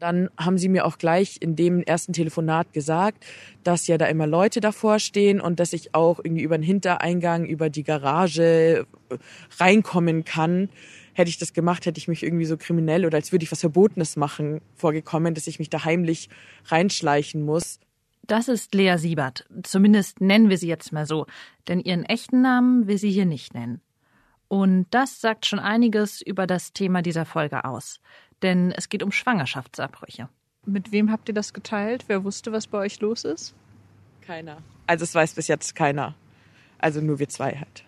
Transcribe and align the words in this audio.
Dann 0.00 0.30
haben 0.38 0.56
sie 0.56 0.70
mir 0.70 0.86
auch 0.86 0.96
gleich 0.96 1.36
in 1.40 1.56
dem 1.56 1.82
ersten 1.82 2.14
Telefonat 2.14 2.72
gesagt, 2.72 3.24
dass 3.64 3.86
ja 3.86 3.98
da 3.98 4.06
immer 4.06 4.26
Leute 4.26 4.60
davor 4.60 4.98
stehen 4.98 5.42
und 5.42 5.60
dass 5.60 5.74
ich 5.74 5.94
auch 5.94 6.20
irgendwie 6.24 6.42
über 6.42 6.56
den 6.56 6.62
Hintereingang, 6.62 7.44
über 7.44 7.68
die 7.68 7.82
Garage 7.82 8.86
äh, 9.10 9.16
reinkommen 9.58 10.24
kann. 10.24 10.70
Hätte 11.12 11.28
ich 11.28 11.36
das 11.36 11.52
gemacht, 11.52 11.84
hätte 11.84 11.98
ich 11.98 12.08
mich 12.08 12.22
irgendwie 12.22 12.46
so 12.46 12.56
kriminell 12.56 13.04
oder 13.04 13.16
als 13.16 13.30
würde 13.30 13.44
ich 13.44 13.52
was 13.52 13.60
Verbotenes 13.60 14.16
machen 14.16 14.62
vorgekommen, 14.74 15.34
dass 15.34 15.46
ich 15.46 15.58
mich 15.58 15.68
da 15.68 15.84
heimlich 15.84 16.30
reinschleichen 16.64 17.44
muss. 17.44 17.78
Das 18.22 18.48
ist 18.48 18.74
Lea 18.74 18.96
Siebert. 18.96 19.46
Zumindest 19.64 20.22
nennen 20.22 20.48
wir 20.48 20.56
sie 20.56 20.68
jetzt 20.68 20.92
mal 20.92 21.04
so. 21.04 21.26
Denn 21.68 21.80
ihren 21.80 22.04
echten 22.04 22.40
Namen 22.40 22.86
will 22.86 22.96
sie 22.96 23.10
hier 23.10 23.26
nicht 23.26 23.52
nennen. 23.52 23.82
Und 24.48 24.86
das 24.90 25.20
sagt 25.20 25.46
schon 25.46 25.58
einiges 25.58 26.22
über 26.22 26.46
das 26.46 26.72
Thema 26.72 27.02
dieser 27.02 27.26
Folge 27.26 27.64
aus 27.64 28.00
denn 28.42 28.72
es 28.72 28.88
geht 28.88 29.02
um 29.02 29.12
Schwangerschaftsabbrüche. 29.12 30.28
Mit 30.66 30.92
wem 30.92 31.10
habt 31.10 31.28
ihr 31.28 31.34
das 31.34 31.52
geteilt? 31.52 32.04
Wer 32.06 32.24
wusste, 32.24 32.52
was 32.52 32.66
bei 32.66 32.78
euch 32.78 33.00
los 33.00 33.24
ist? 33.24 33.54
Keiner. 34.20 34.58
Also 34.86 35.04
es 35.04 35.14
weiß 35.14 35.34
bis 35.34 35.48
jetzt 35.48 35.74
keiner. 35.74 36.14
Also 36.78 37.00
nur 37.00 37.18
wir 37.18 37.28
zwei 37.28 37.52
halt. 37.52 37.84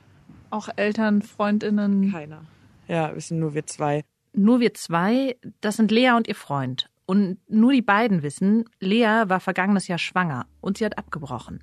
Auch 0.50 0.68
Eltern, 0.76 1.22
Freundinnen? 1.22 2.10
Keiner. 2.12 2.44
Ja, 2.88 3.14
wissen 3.14 3.38
nur 3.38 3.54
wir 3.54 3.66
zwei. 3.66 4.04
Nur 4.34 4.60
wir 4.60 4.74
zwei, 4.74 5.36
das 5.60 5.76
sind 5.76 5.90
Lea 5.90 6.12
und 6.12 6.28
ihr 6.28 6.34
Freund. 6.34 6.88
Und 7.06 7.38
nur 7.48 7.72
die 7.72 7.82
beiden 7.82 8.22
wissen, 8.22 8.64
Lea 8.80 9.24
war 9.26 9.40
vergangenes 9.40 9.88
Jahr 9.88 9.98
schwanger 9.98 10.46
und 10.60 10.78
sie 10.78 10.84
hat 10.84 10.98
abgebrochen. 10.98 11.60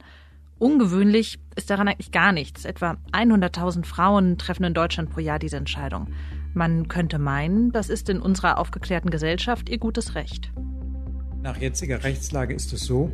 Ungewöhnlich 0.60 1.40
ist 1.56 1.70
daran 1.70 1.88
eigentlich 1.88 2.12
gar 2.12 2.32
nichts. 2.32 2.66
Etwa 2.66 2.98
100.000 3.14 3.86
Frauen 3.86 4.38
treffen 4.38 4.66
in 4.66 4.74
Deutschland 4.74 5.10
pro 5.10 5.22
Jahr 5.22 5.40
diese 5.40 5.58
Entscheidung. 5.58 6.08
Man 6.54 6.88
könnte 6.88 7.20
meinen, 7.20 7.72
das 7.72 7.90
ist 7.90 8.10
in 8.10 8.20
unserer 8.20 8.58
aufgeklärten 8.58 9.12
Gesellschaft 9.12 9.70
ihr 9.70 9.78
gutes 9.78 10.16
Recht. 10.16 10.52
Nach 11.42 11.58
jetziger 11.58 12.04
Rechtslage 12.04 12.54
ist 12.54 12.74
es 12.74 12.82
so, 12.82 13.12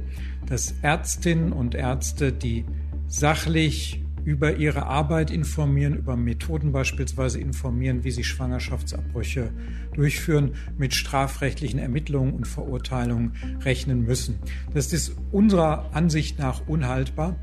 dass 0.47 0.73
Ärztinnen 0.81 1.53
und 1.53 1.75
Ärzte, 1.75 2.31
die 2.31 2.65
sachlich 3.07 4.01
über 4.23 4.55
ihre 4.55 4.87
Arbeit 4.87 5.29
informieren, 5.29 5.95
über 5.95 6.17
Methoden 6.17 6.71
beispielsweise 6.71 7.39
informieren, 7.39 8.03
wie 8.03 8.09
sie 8.09 8.23
Schwangerschaftsabbrüche 8.23 9.51
durchführen, 9.93 10.55
mit 10.77 10.95
strafrechtlichen 10.95 11.79
Ermittlungen 11.79 12.33
und 12.33 12.47
Verurteilungen 12.47 13.33
rechnen 13.61 14.01
müssen. 14.01 14.39
Das 14.73 14.91
ist 14.91 15.15
unserer 15.31 15.91
Ansicht 15.93 16.39
nach 16.39 16.67
unhaltbar. 16.67 17.35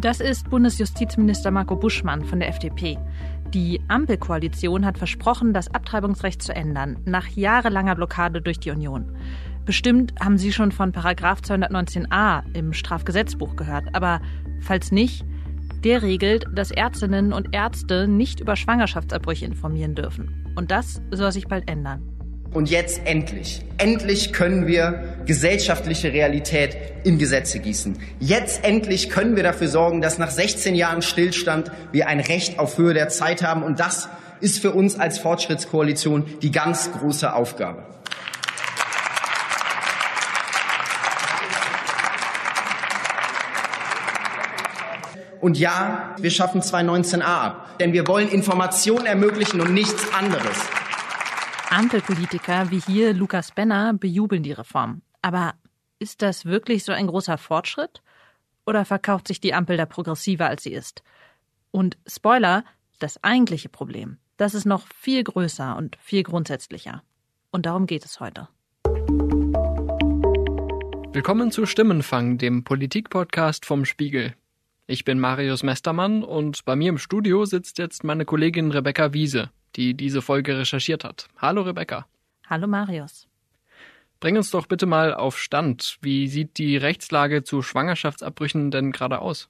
Das 0.00 0.20
ist 0.20 0.48
Bundesjustizminister 0.48 1.50
Marco 1.50 1.74
Buschmann 1.74 2.24
von 2.24 2.38
der 2.38 2.50
FDP. 2.50 2.96
Die 3.52 3.80
Ampelkoalition 3.88 4.86
hat 4.86 4.96
versprochen, 4.96 5.52
das 5.52 5.74
Abtreibungsrecht 5.74 6.40
zu 6.40 6.54
ändern, 6.54 6.98
nach 7.04 7.26
jahrelanger 7.26 7.96
Blockade 7.96 8.40
durch 8.40 8.60
die 8.60 8.70
Union. 8.70 9.16
Bestimmt 9.64 10.14
haben 10.20 10.38
Sie 10.38 10.52
schon 10.52 10.70
von 10.70 10.92
Paragraf 10.92 11.40
219a 11.40 12.44
im 12.54 12.74
Strafgesetzbuch 12.74 13.56
gehört, 13.56 13.92
aber 13.92 14.20
falls 14.60 14.92
nicht, 14.92 15.24
der 15.82 16.00
regelt, 16.02 16.46
dass 16.54 16.70
Ärztinnen 16.70 17.32
und 17.32 17.52
Ärzte 17.52 18.06
nicht 18.06 18.38
über 18.38 18.54
Schwangerschaftsabbrüche 18.54 19.46
informieren 19.46 19.96
dürfen. 19.96 20.52
Und 20.54 20.70
das 20.70 21.02
soll 21.10 21.32
sich 21.32 21.48
bald 21.48 21.68
ändern. 21.68 22.17
Und 22.52 22.70
jetzt 22.70 23.02
endlich, 23.04 23.60
endlich 23.76 24.32
können 24.32 24.66
wir 24.66 25.16
gesellschaftliche 25.26 26.12
Realität 26.14 26.76
in 27.04 27.18
Gesetze 27.18 27.58
gießen. 27.58 27.98
Jetzt 28.20 28.64
endlich 28.64 29.10
können 29.10 29.36
wir 29.36 29.42
dafür 29.42 29.68
sorgen, 29.68 30.00
dass 30.00 30.16
nach 30.16 30.30
16 30.30 30.74
Jahren 30.74 31.02
Stillstand 31.02 31.70
wir 31.92 32.08
ein 32.08 32.20
Recht 32.20 32.58
auf 32.58 32.78
Höhe 32.78 32.94
der 32.94 33.10
Zeit 33.10 33.42
haben. 33.42 33.62
Und 33.62 33.80
das 33.80 34.08
ist 34.40 34.60
für 34.60 34.70
uns 34.70 34.98
als 34.98 35.18
Fortschrittskoalition 35.18 36.24
die 36.40 36.50
ganz 36.50 36.90
große 36.92 37.34
Aufgabe. 37.34 37.84
Und 45.40 45.58
ja, 45.58 46.14
wir 46.18 46.30
schaffen 46.30 46.62
219a 46.62 47.20
ab, 47.22 47.78
denn 47.78 47.92
wir 47.92 48.06
wollen 48.08 48.28
Information 48.28 49.06
ermöglichen 49.06 49.60
und 49.60 49.72
nichts 49.72 50.12
anderes. 50.12 50.56
Ampelpolitiker 51.70 52.70
wie 52.70 52.80
hier 52.80 53.12
Lukas 53.12 53.52
Benner 53.52 53.92
bejubeln 53.92 54.42
die 54.42 54.52
Reform. 54.52 55.02
Aber 55.20 55.54
ist 55.98 56.22
das 56.22 56.46
wirklich 56.46 56.82
so 56.82 56.92
ein 56.92 57.06
großer 57.06 57.36
Fortschritt? 57.36 58.02
Oder 58.64 58.86
verkauft 58.86 59.28
sich 59.28 59.38
die 59.38 59.52
Ampel 59.52 59.76
da 59.76 59.84
progressiver, 59.84 60.46
als 60.46 60.62
sie 60.62 60.72
ist? 60.72 61.02
Und 61.70 61.98
Spoiler, 62.06 62.64
das 63.00 63.22
eigentliche 63.22 63.68
Problem, 63.68 64.16
das 64.38 64.54
ist 64.54 64.64
noch 64.64 64.86
viel 64.88 65.22
größer 65.22 65.76
und 65.76 65.96
viel 65.96 66.22
grundsätzlicher. 66.22 67.02
Und 67.50 67.66
darum 67.66 67.86
geht 67.86 68.06
es 68.06 68.18
heute. 68.18 68.48
Willkommen 71.12 71.50
zu 71.50 71.66
Stimmenfang, 71.66 72.38
dem 72.38 72.64
Politikpodcast 72.64 73.66
vom 73.66 73.84
Spiegel. 73.84 74.34
Ich 74.86 75.04
bin 75.04 75.20
Marius 75.20 75.62
Mestermann 75.62 76.24
und 76.24 76.64
bei 76.64 76.76
mir 76.76 76.88
im 76.88 76.98
Studio 76.98 77.44
sitzt 77.44 77.76
jetzt 77.76 78.04
meine 78.04 78.24
Kollegin 78.24 78.70
Rebecca 78.70 79.12
Wiese 79.12 79.50
die 79.76 79.94
diese 79.94 80.22
Folge 80.22 80.58
recherchiert 80.58 81.04
hat. 81.04 81.28
Hallo 81.38 81.62
Rebecca. 81.62 82.06
Hallo 82.48 82.66
Marius. 82.66 83.26
Bring 84.20 84.36
uns 84.36 84.50
doch 84.50 84.66
bitte 84.66 84.86
mal 84.86 85.14
auf 85.14 85.38
Stand. 85.38 85.98
Wie 86.00 86.28
sieht 86.28 86.58
die 86.58 86.76
Rechtslage 86.76 87.44
zu 87.44 87.62
Schwangerschaftsabbrüchen 87.62 88.70
denn 88.70 88.90
gerade 88.90 89.20
aus? 89.20 89.48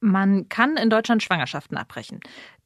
Man 0.00 0.48
kann 0.48 0.76
in 0.76 0.90
Deutschland 0.90 1.22
Schwangerschaften 1.22 1.76
abbrechen. 1.76 2.20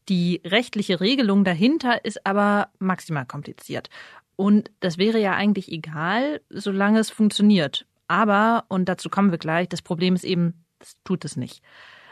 Die 0.08 0.42
rechtliche 0.44 1.00
Regelung 1.00 1.44
dahinter 1.44 2.04
ist 2.04 2.26
aber 2.26 2.68
maximal 2.78 3.24
kompliziert. 3.24 3.88
Und 4.34 4.70
das 4.80 4.98
wäre 4.98 5.20
ja 5.20 5.34
eigentlich 5.34 5.70
egal, 5.70 6.40
solange 6.50 6.98
es 6.98 7.10
funktioniert. 7.10 7.86
Aber, 8.08 8.64
und 8.68 8.88
dazu 8.88 9.08
kommen 9.08 9.30
wir 9.30 9.38
gleich, 9.38 9.68
das 9.68 9.82
Problem 9.82 10.14
ist 10.14 10.24
eben, 10.24 10.64
es 10.80 10.96
tut 11.04 11.24
es 11.24 11.36
nicht. 11.36 11.62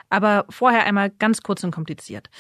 Aber 0.09 0.47
vorher 0.49 0.85
einmal 0.85 1.11
ganz 1.11 1.43
kurz 1.43 1.65
und 1.65 1.73
kompliziert. 1.73 2.31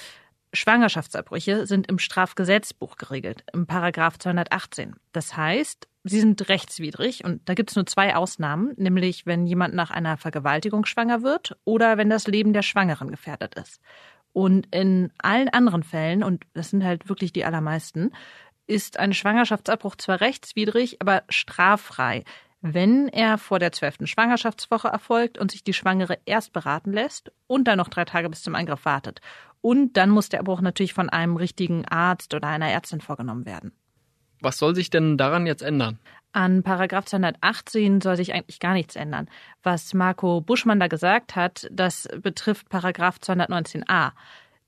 Schwangerschaftsabbrüche 0.52 1.66
sind 1.66 1.88
im 1.88 1.98
Strafgesetzbuch 1.98 2.96
geregelt, 2.96 3.44
im 3.52 3.66
Paragraph 3.66 4.18
218. 4.18 4.96
Das 5.12 5.36
heißt, 5.36 5.88
sie 6.04 6.20
sind 6.20 6.48
rechtswidrig 6.48 7.24
und 7.24 7.48
da 7.48 7.54
gibt 7.54 7.70
es 7.70 7.76
nur 7.76 7.86
zwei 7.86 8.16
Ausnahmen, 8.16 8.72
nämlich 8.76 9.26
wenn 9.26 9.46
jemand 9.46 9.74
nach 9.74 9.90
einer 9.90 10.16
Vergewaltigung 10.16 10.86
schwanger 10.86 11.22
wird 11.22 11.56
oder 11.64 11.98
wenn 11.98 12.10
das 12.10 12.26
Leben 12.26 12.52
der 12.52 12.62
Schwangeren 12.62 13.10
gefährdet 13.10 13.54
ist. 13.54 13.80
Und 14.32 14.74
in 14.74 15.12
allen 15.18 15.48
anderen 15.48 15.82
Fällen, 15.82 16.22
und 16.22 16.44
das 16.52 16.70
sind 16.70 16.84
halt 16.84 17.08
wirklich 17.08 17.32
die 17.32 17.44
allermeisten, 17.44 18.12
ist 18.66 18.98
ein 18.98 19.12
Schwangerschaftsabbruch 19.12 19.96
zwar 19.96 20.20
rechtswidrig, 20.20 21.00
aber 21.00 21.24
straffrei, 21.28 22.24
wenn 22.62 23.08
er 23.08 23.38
vor 23.38 23.58
der 23.58 23.72
zwölften 23.72 24.06
Schwangerschaftswoche 24.06 24.88
erfolgt 24.88 25.38
und 25.38 25.50
sich 25.50 25.64
die 25.64 25.72
Schwangere 25.72 26.18
erst 26.26 26.52
beraten 26.52 26.92
lässt 26.92 27.32
und 27.46 27.64
dann 27.64 27.78
noch 27.78 27.88
drei 27.88 28.04
Tage 28.04 28.28
bis 28.28 28.42
zum 28.42 28.54
Eingriff 28.54 28.84
wartet. 28.84 29.20
Und 29.62 29.96
dann 29.96 30.10
muss 30.10 30.28
der 30.28 30.40
Abbruch 30.40 30.60
natürlich 30.60 30.94
von 30.94 31.08
einem 31.08 31.36
richtigen 31.36 31.86
Arzt 31.86 32.34
oder 32.34 32.48
einer 32.48 32.70
Ärztin 32.70 33.00
vorgenommen 33.00 33.46
werden. 33.46 33.72
Was 34.40 34.58
soll 34.58 34.74
sich 34.74 34.90
denn 34.90 35.18
daran 35.18 35.46
jetzt 35.46 35.62
ändern? 35.62 35.98
An 36.32 36.62
Paragraph 36.62 37.06
218 37.06 38.00
soll 38.00 38.16
sich 38.16 38.32
eigentlich 38.32 38.60
gar 38.60 38.72
nichts 38.72 38.96
ändern. 38.96 39.28
Was 39.62 39.92
Marco 39.94 40.40
Buschmann 40.40 40.80
da 40.80 40.86
gesagt 40.86 41.36
hat, 41.36 41.66
das 41.70 42.08
betrifft 42.22 42.68
Paragraph 42.68 43.18
219a. 43.18 44.12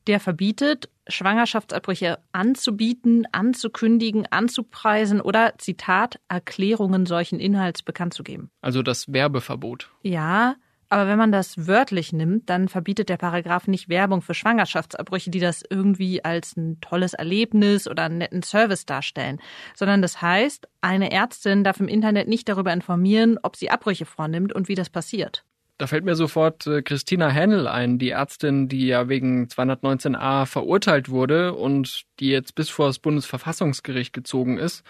Der 0.06 0.20
verbietet, 0.20 0.88
Schwangerschaftsabbrüche 1.06 2.18
anzubieten, 2.32 3.26
anzukündigen, 3.32 4.26
anzupreisen 4.30 5.20
oder, 5.20 5.54
Zitat, 5.58 6.20
Erklärungen 6.28 7.06
solchen 7.06 7.40
Inhalts 7.40 7.82
bekannt 7.82 8.14
zu 8.14 8.22
geben. 8.22 8.50
Also 8.60 8.82
das 8.82 9.12
Werbeverbot. 9.12 9.90
Ja, 10.02 10.56
aber 10.92 11.06
wenn 11.06 11.16
man 11.16 11.32
das 11.32 11.66
wörtlich 11.66 12.12
nimmt, 12.12 12.50
dann 12.50 12.68
verbietet 12.68 13.08
der 13.08 13.16
Paragraph 13.16 13.66
nicht 13.66 13.88
Werbung 13.88 14.20
für 14.20 14.34
Schwangerschaftsabbrüche, 14.34 15.30
die 15.30 15.40
das 15.40 15.62
irgendwie 15.70 16.22
als 16.22 16.54
ein 16.54 16.82
tolles 16.82 17.14
Erlebnis 17.14 17.88
oder 17.88 18.04
einen 18.04 18.18
netten 18.18 18.42
Service 18.42 18.84
darstellen, 18.84 19.40
sondern 19.74 20.02
das 20.02 20.20
heißt, 20.20 20.68
eine 20.82 21.10
Ärztin 21.10 21.64
darf 21.64 21.80
im 21.80 21.88
Internet 21.88 22.28
nicht 22.28 22.46
darüber 22.46 22.74
informieren, 22.74 23.38
ob 23.42 23.56
sie 23.56 23.70
Abbrüche 23.70 24.04
vornimmt 24.04 24.52
und 24.52 24.68
wie 24.68 24.74
das 24.74 24.90
passiert. 24.90 25.46
Da 25.82 25.88
fällt 25.88 26.04
mir 26.04 26.14
sofort 26.14 26.64
äh, 26.68 26.80
Christina 26.80 27.28
Hennel 27.28 27.66
ein, 27.66 27.98
die 27.98 28.10
Ärztin, 28.10 28.68
die 28.68 28.86
ja 28.86 29.08
wegen 29.08 29.46
219a 29.46 30.46
verurteilt 30.46 31.08
wurde 31.08 31.54
und 31.54 32.04
die 32.20 32.28
jetzt 32.28 32.54
bis 32.54 32.70
vor 32.70 32.86
das 32.86 33.00
Bundesverfassungsgericht 33.00 34.12
gezogen 34.12 34.58
ist. 34.58 34.84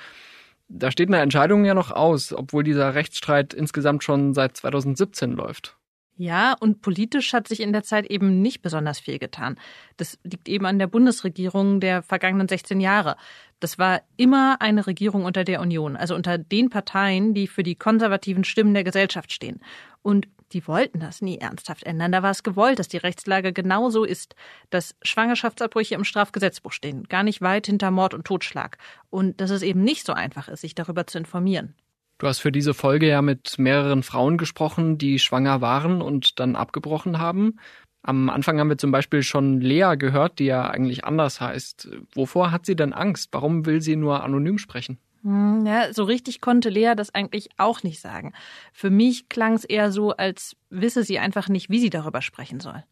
Da 0.68 0.90
steht 0.90 1.08
eine 1.08 1.20
Entscheidung 1.20 1.64
ja 1.64 1.72
noch 1.72 1.92
aus, 1.92 2.34
obwohl 2.34 2.62
dieser 2.62 2.94
Rechtsstreit 2.94 3.54
insgesamt 3.54 4.04
schon 4.04 4.34
seit 4.34 4.54
2017 4.58 5.32
läuft. 5.32 5.78
Ja, 6.18 6.54
und 6.60 6.82
politisch 6.82 7.32
hat 7.32 7.48
sich 7.48 7.60
in 7.60 7.72
der 7.72 7.84
Zeit 7.84 8.04
eben 8.10 8.42
nicht 8.42 8.60
besonders 8.60 9.00
viel 9.00 9.18
getan. 9.18 9.58
Das 9.96 10.18
liegt 10.24 10.46
eben 10.46 10.66
an 10.66 10.78
der 10.78 10.88
Bundesregierung 10.88 11.80
der 11.80 12.02
vergangenen 12.02 12.48
16 12.48 12.80
Jahre. 12.82 13.16
Das 13.60 13.78
war 13.78 14.02
immer 14.18 14.60
eine 14.60 14.86
Regierung 14.86 15.24
unter 15.24 15.44
der 15.44 15.62
Union, 15.62 15.96
also 15.96 16.14
unter 16.14 16.36
den 16.36 16.68
Parteien, 16.68 17.32
die 17.32 17.46
für 17.46 17.62
die 17.62 17.76
konservativen 17.76 18.44
Stimmen 18.44 18.74
der 18.74 18.84
Gesellschaft 18.84 19.32
stehen. 19.32 19.60
Und 20.02 20.28
Die 20.52 20.66
wollten 20.68 21.00
das 21.00 21.22
nie 21.22 21.38
ernsthaft 21.38 21.84
ändern. 21.84 22.12
Da 22.12 22.22
war 22.22 22.30
es 22.30 22.42
gewollt, 22.42 22.78
dass 22.78 22.88
die 22.88 22.98
Rechtslage 22.98 23.52
genau 23.52 23.88
so 23.90 24.04
ist, 24.04 24.34
dass 24.70 24.94
Schwangerschaftsabbrüche 25.02 25.94
im 25.94 26.04
Strafgesetzbuch 26.04 26.72
stehen, 26.72 27.04
gar 27.04 27.22
nicht 27.22 27.40
weit 27.40 27.66
hinter 27.66 27.90
Mord 27.90 28.12
und 28.12 28.26
Totschlag. 28.26 28.78
Und 29.10 29.40
dass 29.40 29.50
es 29.50 29.62
eben 29.62 29.82
nicht 29.82 30.04
so 30.04 30.12
einfach 30.12 30.48
ist, 30.48 30.60
sich 30.60 30.74
darüber 30.74 31.06
zu 31.06 31.18
informieren. 31.18 31.74
Du 32.18 32.28
hast 32.28 32.38
für 32.38 32.52
diese 32.52 32.74
Folge 32.74 33.08
ja 33.08 33.22
mit 33.22 33.58
mehreren 33.58 34.02
Frauen 34.02 34.38
gesprochen, 34.38 34.98
die 34.98 35.18
schwanger 35.18 35.60
waren 35.60 36.02
und 36.02 36.38
dann 36.38 36.54
abgebrochen 36.54 37.18
haben. 37.18 37.58
Am 38.02 38.30
Anfang 38.30 38.58
haben 38.58 38.68
wir 38.68 38.78
zum 38.78 38.92
Beispiel 38.92 39.22
schon 39.22 39.60
Lea 39.60 39.94
gehört, 39.96 40.38
die 40.38 40.44
ja 40.44 40.68
eigentlich 40.68 41.04
anders 41.04 41.40
heißt. 41.40 41.88
Wovor 42.14 42.50
hat 42.50 42.66
sie 42.66 42.76
denn 42.76 42.92
Angst? 42.92 43.30
Warum 43.32 43.64
will 43.64 43.80
sie 43.80 43.96
nur 43.96 44.22
anonym 44.22 44.58
sprechen? 44.58 44.98
Hm, 45.22 45.64
ja, 45.66 45.92
so 45.92 46.04
richtig 46.04 46.40
konnte 46.40 46.68
Lea 46.68 46.94
das 46.96 47.14
eigentlich 47.14 47.50
auch 47.56 47.82
nicht 47.82 48.00
sagen. 48.00 48.32
Für 48.72 48.90
mich 48.90 49.28
klang 49.28 49.54
es 49.54 49.64
eher 49.64 49.92
so, 49.92 50.10
als 50.10 50.56
wisse 50.70 51.04
sie 51.04 51.18
einfach 51.18 51.48
nicht, 51.48 51.70
wie 51.70 51.78
sie 51.78 51.90
darüber 51.90 52.22
sprechen 52.22 52.60
soll. 52.60 52.82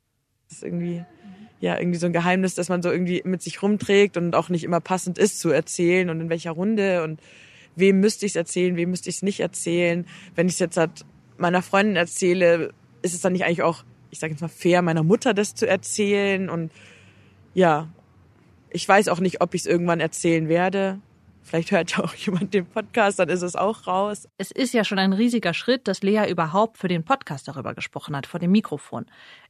Das 0.48 0.58
ist 0.58 0.64
irgendwie, 0.64 1.04
ja, 1.60 1.78
irgendwie 1.78 1.98
so 1.98 2.06
ein 2.06 2.12
Geheimnis, 2.12 2.54
das 2.54 2.68
man 2.68 2.82
so 2.82 2.90
irgendwie 2.90 3.22
mit 3.24 3.42
sich 3.42 3.62
rumträgt 3.62 4.16
und 4.16 4.34
auch 4.34 4.48
nicht 4.48 4.64
immer 4.64 4.80
passend 4.80 5.18
ist 5.18 5.40
zu 5.40 5.50
erzählen 5.50 6.08
und 6.08 6.20
in 6.20 6.28
welcher 6.28 6.52
Runde 6.52 7.02
und 7.02 7.20
wem 7.76 8.00
müsste 8.00 8.26
ich 8.26 8.32
es 8.32 8.36
erzählen, 8.36 8.76
wem 8.76 8.90
müsste 8.90 9.10
ich 9.10 9.16
es 9.16 9.22
nicht 9.22 9.40
erzählen. 9.40 10.06
Wenn 10.34 10.46
ich 10.46 10.54
es 10.54 10.58
jetzt 10.60 10.76
halt 10.76 11.04
meiner 11.36 11.62
Freundin 11.62 11.96
erzähle, 11.96 12.72
ist 13.02 13.14
es 13.14 13.20
dann 13.22 13.32
nicht 13.32 13.44
eigentlich 13.44 13.62
auch, 13.62 13.84
ich 14.10 14.20
sage 14.20 14.32
jetzt 14.32 14.40
mal, 14.40 14.48
fair, 14.48 14.82
meiner 14.82 15.02
Mutter 15.02 15.34
das 15.34 15.54
zu 15.54 15.66
erzählen 15.66 16.48
und 16.48 16.70
ja, 17.54 17.88
ich 18.70 18.88
weiß 18.88 19.08
auch 19.08 19.18
nicht, 19.18 19.40
ob 19.40 19.54
ich 19.54 19.62
es 19.62 19.66
irgendwann 19.66 19.98
erzählen 19.98 20.48
werde. 20.48 21.00
Vielleicht 21.50 21.72
hört 21.72 21.96
ja 21.96 22.04
auch 22.04 22.14
jemand 22.14 22.54
den 22.54 22.64
Podcast, 22.64 23.18
dann 23.18 23.28
ist 23.28 23.42
es 23.42 23.56
auch 23.56 23.88
raus. 23.88 24.28
Es 24.38 24.52
ist 24.52 24.72
ja 24.72 24.84
schon 24.84 25.00
ein 25.00 25.12
riesiger 25.12 25.52
Schritt, 25.52 25.88
dass 25.88 26.00
Lea 26.00 26.30
überhaupt 26.30 26.78
für 26.78 26.86
den 26.86 27.02
Podcast 27.02 27.48
darüber 27.48 27.74
gesprochen 27.74 28.14
hat, 28.14 28.28
vor 28.28 28.38
dem 28.38 28.52
Mikrofon. 28.52 29.06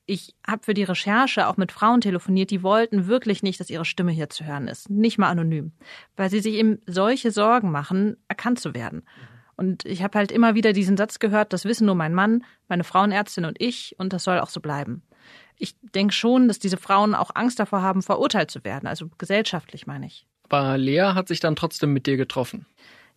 Ich 0.06 0.34
habe 0.46 0.64
für 0.64 0.72
die 0.72 0.84
Recherche 0.84 1.46
auch 1.46 1.58
mit 1.58 1.72
Frauen 1.72 2.00
telefoniert, 2.00 2.50
die 2.50 2.62
wollten 2.62 3.06
wirklich 3.06 3.42
nicht, 3.42 3.60
dass 3.60 3.68
ihre 3.68 3.84
Stimme 3.84 4.12
hier 4.12 4.30
zu 4.30 4.46
hören 4.46 4.66
ist, 4.66 4.88
nicht 4.88 5.18
mal 5.18 5.28
anonym, 5.28 5.72
weil 6.16 6.30
sie 6.30 6.40
sich 6.40 6.54
eben 6.54 6.78
solche 6.86 7.32
Sorgen 7.32 7.70
machen, 7.70 8.16
erkannt 8.28 8.60
zu 8.60 8.72
werden. 8.72 9.02
Und 9.56 9.84
ich 9.84 10.02
habe 10.02 10.16
halt 10.16 10.32
immer 10.32 10.54
wieder 10.54 10.72
diesen 10.72 10.96
Satz 10.96 11.18
gehört, 11.18 11.52
das 11.52 11.66
wissen 11.66 11.84
nur 11.84 11.96
mein 11.96 12.14
Mann, 12.14 12.46
meine 12.66 12.82
Frauenärztin 12.82 13.44
und 13.44 13.60
ich, 13.60 13.94
und 13.98 14.14
das 14.14 14.24
soll 14.24 14.40
auch 14.40 14.48
so 14.48 14.60
bleiben. 14.60 15.02
Ich 15.56 15.74
denke 15.82 16.14
schon, 16.14 16.48
dass 16.48 16.58
diese 16.58 16.78
Frauen 16.78 17.14
auch 17.14 17.32
Angst 17.34 17.60
davor 17.60 17.82
haben, 17.82 18.00
verurteilt 18.00 18.50
zu 18.50 18.64
werden, 18.64 18.86
also 18.86 19.10
gesellschaftlich 19.18 19.86
meine 19.86 20.06
ich. 20.06 20.26
Aber 20.50 20.76
Lea 20.76 21.12
hat 21.14 21.28
sich 21.28 21.40
dann 21.40 21.56
trotzdem 21.56 21.92
mit 21.92 22.06
dir 22.06 22.16
getroffen. 22.16 22.66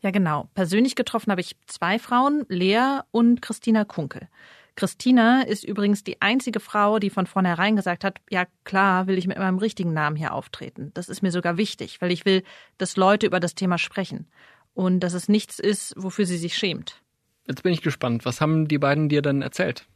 Ja, 0.01 0.11
genau. 0.11 0.49
Persönlich 0.53 0.95
getroffen 0.95 1.31
habe 1.31 1.41
ich 1.41 1.55
zwei 1.65 1.97
Frauen, 1.97 2.45
Lea 2.47 2.99
und 3.11 3.41
Christina 3.41 3.85
Kunkel. 3.85 4.27
Christina 4.75 5.41
ist 5.41 5.63
übrigens 5.63 6.03
die 6.03 6.21
einzige 6.21 6.59
Frau, 6.59 6.99
die 6.99 7.09
von 7.09 7.25
vornherein 7.25 7.75
gesagt 7.75 8.03
hat, 8.03 8.19
ja 8.29 8.45
klar, 8.63 9.07
will 9.07 9.17
ich 9.17 9.27
mit 9.27 9.37
meinem 9.37 9.57
richtigen 9.57 9.93
Namen 9.93 10.15
hier 10.15 10.33
auftreten. 10.33 10.91
Das 10.93 11.09
ist 11.09 11.21
mir 11.21 11.31
sogar 11.31 11.57
wichtig, 11.57 12.01
weil 12.01 12.11
ich 12.11 12.25
will, 12.25 12.43
dass 12.77 12.97
Leute 12.97 13.25
über 13.25 13.39
das 13.39 13.55
Thema 13.55 13.77
sprechen 13.77 14.27
und 14.73 14.99
dass 14.99 15.13
es 15.13 15.29
nichts 15.29 15.59
ist, 15.59 15.93
wofür 15.97 16.25
sie 16.25 16.37
sich 16.37 16.55
schämt. 16.55 17.01
Jetzt 17.47 17.63
bin 17.63 17.73
ich 17.73 17.81
gespannt. 17.81 18.25
Was 18.25 18.41
haben 18.41 18.67
die 18.67 18.77
beiden 18.77 19.09
dir 19.09 19.21
denn 19.21 19.41
erzählt? 19.41 19.87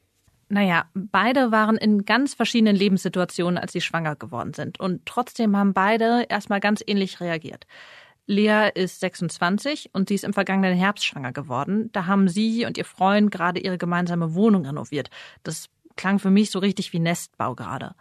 Naja, 0.50 0.86
beide 0.94 1.52
waren 1.52 1.76
in 1.76 2.06
ganz 2.06 2.34
verschiedenen 2.34 2.76
Lebenssituationen, 2.76 3.58
als 3.58 3.74
sie 3.74 3.82
schwanger 3.82 4.16
geworden 4.16 4.54
sind. 4.54 4.80
Und 4.80 5.06
trotzdem 5.06 5.58
haben 5.58 5.74
beide 5.74 6.26
erstmal 6.30 6.62
ganz 6.62 6.82
ähnlich 6.86 7.20
reagiert. 7.20 7.68
Lea 8.28 8.70
ist 8.74 9.00
26 9.02 9.90
und 9.94 10.10
sie 10.10 10.16
ist 10.16 10.24
im 10.24 10.34
vergangenen 10.34 10.78
Herbst 10.78 11.06
schwanger 11.06 11.34
geworden. 11.34 11.90
Da 11.92 12.06
haben 12.06 12.30
sie 12.30 12.66
und 12.66 12.78
ihr 12.78 12.86
Freund 12.86 13.32
gerade 13.32 13.60
ihre 13.60 13.78
gemeinsame 13.78 14.36
Wohnung 14.36 14.66
renoviert. 14.66 15.10
Das 15.44 15.70
klang 15.96 16.20
für 16.20 16.30
mich 16.30 16.52
so 16.52 16.60
richtig 16.60 16.94
wie 16.94 17.00
Nestbau 17.00 17.56
gerade. 17.56 17.96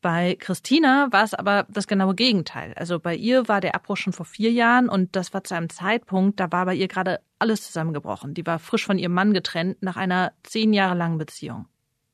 Bei 0.00 0.36
Christina 0.38 1.08
war 1.10 1.24
es 1.24 1.34
aber 1.34 1.66
das 1.70 1.86
genaue 1.86 2.14
Gegenteil. 2.14 2.72
Also 2.76 2.98
bei 2.98 3.14
ihr 3.16 3.48
war 3.48 3.60
der 3.60 3.74
Abbruch 3.74 3.96
schon 3.96 4.12
vor 4.12 4.26
vier 4.26 4.52
Jahren 4.52 4.88
und 4.88 5.16
das 5.16 5.34
war 5.34 5.42
zu 5.42 5.54
einem 5.54 5.70
Zeitpunkt, 5.70 6.38
da 6.38 6.52
war 6.52 6.66
bei 6.66 6.74
ihr 6.74 6.88
gerade 6.88 7.20
alles 7.38 7.62
zusammengebrochen. 7.62 8.32
Die 8.34 8.46
war 8.46 8.58
frisch 8.58 8.86
von 8.86 8.98
ihrem 8.98 9.12
Mann 9.14 9.34
getrennt 9.34 9.82
nach 9.82 9.96
einer 9.96 10.32
zehn 10.44 10.72
Jahre 10.72 10.94
langen 10.94 11.18
Beziehung 11.18 11.66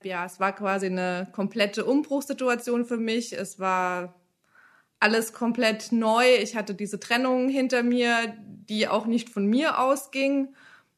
ja, 0.04 0.24
es 0.24 0.40
war 0.40 0.54
quasi 0.54 0.86
eine 0.86 1.28
komplette 1.32 1.84
Umbruchssituation 1.84 2.84
für 2.84 2.96
mich. 2.96 3.32
Es 3.32 3.58
war 3.58 4.14
alles 5.00 5.32
komplett 5.32 5.92
neu. 5.92 6.24
Ich 6.40 6.56
hatte 6.56 6.74
diese 6.74 7.00
Trennung 7.00 7.48
hinter 7.48 7.82
mir, 7.82 8.34
die 8.68 8.88
auch 8.88 9.06
nicht 9.06 9.28
von 9.28 9.46
mir 9.46 9.78
ausging. 9.78 10.54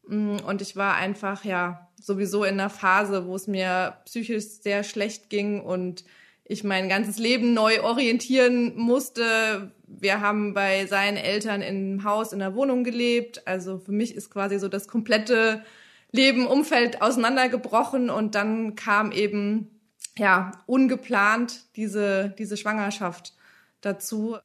Mm, 0.06 0.36
und 0.46 0.62
ich 0.62 0.76
war 0.76 0.94
einfach, 0.94 1.44
ja, 1.44 1.88
sowieso 2.00 2.44
in 2.44 2.60
einer 2.60 2.70
Phase, 2.70 3.26
wo 3.26 3.34
es 3.34 3.46
mir 3.46 3.98
psychisch 4.04 4.44
sehr 4.44 4.84
schlecht 4.84 5.30
ging 5.30 5.60
und 5.60 6.04
ich 6.44 6.62
mein 6.62 6.88
ganzes 6.88 7.18
Leben 7.18 7.54
neu 7.54 7.82
orientieren 7.82 8.76
musste. 8.76 9.72
Wir 9.86 10.20
haben 10.20 10.54
bei 10.54 10.86
seinen 10.86 11.16
Eltern 11.16 11.60
im 11.60 12.04
Haus, 12.04 12.32
in 12.32 12.38
der 12.38 12.54
Wohnung 12.54 12.84
gelebt. 12.84 13.46
Also 13.46 13.78
für 13.78 13.92
mich 13.92 14.14
ist 14.14 14.30
quasi 14.30 14.58
so 14.60 14.68
das 14.68 14.86
komplette 14.86 15.64
Leben, 16.12 16.46
Umfeld 16.46 17.02
auseinandergebrochen 17.02 18.10
und 18.10 18.34
dann 18.34 18.74
kam 18.74 19.12
eben 19.12 19.70
ja 20.16 20.52
ungeplant 20.66 21.76
diese 21.76 22.34
diese 22.38 22.56
Schwangerschaft 22.56 23.34
dazu. 23.80 24.38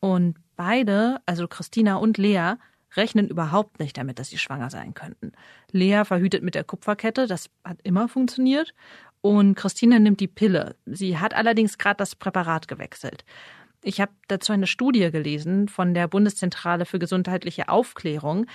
Und 0.00 0.36
beide, 0.56 1.20
also 1.26 1.48
Christina 1.48 1.96
und 1.96 2.18
Lea, 2.18 2.54
rechnen 2.96 3.28
überhaupt 3.28 3.78
nicht 3.78 3.96
damit, 3.96 4.18
dass 4.18 4.30
sie 4.30 4.38
schwanger 4.38 4.70
sein 4.70 4.94
könnten. 4.94 5.32
Lea 5.70 6.02
verhütet 6.04 6.42
mit 6.42 6.54
der 6.54 6.64
Kupferkette, 6.64 7.26
das 7.26 7.50
hat 7.64 7.78
immer 7.82 8.08
funktioniert. 8.08 8.74
Und 9.20 9.54
Christina 9.56 9.98
nimmt 9.98 10.20
die 10.20 10.28
Pille. 10.28 10.76
Sie 10.86 11.18
hat 11.18 11.34
allerdings 11.34 11.78
gerade 11.78 11.96
das 11.96 12.14
Präparat 12.14 12.68
gewechselt. 12.68 13.24
Ich 13.82 14.00
habe 14.00 14.12
dazu 14.28 14.52
eine 14.52 14.66
Studie 14.66 15.10
gelesen 15.10 15.68
von 15.68 15.94
der 15.94 16.08
Bundeszentrale 16.08 16.86
für 16.86 16.98
gesundheitliche 16.98 17.68
Aufklärung. 17.68 18.46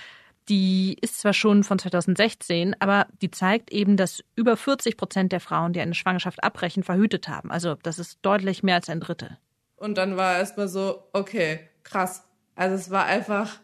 Die 0.48 0.96
ist 1.00 1.20
zwar 1.20 1.32
schon 1.32 1.62
von 1.62 1.78
2016, 1.78 2.74
aber 2.80 3.06
die 3.20 3.30
zeigt 3.30 3.70
eben, 3.72 3.96
dass 3.96 4.24
über 4.34 4.56
40 4.56 4.96
Prozent 4.96 5.32
der 5.32 5.40
Frauen, 5.40 5.72
die 5.72 5.80
eine 5.80 5.94
Schwangerschaft 5.94 6.42
abbrechen, 6.42 6.82
verhütet 6.82 7.28
haben. 7.28 7.50
Also 7.50 7.76
das 7.82 7.98
ist 7.98 8.18
deutlich 8.22 8.62
mehr 8.62 8.76
als 8.76 8.88
ein 8.88 9.00
Drittel. 9.00 9.38
Und 9.76 9.98
dann 9.98 10.16
war 10.16 10.36
erstmal 10.38 10.68
so, 10.68 11.04
okay, 11.12 11.60
krass. 11.84 12.24
Also 12.54 12.74
es 12.74 12.90
war 12.90 13.06
einfach 13.06 13.60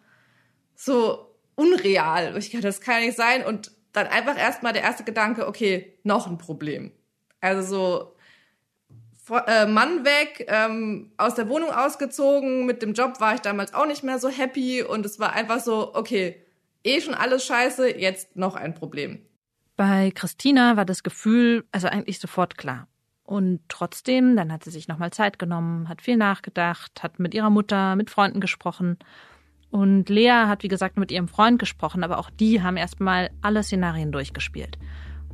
so 0.75 1.35
unreal. 1.57 2.37
Ich 2.37 2.51
dachte, 2.51 2.63
das 2.63 2.81
kann 2.81 3.01
nicht 3.01 3.17
sein. 3.17 3.45
Und 3.45 3.73
dann 3.93 4.07
einfach 4.07 4.39
erstmal 4.39 4.73
der 4.73 4.83
erste 4.83 5.05
Gedanke, 5.05 5.47
okay, 5.49 5.99
noch 6.05 6.27
ein 6.27 6.39
Problem. 6.39 6.93
Also 7.41 7.63
so, 7.63 9.37
äh, 9.47 9.67
Mann 9.67 10.05
weg, 10.05 10.47
ähm, 10.49 11.13
aus 11.17 11.35
der 11.35 11.49
Wohnung 11.49 11.71
ausgezogen, 11.71 12.67
mit 12.67 12.83
dem 12.83 12.95
Job 12.95 13.21
war 13.21 13.35
ich 13.35 13.41
damals 13.41 13.75
auch 13.75 13.87
nicht 13.87 14.03
mehr 14.03 14.19
so 14.19 14.29
happy 14.29 14.82
und 14.82 15.05
es 15.05 15.19
war 15.19 15.32
einfach 15.32 15.61
so, 15.61 15.94
okay, 15.94 16.43
eh 16.85 17.01
schon 17.01 17.15
alles 17.15 17.44
scheiße, 17.44 17.99
jetzt 17.99 18.37
noch 18.37 18.55
ein 18.55 18.75
Problem. 18.75 19.20
Bei 19.77 20.11
Christina 20.13 20.77
war 20.77 20.85
das 20.85 21.03
Gefühl 21.03 21.65
also 21.70 21.89
eigentlich 21.89 22.19
sofort 22.19 22.58
klar. 22.58 22.89
Und 23.23 23.61
trotzdem, 23.69 24.37
dann 24.37 24.51
hat 24.51 24.65
sie 24.65 24.70
sich 24.70 24.89
nochmal 24.89 25.13
Zeit 25.13 25.39
genommen, 25.39 25.89
hat 25.89 26.01
viel 26.01 26.17
nachgedacht, 26.17 27.03
hat 27.03 27.19
mit 27.19 27.35
ihrer 27.35 27.51
Mutter, 27.51 27.94
mit 27.94 28.08
Freunden 28.08 28.41
gesprochen. 28.41 28.99
Und 29.70 30.08
Lea 30.08 30.47
hat, 30.47 30.63
wie 30.63 30.69
gesagt, 30.69 30.97
mit 30.97 31.13
ihrem 31.13 31.29
Freund 31.29 31.58
gesprochen, 31.58 32.03
aber 32.05 32.19
auch 32.19 32.31
die 32.31 32.63
haben 32.63 32.79
erstmal 32.79 33.31
alle 33.43 33.63
Szenarien 33.63 34.13
durchgespielt. 34.13 34.79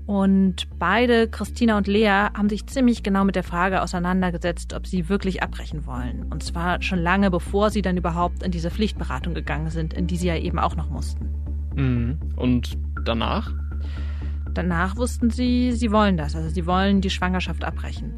Und 0.07 0.69
beide, 0.79 1.29
Christina 1.29 1.79
und 1.79 1.87
Lea, 1.87 2.29
haben 2.35 2.51
sich 2.51 2.67
ziemlich 2.67 3.03
genau 3.03 3.25
mit 3.25 3.37
der 3.37 3.43
Frage 3.43 3.81
auseinandergesetzt, 3.81 4.75
ob 4.75 4.87
sie 4.87 5.09
wirklich 5.09 5.43
abbrechen 5.43 5.87
wollen. 5.87 6.25
Und 6.31 6.43
zwar 6.43 6.83
schon 6.83 6.99
lange 6.99 7.31
bevor 7.31 7.71
sie 7.71 7.81
dann 7.81 7.97
überhaupt 7.97 8.43
in 8.43 8.51
diese 8.51 8.71
Pflichtberatung 8.71 9.33
gegangen 9.33 9.71
sind, 9.71 9.95
in 9.95 10.07
die 10.07 10.17
sie 10.17 10.29
ja 10.29 10.37
eben 10.37 10.59
auch 10.59 10.77
noch 10.77 10.91
mussten. 10.91 11.31
Mhm. 11.75 12.19
Und 12.37 12.77
danach? 13.05 13.51
Danach 14.53 14.97
wussten 14.97 15.31
sie, 15.31 15.73
sie 15.73 15.91
wollen 15.91 16.17
das, 16.17 16.37
also 16.37 16.49
sie 16.49 16.67
wollen 16.67 17.01
die 17.01 17.11
Schwangerschaft 17.11 17.65
abbrechen. 17.65 18.13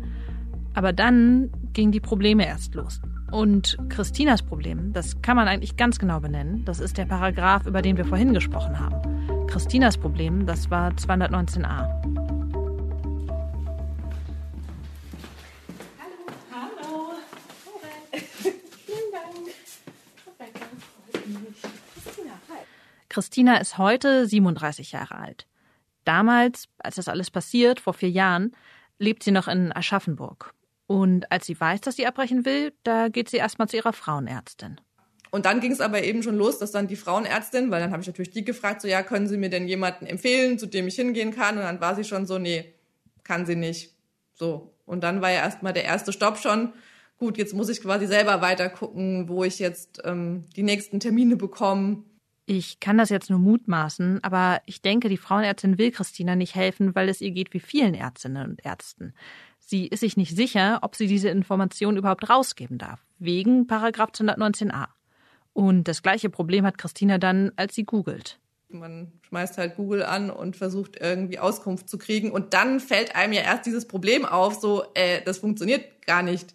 Aber 0.75 0.93
dann 0.93 1.51
gingen 1.73 1.93
die 1.93 2.01
Probleme 2.01 2.47
erst 2.47 2.75
los. 2.75 3.01
Und 3.31 3.79
Christinas 3.89 4.43
Problem, 4.43 4.93
das 4.93 5.23
kann 5.23 5.37
man 5.37 5.49
eigentlich 5.49 5.77
ganz 5.77 5.99
genau 5.99 6.21
benennen, 6.21 6.65
das 6.65 6.81
ist 6.81 6.99
der 6.99 7.07
Paragraph, 7.07 7.67
über 7.67 7.81
den 7.81 7.97
wir 7.97 8.05
vorhin 8.05 8.35
gesprochen 8.35 8.79
haben. 8.79 9.16
Christinas 9.47 9.97
Problem, 9.97 10.47
das 10.47 10.71
war 10.71 10.91
219a. 10.93 12.27
Christina 23.09 23.57
ist 23.57 23.79
heute 23.79 24.27
37 24.27 24.93
Jahre 24.93 25.17
alt. 25.17 25.47
Damals, 26.05 26.69
als 26.79 26.97
das 26.97 27.09
alles 27.09 27.31
passiert, 27.31 27.81
vor 27.81 27.95
vier 27.95 28.11
Jahren, 28.11 28.55
lebt 28.99 29.23
sie 29.23 29.31
noch 29.31 29.49
in 29.49 29.73
Aschaffenburg. 29.73 30.53
Und 30.87 31.33
als 31.33 31.47
sie 31.47 31.59
weiß, 31.59 31.81
dass 31.81 31.97
sie 31.97 32.07
abbrechen 32.07 32.45
will, 32.45 32.75
da 32.85 33.09
geht 33.09 33.29
sie 33.29 33.39
erstmal 33.39 33.69
zu 33.69 33.77
ihrer 33.77 33.93
Frauenärztin. 33.93 34.81
Und 35.31 35.47
dann 35.47 35.61
ging 35.61 35.73
es 35.73 35.81
aber 35.81 36.03
eben 36.03 36.23
schon 36.23 36.37
los, 36.37 36.59
dass 36.59 36.71
dann 36.71 36.87
die 36.87 36.97
Frauenärztin, 36.97 37.71
weil 37.71 37.81
dann 37.81 37.93
habe 37.93 38.03
ich 38.03 38.07
natürlich 38.07 38.31
die 38.31 38.45
gefragt, 38.45 38.81
so 38.81 38.89
ja, 38.89 39.03
können 39.03 39.27
Sie 39.27 39.37
mir 39.37 39.51
denn 39.51 39.69
jemanden 39.69 40.07
empfehlen, 40.07 40.59
zu 40.59 40.67
dem 40.67 40.87
ich 40.89 40.95
hingehen 40.97 41.35
kann? 41.35 41.57
Und 41.57 41.65
dann 41.65 41.81
war 41.81 41.95
sie 41.95 42.05
schon 42.05 42.27
so, 42.27 42.39
nee, 42.39 42.75
kann 43.25 43.47
sie 43.47 43.57
nicht. 43.57 43.93
So. 44.35 44.73
Und 44.85 45.03
dann 45.03 45.21
war 45.21 45.31
ja 45.31 45.39
erstmal 45.39 45.73
der 45.73 45.85
erste 45.85 46.13
Stopp 46.13 46.39
schon. 46.39 46.73
Gut, 47.19 47.39
jetzt 47.39 47.55
muss 47.55 47.69
ich 47.69 47.81
quasi 47.81 48.07
selber 48.07 48.41
weiter 48.41 48.69
gucken, 48.69 49.29
wo 49.29 49.43
ich 49.43 49.59
jetzt 49.59 50.01
ähm, 50.05 50.45
die 50.55 50.63
nächsten 50.63 51.01
Termine 51.01 51.37
bekomme. 51.37 52.05
Ich 52.45 52.79
kann 52.79 52.97
das 52.97 53.09
jetzt 53.09 53.29
nur 53.29 53.41
mutmaßen, 53.41 54.23
aber 54.23 54.61
ich 54.67 54.81
denke, 54.81 55.09
die 55.09 55.17
Frauenärztin 55.17 55.79
will 55.79 55.91
Christina 55.91 56.37
nicht 56.37 56.55
helfen, 56.55 56.95
weil 56.95 57.09
es 57.09 57.21
ihr 57.21 57.33
geht 57.33 57.53
wie 57.53 57.61
vielen 57.61 57.95
Ärztinnen 57.95 58.51
und 58.51 58.65
Ärzten. 58.65 59.15
Sie 59.59 59.89
ist 59.89 60.01
sich 60.01 60.17
nicht 60.17 60.37
sicher, 60.37 60.79
ob 60.83 60.95
sie 60.95 61.09
diese 61.09 61.29
Information 61.29 61.97
überhaupt 61.97 62.31
rausgeben 62.31 62.79
darf, 62.79 63.05
wegen 63.19 63.67
Paragraph 63.67 64.11
219a. 64.11 64.87
Und 65.57 65.85
das 65.85 66.03
gleiche 66.03 66.29
Problem 66.29 66.67
hat 66.67 66.77
Christina 66.77 67.17
dann, 67.19 67.51
als 67.57 67.75
sie 67.75 67.85
googelt. 67.85 68.39
Man 68.69 69.13
schmeißt 69.23 69.57
halt 69.57 69.77
Google 69.77 70.03
an 70.03 70.29
und 70.31 70.57
versucht 70.57 70.99
irgendwie 71.01 71.39
Auskunft 71.39 71.89
zu 71.89 71.99
kriegen. 71.99 72.31
Und 72.31 72.53
dann 72.53 72.81
fällt 72.81 73.17
einem 73.17 73.33
ja 73.33 73.43
erst 73.43 73.65
dieses 73.65 73.89
Problem 73.89 74.27
auf, 74.27 74.55
so, 74.57 74.85
äh, 74.95 75.23
das 75.25 75.39
funktioniert 75.39 76.05
gar 76.05 76.23
nicht 76.23 76.55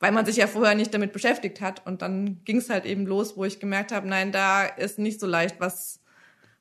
weil 0.00 0.12
man 0.12 0.26
sich 0.26 0.36
ja 0.36 0.46
vorher 0.46 0.74
nicht 0.74 0.92
damit 0.92 1.12
beschäftigt 1.12 1.60
hat. 1.60 1.86
Und 1.86 2.02
dann 2.02 2.44
ging 2.44 2.58
es 2.58 2.70
halt 2.70 2.84
eben 2.84 3.06
los, 3.06 3.36
wo 3.36 3.44
ich 3.44 3.60
gemerkt 3.60 3.92
habe, 3.92 4.08
nein, 4.08 4.32
da 4.32 4.64
ist 4.64 4.98
nicht 4.98 5.20
so 5.20 5.26
leicht, 5.26 5.60
was, 5.60 6.00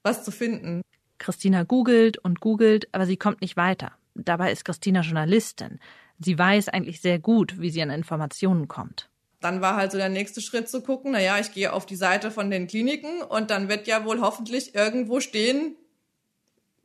was 0.03 0.23
zu 0.23 0.31
finden. 0.31 0.81
Christina 1.17 1.63
googelt 1.63 2.17
und 2.17 2.39
googelt, 2.39 2.87
aber 2.93 3.05
sie 3.05 3.17
kommt 3.17 3.41
nicht 3.41 3.57
weiter. 3.57 3.91
Dabei 4.15 4.51
ist 4.51 4.65
Christina 4.65 5.01
Journalistin. 5.01 5.79
Sie 6.19 6.37
weiß 6.37 6.69
eigentlich 6.69 7.01
sehr 7.01 7.19
gut, 7.19 7.59
wie 7.59 7.69
sie 7.69 7.81
an 7.81 7.89
Informationen 7.89 8.67
kommt. 8.67 9.09
Dann 9.45 9.61
war 9.61 9.75
halt 9.75 9.91
so 9.91 9.99
der 9.99 10.09
nächste 10.09 10.41
Schritt 10.41 10.67
zu 10.67 10.81
gucken, 10.81 11.11
naja, 11.11 11.37
ich 11.39 11.53
gehe 11.53 11.71
auf 11.71 11.85
die 11.85 11.95
Seite 11.95 12.31
von 12.31 12.49
den 12.49 12.65
Kliniken 12.65 13.21
und 13.21 13.51
dann 13.51 13.69
wird 13.69 13.85
ja 13.85 14.03
wohl 14.03 14.19
hoffentlich 14.19 14.73
irgendwo 14.73 15.19
stehen, 15.19 15.75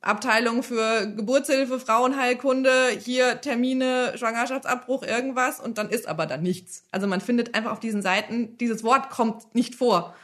Abteilung 0.02 0.62
für 0.62 1.06
Geburtshilfe, 1.06 1.80
Frauenheilkunde, 1.80 2.88
hier 3.02 3.40
Termine, 3.40 4.12
Schwangerschaftsabbruch, 4.16 5.04
irgendwas 5.04 5.58
und 5.58 5.78
dann 5.78 5.88
ist 5.88 6.06
aber 6.06 6.26
da 6.26 6.36
nichts. 6.36 6.84
Also 6.90 7.06
man 7.06 7.22
findet 7.22 7.54
einfach 7.54 7.72
auf 7.72 7.80
diesen 7.80 8.02
Seiten, 8.02 8.58
dieses 8.58 8.84
Wort 8.84 9.08
kommt 9.08 9.54
nicht 9.54 9.74
vor. 9.74 10.14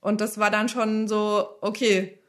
Und 0.00 0.20
das 0.20 0.38
war 0.38 0.52
dann 0.52 0.68
schon 0.68 1.08
so, 1.08 1.48
okay, 1.60 2.20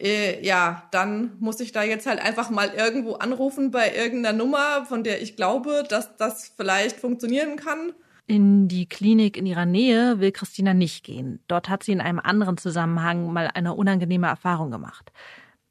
äh, 0.00 0.44
ja, 0.44 0.88
dann 0.90 1.36
muss 1.38 1.60
ich 1.60 1.70
da 1.70 1.84
jetzt 1.84 2.08
halt 2.08 2.18
einfach 2.18 2.50
mal 2.50 2.74
irgendwo 2.74 3.14
anrufen 3.14 3.70
bei 3.70 3.94
irgendeiner 3.94 4.36
Nummer, 4.36 4.86
von 4.86 5.04
der 5.04 5.22
ich 5.22 5.36
glaube, 5.36 5.84
dass 5.88 6.16
das 6.16 6.50
vielleicht 6.56 6.98
funktionieren 6.98 7.54
kann. 7.54 7.92
In 8.26 8.68
die 8.68 8.88
Klinik 8.88 9.36
in 9.36 9.46
ihrer 9.46 9.66
Nähe 9.66 10.20
will 10.20 10.32
Christina 10.32 10.74
nicht 10.74 11.04
gehen. 11.04 11.42
Dort 11.48 11.68
hat 11.68 11.82
sie 11.82 11.92
in 11.92 12.00
einem 12.00 12.20
anderen 12.20 12.56
Zusammenhang 12.56 13.32
mal 13.32 13.50
eine 13.52 13.74
unangenehme 13.74 14.28
Erfahrung 14.28 14.70
gemacht. 14.70 15.12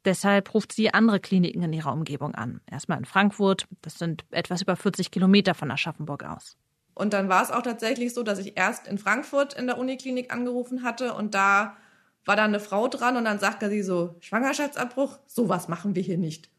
Deshalb 0.03 0.53
ruft 0.53 0.73
sie 0.73 0.93
andere 0.93 1.19
Kliniken 1.19 1.63
in 1.63 1.73
ihrer 1.73 1.93
Umgebung 1.93 2.35
an. 2.35 2.61
Erstmal 2.69 2.97
in 2.97 3.05
Frankfurt, 3.05 3.67
das 3.81 3.99
sind 3.99 4.25
etwas 4.31 4.61
über 4.61 4.75
40 4.75 5.11
Kilometer 5.11 5.53
von 5.53 5.71
Aschaffenburg 5.71 6.23
aus. 6.23 6.57
Und 6.93 7.13
dann 7.13 7.29
war 7.29 7.43
es 7.43 7.51
auch 7.51 7.61
tatsächlich 7.61 8.13
so, 8.13 8.23
dass 8.23 8.39
ich 8.39 8.57
erst 8.57 8.87
in 8.87 8.97
Frankfurt 8.97 9.53
in 9.53 9.67
der 9.67 9.77
Uniklinik 9.77 10.33
angerufen 10.33 10.83
hatte 10.83 11.13
und 11.13 11.33
da 11.33 11.77
war 12.25 12.35
da 12.35 12.43
eine 12.43 12.59
Frau 12.59 12.87
dran 12.87 13.17
und 13.17 13.25
dann 13.25 13.39
sagte 13.39 13.69
sie 13.69 13.81
so, 13.81 14.15
Schwangerschaftsabbruch, 14.19 15.19
sowas 15.25 15.67
machen 15.67 15.95
wir 15.95 16.03
hier 16.03 16.17
nicht. 16.17 16.49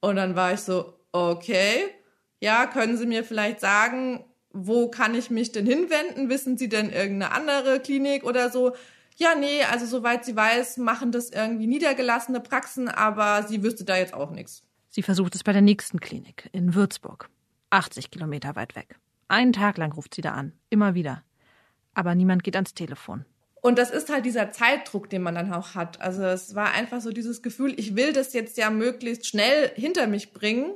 Und 0.00 0.16
dann 0.16 0.36
war 0.36 0.52
ich 0.52 0.60
so, 0.60 0.94
okay, 1.12 1.88
ja, 2.40 2.66
können 2.66 2.96
Sie 2.96 3.06
mir 3.06 3.24
vielleicht 3.24 3.60
sagen, 3.60 4.24
wo 4.52 4.88
kann 4.88 5.14
ich 5.14 5.30
mich 5.30 5.52
denn 5.52 5.66
hinwenden? 5.66 6.28
Wissen 6.28 6.56
Sie 6.56 6.68
denn 6.68 6.90
irgendeine 6.90 7.32
andere 7.32 7.80
Klinik 7.80 8.24
oder 8.24 8.50
so? 8.50 8.72
Ja, 9.16 9.34
nee, 9.34 9.62
also 9.64 9.86
soweit 9.86 10.24
sie 10.24 10.34
weiß, 10.34 10.78
machen 10.78 11.12
das 11.12 11.30
irgendwie 11.30 11.66
niedergelassene 11.66 12.40
Praxen, 12.40 12.88
aber 12.88 13.42
sie 13.46 13.62
wüsste 13.62 13.84
da 13.84 13.96
jetzt 13.96 14.14
auch 14.14 14.30
nichts. 14.30 14.62
Sie 14.88 15.02
versucht 15.02 15.34
es 15.34 15.44
bei 15.44 15.52
der 15.52 15.62
nächsten 15.62 16.00
Klinik 16.00 16.48
in 16.52 16.74
Würzburg. 16.74 17.28
80 17.70 18.10
Kilometer 18.10 18.56
weit 18.56 18.74
weg. 18.76 18.98
Einen 19.28 19.52
Tag 19.52 19.78
lang 19.78 19.92
ruft 19.92 20.14
sie 20.14 20.22
da 20.22 20.32
an. 20.32 20.52
Immer 20.70 20.94
wieder. 20.94 21.22
Aber 21.94 22.14
niemand 22.14 22.42
geht 22.42 22.56
ans 22.56 22.74
Telefon. 22.74 23.24
Und 23.62 23.78
das 23.78 23.90
ist 23.90 24.10
halt 24.10 24.26
dieser 24.26 24.50
Zeitdruck, 24.50 25.08
den 25.08 25.22
man 25.22 25.34
dann 25.34 25.52
auch 25.52 25.74
hat. 25.74 26.00
Also 26.00 26.24
es 26.24 26.54
war 26.54 26.72
einfach 26.72 27.00
so 27.00 27.12
dieses 27.12 27.42
Gefühl, 27.42 27.78
ich 27.78 27.94
will 27.94 28.12
das 28.12 28.32
jetzt 28.32 28.58
ja 28.58 28.70
möglichst 28.70 29.26
schnell 29.26 29.70
hinter 29.74 30.06
mich 30.08 30.32
bringen 30.32 30.72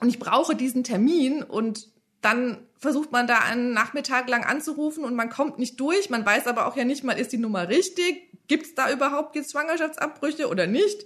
und 0.00 0.08
ich 0.08 0.18
brauche 0.18 0.56
diesen 0.56 0.82
Termin 0.82 1.42
und 1.42 1.88
dann 2.20 2.58
versucht 2.78 3.12
man 3.12 3.26
da 3.26 3.38
einen 3.38 3.72
Nachmittag 3.72 4.28
lang 4.28 4.44
anzurufen 4.44 5.04
und 5.04 5.14
man 5.14 5.30
kommt 5.30 5.58
nicht 5.58 5.78
durch. 5.80 6.10
Man 6.10 6.24
weiß 6.24 6.46
aber 6.46 6.66
auch 6.66 6.76
ja 6.76 6.84
nicht 6.84 7.04
mal, 7.04 7.12
ist 7.12 7.32
die 7.32 7.38
Nummer 7.38 7.68
richtig? 7.68 8.30
Gibt 8.48 8.66
es 8.66 8.74
da 8.74 8.90
überhaupt 8.90 9.36
jetzt 9.36 9.52
Schwangerschaftsabbrüche 9.52 10.48
oder 10.48 10.66
nicht? 10.66 11.04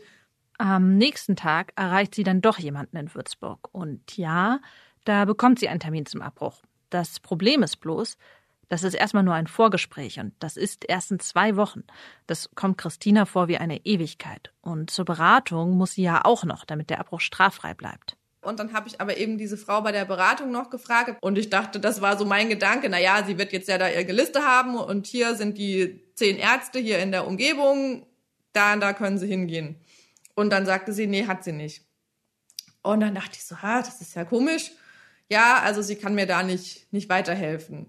Am 0.59 0.97
nächsten 0.97 1.37
Tag 1.37 1.73
erreicht 1.77 2.15
sie 2.15 2.23
dann 2.23 2.41
doch 2.41 2.59
jemanden 2.59 2.97
in 2.97 3.15
Würzburg. 3.15 3.69
Und 3.73 4.17
ja, 4.17 4.61
da 5.05 5.25
bekommt 5.25 5.59
sie 5.59 5.69
einen 5.69 5.81
Termin 5.81 6.07
zum 6.07 6.23
Abbruch. 6.23 6.63
Das 6.91 7.19
Problem 7.21 7.63
ist 7.63 7.77
bloß, 7.77 8.17
das 8.69 8.83
ist 8.83 8.95
erstmal 8.95 9.23
nur 9.23 9.35
ein 9.35 9.47
Vorgespräch 9.47 10.21
und 10.21 10.33
das 10.39 10.57
ist 10.57 10.85
erst 10.89 11.11
in 11.11 11.21
zwei 11.21 11.57
Wochen. 11.57 11.83
Das 12.27 12.51
kommt 12.55 12.79
Christina 12.79 13.25
vor 13.25 13.49
wie 13.49 13.59
eine 13.59 13.85
Ewigkeit. 13.85 14.53
Und 14.63 14.91
zur 14.91 15.05
Beratung 15.05 15.77
muss 15.77 15.93
sie 15.93 16.03
ja 16.03 16.25
auch 16.25 16.45
noch, 16.45 16.65
damit 16.65 16.91
der 16.91 17.01
Abbruch 17.01 17.21
straffrei 17.21 17.75
bleibt. 17.75 18.17
Und 18.45 18.59
dann 18.61 18.73
habe 18.73 18.89
ich 18.89 19.01
aber 19.01 19.17
eben 19.17 19.39
diese 19.39 19.57
Frau 19.57 19.81
bei 19.81 19.93
der 19.93 20.05
Beratung 20.05 20.51
noch 20.51 20.71
gefragt 20.71 21.17
und 21.21 21.39
ich 21.39 21.51
dachte, 21.51 21.81
das 21.81 22.01
war 22.01 22.19
so 22.19 22.25
mein 22.25 22.49
Gedanke, 22.49 22.89
na 22.89 23.01
ja, 23.01 23.25
sie 23.25 23.39
wird 23.39 23.53
jetzt 23.53 23.69
ja 23.69 23.79
da 23.79 23.89
ihre 23.89 24.13
Liste 24.13 24.43
haben 24.43 24.77
und 24.77 25.07
hier 25.07 25.35
sind 25.35 25.59
die 25.59 26.01
zehn 26.15 26.37
Ärzte 26.37 26.79
hier 26.79 26.99
in 26.99 27.11
der 27.11 27.27
Umgebung, 27.27 28.07
da 28.53 28.75
und 28.75 28.81
da 28.81 28.93
können 28.93 29.19
sie 29.19 29.27
hingehen. 29.27 29.77
Und 30.35 30.51
dann 30.51 30.67
sagte 30.67 30.93
sie, 30.93 31.07
nee, 31.07 31.27
hat 31.27 31.45
sie 31.45 31.53
nicht. 31.53 31.85
Und 32.83 33.01
dann 33.01 33.15
dachte 33.15 33.33
ich 33.35 33.45
so, 33.45 33.63
ha, 33.63 33.81
das 33.81 34.01
ist 34.01 34.15
ja 34.15 34.25
komisch. 34.25 34.73
Ja, 35.31 35.61
also 35.63 35.81
sie 35.83 35.97
kann 35.97 36.15
mir 36.15 36.27
da 36.27 36.43
nicht, 36.43 36.93
nicht 36.93 37.09
weiterhelfen. 37.09 37.87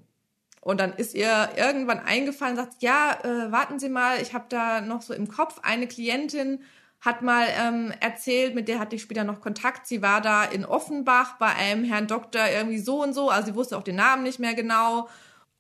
Und 0.62 0.80
dann 0.80 0.94
ist 0.94 1.14
ihr 1.14 1.50
irgendwann 1.56 2.00
eingefallen, 2.00 2.56
sagt, 2.56 2.82
ja, 2.82 3.20
äh, 3.24 3.52
warten 3.52 3.78
Sie 3.78 3.90
mal, 3.90 4.20
ich 4.20 4.34
habe 4.34 4.46
da 4.50 4.82
noch 4.82 5.04
so 5.04 5.14
im 5.14 5.28
Kopf 5.28 5.60
eine 5.62 5.86
Klientin, 5.86 6.64
hat 7.06 7.22
mal 7.22 7.48
ähm, 7.56 7.94
erzählt, 8.00 8.56
mit 8.56 8.68
der 8.68 8.80
hatte 8.80 8.96
ich 8.96 9.04
später 9.04 9.24
noch 9.24 9.40
Kontakt. 9.40 9.86
Sie 9.86 10.02
war 10.02 10.22
da 10.22 10.44
in 10.44 10.66
Offenbach 10.66 11.38
bei 11.38 11.54
einem 11.54 11.84
Herrn 11.84 12.08
Doktor 12.08 12.48
irgendwie 12.50 12.80
so 12.80 13.04
und 13.04 13.14
so, 13.14 13.30
also 13.30 13.48
sie 13.48 13.56
wusste 13.56 13.78
auch 13.78 13.84
den 13.84 13.96
Namen 13.96 14.24
nicht 14.24 14.40
mehr 14.40 14.56
genau. 14.56 15.08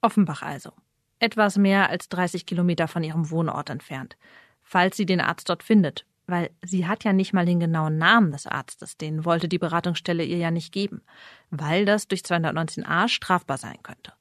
Offenbach 0.01 0.41
also. 0.41 0.71
Etwas 1.19 1.57
mehr 1.57 1.89
als 1.89 2.09
30 2.09 2.45
Kilometer 2.45 2.87
von 2.87 3.03
ihrem 3.03 3.29
Wohnort 3.29 3.69
entfernt. 3.69 4.17
Falls 4.63 4.97
sie 4.97 5.05
den 5.05 5.21
Arzt 5.21 5.49
dort 5.49 5.63
findet. 5.63 6.05
Weil 6.27 6.49
sie 6.63 6.87
hat 6.87 7.03
ja 7.03 7.13
nicht 7.13 7.33
mal 7.33 7.45
den 7.45 7.59
genauen 7.59 7.99
Namen 7.99 8.31
des 8.31 8.47
Arztes, 8.47 8.97
den 8.97 9.25
wollte 9.25 9.47
die 9.47 9.59
Beratungsstelle 9.59 10.23
ihr 10.23 10.37
ja 10.37 10.49
nicht 10.49 10.73
geben. 10.73 11.03
Weil 11.51 11.85
das 11.85 12.07
durch 12.07 12.21
219a 12.21 13.07
strafbar 13.07 13.59
sein 13.59 13.77
könnte. 13.83 14.11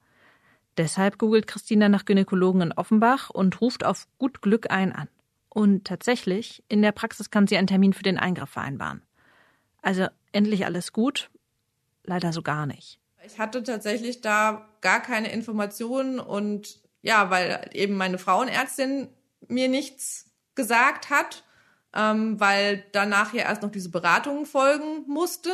Deshalb 0.77 1.19
googelt 1.19 1.47
Christina 1.47 1.89
nach 1.89 2.05
Gynäkologen 2.05 2.61
in 2.61 2.73
Offenbach 2.73 3.31
und 3.31 3.61
ruft 3.63 3.85
auf 3.85 4.07
gut 4.19 4.43
Glück 4.43 4.71
einen 4.71 4.93
an. 4.93 5.09
Und 5.55 5.85
tatsächlich, 5.85 6.65
in 6.69 6.83
der 6.83 6.93
Praxis 6.93 7.31
kann 7.31 7.47
sie 7.47 7.57
einen 7.57 7.69
Termin 7.69 7.93
für 7.93 8.03
den 8.03 8.19
Eingriff 8.19 8.51
vereinbaren. 8.51 9.03
Also 9.81 10.09
endlich 10.33 10.67
alles 10.67 10.93
gut, 10.93 11.31
leider 12.03 12.33
so 12.33 12.43
gar 12.43 12.67
nicht. 12.67 12.99
Ich 13.25 13.39
hatte 13.39 13.63
tatsächlich 13.63 14.21
da 14.21 14.69
gar 14.81 15.01
keine 15.01 15.33
Informationen 15.33 16.19
und 16.19 16.83
ja, 17.03 17.31
weil 17.31 17.71
eben 17.73 17.97
meine 17.97 18.19
Frauenärztin 18.19 19.09
mir 19.47 19.69
nichts 19.69 20.27
gesagt 20.57 21.09
hat, 21.09 21.45
ähm, 21.95 22.41
weil 22.41 22.85
danach 22.91 23.33
ja 23.33 23.45
erst 23.45 23.63
noch 23.63 23.71
diese 23.71 23.91
Beratung 23.91 24.47
folgen 24.47 25.05
musste. 25.07 25.51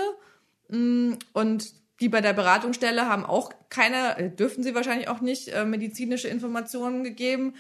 Mm, 0.69 1.15
und 1.35 1.75
die 2.01 2.09
bei 2.09 2.23
der 2.23 2.33
Beratungsstelle 2.33 3.07
haben 3.07 3.27
auch 3.27 3.53
keine, 3.69 4.31
dürfen 4.31 4.63
sie 4.63 4.75
wahrscheinlich 4.75 5.09
auch 5.09 5.21
nicht, 5.21 5.49
äh, 5.49 5.67
medizinische 5.67 6.29
Informationen 6.29 7.05
gegeben. 7.05 7.55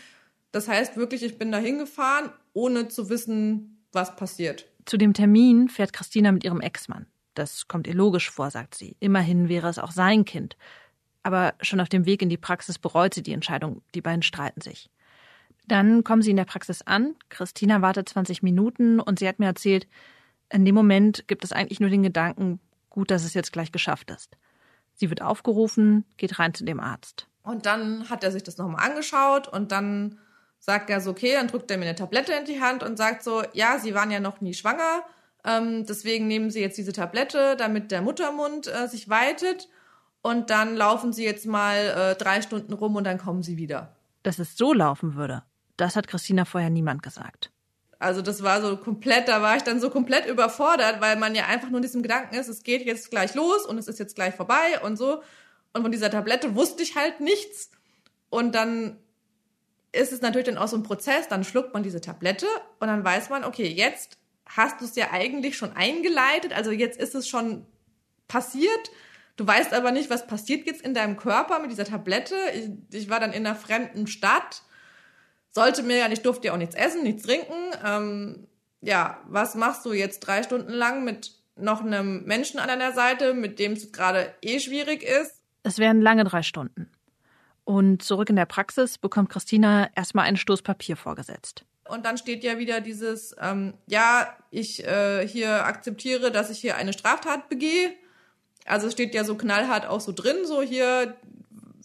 Das 0.52 0.69
heißt 0.69 0.97
wirklich, 0.97 1.23
ich 1.23 1.38
bin 1.38 1.52
da 1.52 1.59
hingefahren, 1.59 2.30
ohne 2.52 2.88
zu 2.88 3.09
wissen, 3.09 3.85
was 3.92 4.16
passiert. 4.16 4.66
Zu 4.85 4.97
dem 4.97 5.12
Termin 5.12 5.69
fährt 5.69 5.92
Christina 5.92 6.33
mit 6.33 6.45
ihrem 6.45 6.61
Ex-Mann. 6.61 7.07
Das 7.35 7.69
kommt 7.69 7.87
ihr 7.87 7.95
logisch 7.95 8.30
vor, 8.30 8.50
sagt 8.50 8.75
sie. 8.75 8.97
Immerhin 8.99 9.49
wäre 9.49 9.69
es 9.69 9.78
auch 9.78 9.92
sein 9.92 10.25
Kind. 10.25 10.57
Aber 11.23 11.54
schon 11.61 11.80
auf 11.80 11.88
dem 11.88 12.07
Weg 12.07 12.23
in 12.23 12.28
die 12.28 12.37
Praxis 12.37 12.78
bereut 12.78 13.14
sie 13.14 13.23
die 13.23 13.33
Entscheidung. 13.33 13.83
Die 13.95 14.00
beiden 14.00 14.23
streiten 14.23 14.61
sich. 14.61 14.90
Dann 15.66 16.02
kommen 16.02 16.23
sie 16.23 16.30
in 16.30 16.37
der 16.37 16.45
Praxis 16.45 16.83
an. 16.83 17.14
Christina 17.28 17.83
wartet 17.83 18.09
20 18.09 18.42
Minuten 18.42 18.99
und 18.99 19.19
sie 19.19 19.28
hat 19.28 19.38
mir 19.38 19.47
erzählt, 19.47 19.87
in 20.52 20.64
dem 20.64 20.75
Moment 20.75 21.28
gibt 21.28 21.45
es 21.45 21.52
eigentlich 21.52 21.78
nur 21.78 21.90
den 21.90 22.02
Gedanken, 22.02 22.59
gut, 22.88 23.11
dass 23.11 23.25
es 23.25 23.35
jetzt 23.35 23.52
gleich 23.52 23.71
geschafft 23.71 24.11
ist. 24.11 24.37
Sie 24.95 25.11
wird 25.11 25.23
aufgerufen, 25.23 26.04
geht 26.16 26.38
rein 26.38 26.54
zu 26.54 26.64
dem 26.64 26.80
Arzt. 26.80 27.28
Und 27.42 27.66
dann 27.66 28.11
hat 28.11 28.25
er 28.25 28.33
sich 28.33 28.42
das 28.42 28.59
nochmal 28.59 28.85
angeschaut 28.85 29.47
und 29.49 29.71
dann 29.73 30.19
sagt 30.61 30.90
er 30.90 31.00
so, 31.00 31.11
okay, 31.11 31.33
dann 31.35 31.49
drückt 31.49 31.71
er 31.71 31.79
mir 31.79 31.87
eine 31.87 31.97
Tablette 31.97 32.33
in 32.33 32.45
die 32.45 32.61
Hand 32.61 32.83
und 32.83 32.97
sagt 32.97 33.25
so, 33.25 33.43
ja, 33.55 33.79
Sie 33.79 33.95
waren 33.95 34.11
ja 34.11 34.21
noch 34.21 34.40
nie 34.40 34.55
schwanger, 34.55 35.02
ähm, 35.45 35.87
deswegen 35.87 36.29
nehmen 36.29 36.50
Sie 36.50 36.61
jetzt 36.61 36.79
diese 36.79 36.93
Tablette, 36.93 37.57
damit 37.57 37.90
der 37.90 38.02
Muttermund 38.02 38.69
äh, 38.69 38.87
sich 38.87 39.09
weitet 39.09 39.69
und 40.23 40.50
dann 40.50 40.76
laufen 40.76 41.12
Sie 41.12 41.25
jetzt 41.25 41.47
mal 41.47 41.76
äh, 41.76 42.14
drei 42.14 42.43
Stunden 42.43 42.75
rum 42.75 42.95
und 42.97 43.05
dann 43.05 43.19
kommen 43.19 43.43
Sie 43.43 43.57
wieder. 43.57 43.97
Dass 44.23 44.38
es 44.38 44.57
so 44.57 44.73
laufen 44.75 45.14
würde, 45.14 45.43
das 45.76 45.97
hat 45.97 46.07
Christina 46.07 46.45
vorher 46.45 46.71
niemand 46.71 47.02
gesagt. 47.02 47.50
Also 47.99 48.23
das 48.23 48.43
war 48.43 48.62
so 48.62 48.79
komplett, 48.79 49.29
da 49.29 49.43
war 49.43 49.57
ich 49.57 49.62
dann 49.62 49.81
so 49.81 49.90
komplett 49.90 50.26
überfordert, 50.26 51.00
weil 51.00 51.17
man 51.17 51.35
ja 51.35 51.47
einfach 51.47 51.69
nur 51.69 51.79
in 51.79 51.83
diesem 51.83 52.02
Gedanken 52.02 52.35
ist, 52.35 52.49
es 52.49 52.62
geht 52.62 52.85
jetzt 52.85 53.11
gleich 53.11 53.35
los 53.35 53.67
und 53.67 53.79
es 53.79 53.88
ist 53.88 53.99
jetzt 53.99 54.14
gleich 54.14 54.35
vorbei 54.35 54.81
und 54.83 54.97
so. 54.97 55.23
Und 55.73 55.83
von 55.83 55.93
dieser 55.93 56.11
Tablette 56.11 56.55
wusste 56.55 56.83
ich 56.83 56.97
halt 56.97 57.21
nichts. 57.21 57.71
Und 58.31 58.55
dann 58.55 58.99
ist 59.92 60.12
es 60.12 60.20
natürlich 60.20 60.47
dann 60.47 60.59
auch 60.59 60.68
so 60.68 60.76
ein 60.76 60.82
Prozess, 60.82 61.28
dann 61.28 61.44
schluckt 61.44 61.75
man 61.75 61.82
diese 61.82 62.00
Tablette 62.00 62.47
und 62.78 62.88
dann 62.88 63.04
weiß 63.04 63.30
man, 63.30 63.44
okay, 63.44 63.66
jetzt 63.66 64.16
hast 64.47 64.80
du 64.80 64.85
es 64.85 64.97
ja 64.97 65.11
eigentlich 65.12 65.56
schon 65.56 65.73
eingeleitet, 65.73 66.52
also 66.52 66.70
jetzt 66.70 66.99
ist 66.99 67.14
es 67.14 67.28
schon 67.28 67.66
passiert. 68.28 68.90
Du 69.37 69.47
weißt 69.47 69.73
aber 69.73 69.90
nicht, 69.90 70.11
was 70.11 70.26
passiert 70.26 70.66
jetzt 70.66 70.82
in 70.82 70.94
deinem 70.94 71.16
Körper 71.16 71.61
mit 71.61 71.70
dieser 71.70 71.85
Tablette. 71.85 72.35
Ich, 72.54 73.00
ich 73.00 73.11
war 73.11 73.20
dann 73.20 73.32
in 73.32 73.47
einer 73.47 73.56
fremden 73.56 74.06
Stadt 74.06 74.62
sollte 75.52 75.82
mir 75.82 75.99
ja, 75.99 76.11
ich 76.11 76.23
durfte 76.23 76.49
ja 76.49 76.52
auch 76.52 76.59
nichts 76.59 76.75
essen, 76.75 77.02
nichts 77.02 77.23
trinken. 77.23 77.54
Ähm, 77.85 78.47
ja, 78.80 79.20
was 79.26 79.54
machst 79.54 79.85
du 79.85 79.92
jetzt 79.92 80.20
drei 80.20 80.42
Stunden 80.42 80.73
lang 80.73 81.04
mit 81.04 81.32
noch 81.56 81.82
einem 81.85 82.25
Menschen 82.25 82.61
an 82.61 82.68
deiner 82.68 82.92
Seite, 82.92 83.35
mit 83.35 83.59
dem 83.59 83.73
es 83.73 83.92
gerade 83.92 84.32
eh 84.42 84.61
schwierig 84.61 85.02
ist? 85.02 85.42
Es 85.62 85.78
wären 85.78 86.00
lange 86.00 86.25
drei 86.25 86.42
Stunden. 86.42 86.90
Und 87.64 88.02
zurück 88.02 88.31
in 88.31 88.37
der 88.37 88.47
Praxis 88.47 88.99
bekommt 88.99 89.31
Christina 89.31 89.90
erstmal 89.95 90.26
einen 90.26 90.37
Stoß 90.37 90.62
Papier 90.62 90.97
vorgesetzt. 90.97 91.64
Und 91.88 92.07
dann 92.07 92.19
steht 92.19 92.45
ja 92.45 92.59
wieder 92.59 92.81
dieses, 92.81 93.35
ähm, 93.40 93.75
ja, 93.87 94.29
ich 94.50 94.87
äh, 94.87 95.26
hier 95.26 95.67
akzeptiere, 95.67 96.31
dass 96.31 96.50
ich 96.50 96.59
hier 96.59 96.76
eine 96.76 96.93
Straftat 96.93 97.49
begehe. 97.49 97.93
Also 98.64 98.87
es 98.87 98.93
steht 98.93 99.14
ja 99.14 99.25
so 99.25 99.35
knallhart 99.35 99.87
auch 99.87 100.00
so 100.00 100.12
drin, 100.12 100.45
so 100.45 100.62
hier, 100.62 101.17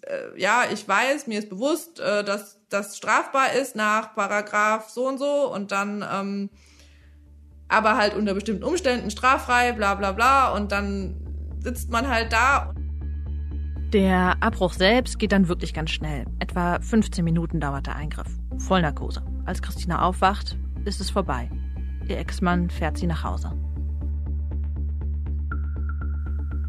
äh, 0.01 0.39
ja, 0.39 0.65
ich 0.71 0.87
weiß, 0.87 1.25
mir 1.25 1.39
ist 1.39 1.49
bewusst, 1.49 1.99
äh, 1.99 2.23
dass 2.23 2.59
das 2.69 2.97
strafbar 2.97 3.53
ist 3.53 3.75
nach 3.75 4.13
Paragraph 4.13 4.89
so 4.89 5.07
und 5.07 5.17
so 5.17 5.51
und 5.51 5.71
dann 5.71 6.05
ähm, 6.11 6.49
aber 7.67 7.97
halt 7.97 8.13
unter 8.13 8.35
bestimmten 8.35 8.63
Umständen 8.63 9.09
straffrei, 9.09 9.71
bla 9.71 9.95
bla 9.95 10.11
bla 10.11 10.51
und 10.51 10.71
dann 10.71 11.15
sitzt 11.63 11.89
man 11.89 12.07
halt 12.07 12.31
da. 12.31 12.74
Der 13.95 14.35
Abbruch 14.43 14.73
selbst 14.73 15.19
geht 15.19 15.31
dann 15.31 15.47
wirklich 15.47 15.73
ganz 15.73 15.89
schnell. 15.89 16.25
Etwa 16.39 16.81
15 16.81 17.23
Minuten 17.23 17.61
dauert 17.61 17.87
der 17.87 17.95
Eingriff. 17.95 18.27
Vollnarkose. 18.57 19.23
Als 19.45 19.61
Christina 19.61 20.01
aufwacht, 20.01 20.57
ist 20.83 20.99
es 20.99 21.09
vorbei. 21.09 21.49
Ihr 22.09 22.17
Ex-Mann 22.17 22.69
fährt 22.69 22.97
sie 22.97 23.07
nach 23.07 23.23
Hause. 23.23 23.53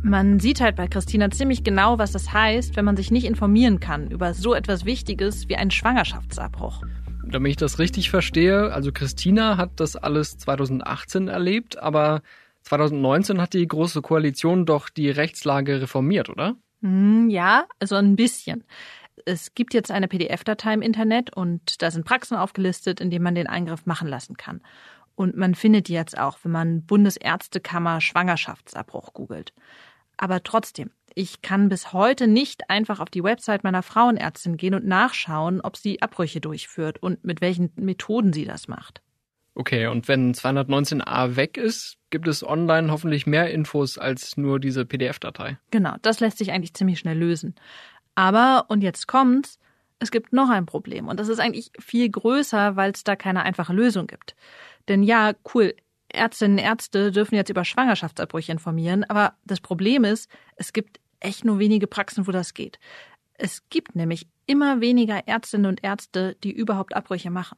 Man 0.04 0.38
sieht 0.38 0.60
halt 0.60 0.76
bei 0.76 0.86
Christina 0.86 1.28
ziemlich 1.32 1.64
genau, 1.64 1.98
was 1.98 2.12
das 2.12 2.32
heißt, 2.32 2.76
wenn 2.76 2.84
man 2.84 2.96
sich 2.96 3.10
nicht 3.10 3.26
informieren 3.26 3.80
kann 3.80 4.08
über 4.08 4.32
so 4.32 4.54
etwas 4.54 4.84
Wichtiges 4.84 5.48
wie 5.48 5.56
einen 5.56 5.72
Schwangerschaftsabbruch. 5.72 6.80
Damit 7.28 7.50
ich 7.50 7.56
das 7.56 7.80
richtig 7.80 8.08
verstehe, 8.08 8.72
also 8.72 8.92
Christina 8.92 9.56
hat 9.56 9.80
das 9.80 9.96
alles 9.96 10.38
2018 10.38 11.26
erlebt, 11.26 11.76
aber 11.76 12.22
2019 12.62 13.40
hat 13.40 13.52
die 13.52 13.66
Große 13.66 14.00
Koalition 14.00 14.64
doch 14.64 14.88
die 14.88 15.10
Rechtslage 15.10 15.80
reformiert, 15.80 16.30
oder? 16.30 16.54
Hm, 16.82 17.30
ja, 17.30 17.66
also 17.80 17.96
ein 17.96 18.16
bisschen. 18.16 18.64
Es 19.24 19.54
gibt 19.54 19.74
jetzt 19.74 19.90
eine 19.90 20.08
PDF-Datei 20.08 20.74
im 20.74 20.82
Internet 20.82 21.34
und 21.34 21.82
da 21.82 21.90
sind 21.90 22.04
Praxen 22.04 22.36
aufgelistet, 22.36 23.00
in 23.00 23.10
denen 23.10 23.24
man 23.24 23.34
den 23.34 23.46
Eingriff 23.46 23.86
machen 23.86 24.08
lassen 24.08 24.36
kann. 24.36 24.60
Und 25.14 25.36
man 25.36 25.54
findet 25.54 25.88
die 25.88 25.94
jetzt 25.94 26.16
auch, 26.18 26.38
wenn 26.42 26.52
man 26.52 26.82
Bundesärztekammer 26.82 28.00
Schwangerschaftsabbruch 28.00 29.14
googelt. 29.14 29.52
Aber 30.18 30.42
trotzdem, 30.42 30.90
ich 31.14 31.40
kann 31.40 31.70
bis 31.70 31.94
heute 31.94 32.26
nicht 32.26 32.68
einfach 32.68 33.00
auf 33.00 33.08
die 33.08 33.24
Website 33.24 33.64
meiner 33.64 33.82
Frauenärztin 33.82 34.58
gehen 34.58 34.74
und 34.74 34.86
nachschauen, 34.86 35.62
ob 35.62 35.76
sie 35.78 36.02
Abbrüche 36.02 36.40
durchführt 36.42 37.02
und 37.02 37.24
mit 37.24 37.40
welchen 37.40 37.72
Methoden 37.76 38.34
sie 38.34 38.44
das 38.44 38.68
macht. 38.68 39.00
Okay, 39.58 39.86
und 39.86 40.06
wenn 40.06 40.34
219a 40.34 41.36
weg 41.36 41.56
ist, 41.56 41.96
gibt 42.10 42.28
es 42.28 42.46
online 42.46 42.92
hoffentlich 42.92 43.26
mehr 43.26 43.50
Infos 43.50 43.96
als 43.96 44.36
nur 44.36 44.60
diese 44.60 44.84
PDF-Datei. 44.84 45.56
Genau, 45.70 45.94
das 46.02 46.20
lässt 46.20 46.36
sich 46.36 46.52
eigentlich 46.52 46.74
ziemlich 46.74 46.98
schnell 46.98 47.18
lösen. 47.18 47.54
Aber, 48.14 48.66
und 48.68 48.82
jetzt 48.82 49.08
kommt's, 49.08 49.58
es 49.98 50.10
gibt 50.10 50.34
noch 50.34 50.50
ein 50.50 50.66
Problem. 50.66 51.08
Und 51.08 51.18
das 51.18 51.28
ist 51.28 51.38
eigentlich 51.38 51.70
viel 51.78 52.06
größer, 52.06 52.76
weil 52.76 52.90
es 52.90 53.02
da 53.02 53.16
keine 53.16 53.44
einfache 53.44 53.72
Lösung 53.72 54.06
gibt. 54.06 54.36
Denn 54.88 55.02
ja, 55.02 55.32
cool, 55.54 55.74
Ärztinnen 56.10 56.58
und 56.58 56.64
Ärzte 56.64 57.10
dürfen 57.10 57.34
jetzt 57.36 57.48
über 57.48 57.64
Schwangerschaftsabbrüche 57.64 58.52
informieren, 58.52 59.04
aber 59.04 59.36
das 59.46 59.62
Problem 59.62 60.04
ist, 60.04 60.30
es 60.56 60.74
gibt 60.74 61.00
echt 61.18 61.46
nur 61.46 61.58
wenige 61.58 61.86
Praxen, 61.86 62.26
wo 62.26 62.30
das 62.30 62.52
geht. 62.52 62.78
Es 63.38 63.62
gibt 63.70 63.96
nämlich 63.96 64.28
immer 64.44 64.82
weniger 64.82 65.26
Ärztinnen 65.26 65.66
und 65.66 65.82
Ärzte, 65.82 66.36
die 66.44 66.52
überhaupt 66.52 66.94
Abbrüche 66.94 67.30
machen. 67.30 67.56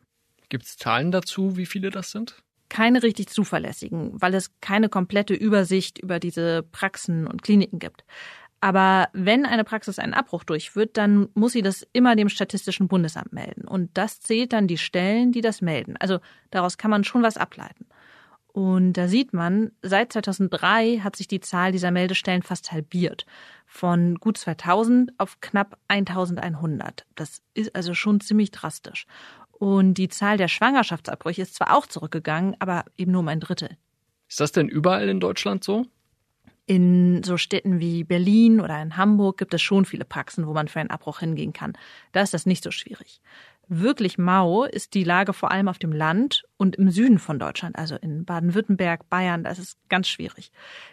Gibt 0.49 0.65
es 0.65 0.77
Zahlen 0.77 1.11
dazu, 1.11 1.57
wie 1.57 1.67
viele 1.67 1.91
das 1.91 2.11
sind? 2.11 2.43
Keine 2.69 3.03
richtig 3.03 3.29
zuverlässigen, 3.29 4.21
weil 4.21 4.35
es 4.35 4.51
keine 4.61 4.89
komplette 4.89 5.35
Übersicht 5.35 5.99
über 5.99 6.19
diese 6.19 6.63
Praxen 6.63 7.27
und 7.27 7.43
Kliniken 7.43 7.79
gibt. 7.79 8.05
Aber 8.61 9.09
wenn 9.13 9.47
eine 9.47 9.65
Praxis 9.65 9.99
einen 9.99 10.15
Abbruch 10.15 10.43
durchführt, 10.43 10.97
dann 10.97 11.29
muss 11.35 11.53
sie 11.53 11.63
das 11.63 11.87
immer 11.93 12.17
dem 12.17 12.29
Statistischen 12.29 12.89
Bundesamt 12.89 13.33
melden. 13.33 13.69
Und 13.69 13.97
das 13.97 14.21
zählt 14.21 14.53
dann 14.53 14.67
die 14.67 14.79
Stellen, 14.79 15.31
die 15.33 15.43
das 15.43 15.61
melden. 15.63 15.97
Also 15.99 16.19
daraus 16.51 16.77
kann 16.77 16.91
man 16.91 17.05
schon 17.05 17.23
was 17.23 17.37
ableiten. 17.37 17.87
Und 18.49 18.95
da 18.95 19.07
sieht 19.07 19.33
man, 19.33 19.71
seit 19.83 20.13
2003 20.13 20.99
hat 21.05 21.15
sich 21.15 21.29
die 21.29 21.39
Zahl 21.39 21.71
dieser 21.71 21.93
Meldestellen 21.93 22.43
fast 22.43 22.73
halbiert. 22.73 23.25
Von 23.67 24.17
gut 24.17 24.39
2000 24.39 25.13
auf 25.19 25.41
knapp 25.41 25.79
1100. 25.87 27.07
Das 27.15 27.43
ist 27.55 27.77
also 27.77 27.95
schon 27.95 28.21
ziemlich 28.21 28.51
drastisch. 28.51 29.07
Und 29.59 29.95
die 29.95 30.09
Zahl 30.09 30.37
der 30.37 30.49
Schwangerschaftsabbrüche 30.49 31.43
ist 31.43 31.57
zwar 31.57 31.77
auch 31.77 31.87
zurückgegangen, 31.87 32.57
aber 32.61 32.85
eben 32.97 33.13
nur 33.13 33.21
um 33.21 33.29
ein 33.29 33.41
Drittel. 33.41 33.77
Ist 34.29 34.41
das 34.41 34.53
denn 34.53 34.69
überall 34.69 35.09
in 35.09 35.21
Deutschland 35.21 35.65
so? 35.65 35.87
In 36.67 37.23
so 37.25 37.39
Städten 37.39 37.81
wie 37.81 38.05
Berlin 38.05 38.61
oder 38.61 38.81
in 38.81 38.97
Hamburg 38.97 39.39
gibt 39.39 39.55
es 39.55 39.63
schon 39.63 39.85
viele 39.85 40.05
Praxen, 40.05 40.47
wo 40.47 40.53
man 40.53 40.69
für 40.69 40.81
einen 40.81 40.91
Abbruch 40.91 41.21
hingehen 41.21 41.55
kann. 41.55 41.73
Da 42.13 42.21
ist 42.21 42.35
das 42.35 42.47
nicht 42.47 42.63
so 42.63 42.71
schwierig. 42.71 43.21
Wirklich 43.71 44.17
mau 44.17 44.65
ist 44.65 44.95
die 44.95 45.05
Lage 45.05 45.35
vor 45.35 45.51
allem 45.51 45.69
auf 45.69 45.79
dem 45.79 45.93
Land 45.93 46.45
und 46.57 46.77
im 46.77 46.91
Süden 46.91 47.19
von 47.19 47.39
Deutschland, 47.39 47.77
also 47.77 47.97
in 47.97 48.25
Baden-Württemberg, 48.25 49.11
Bayern, 49.11 49.45
das 49.45 49.59
ist 49.59 49.77
ganz 49.91 50.09
schwierig. 50.09 50.51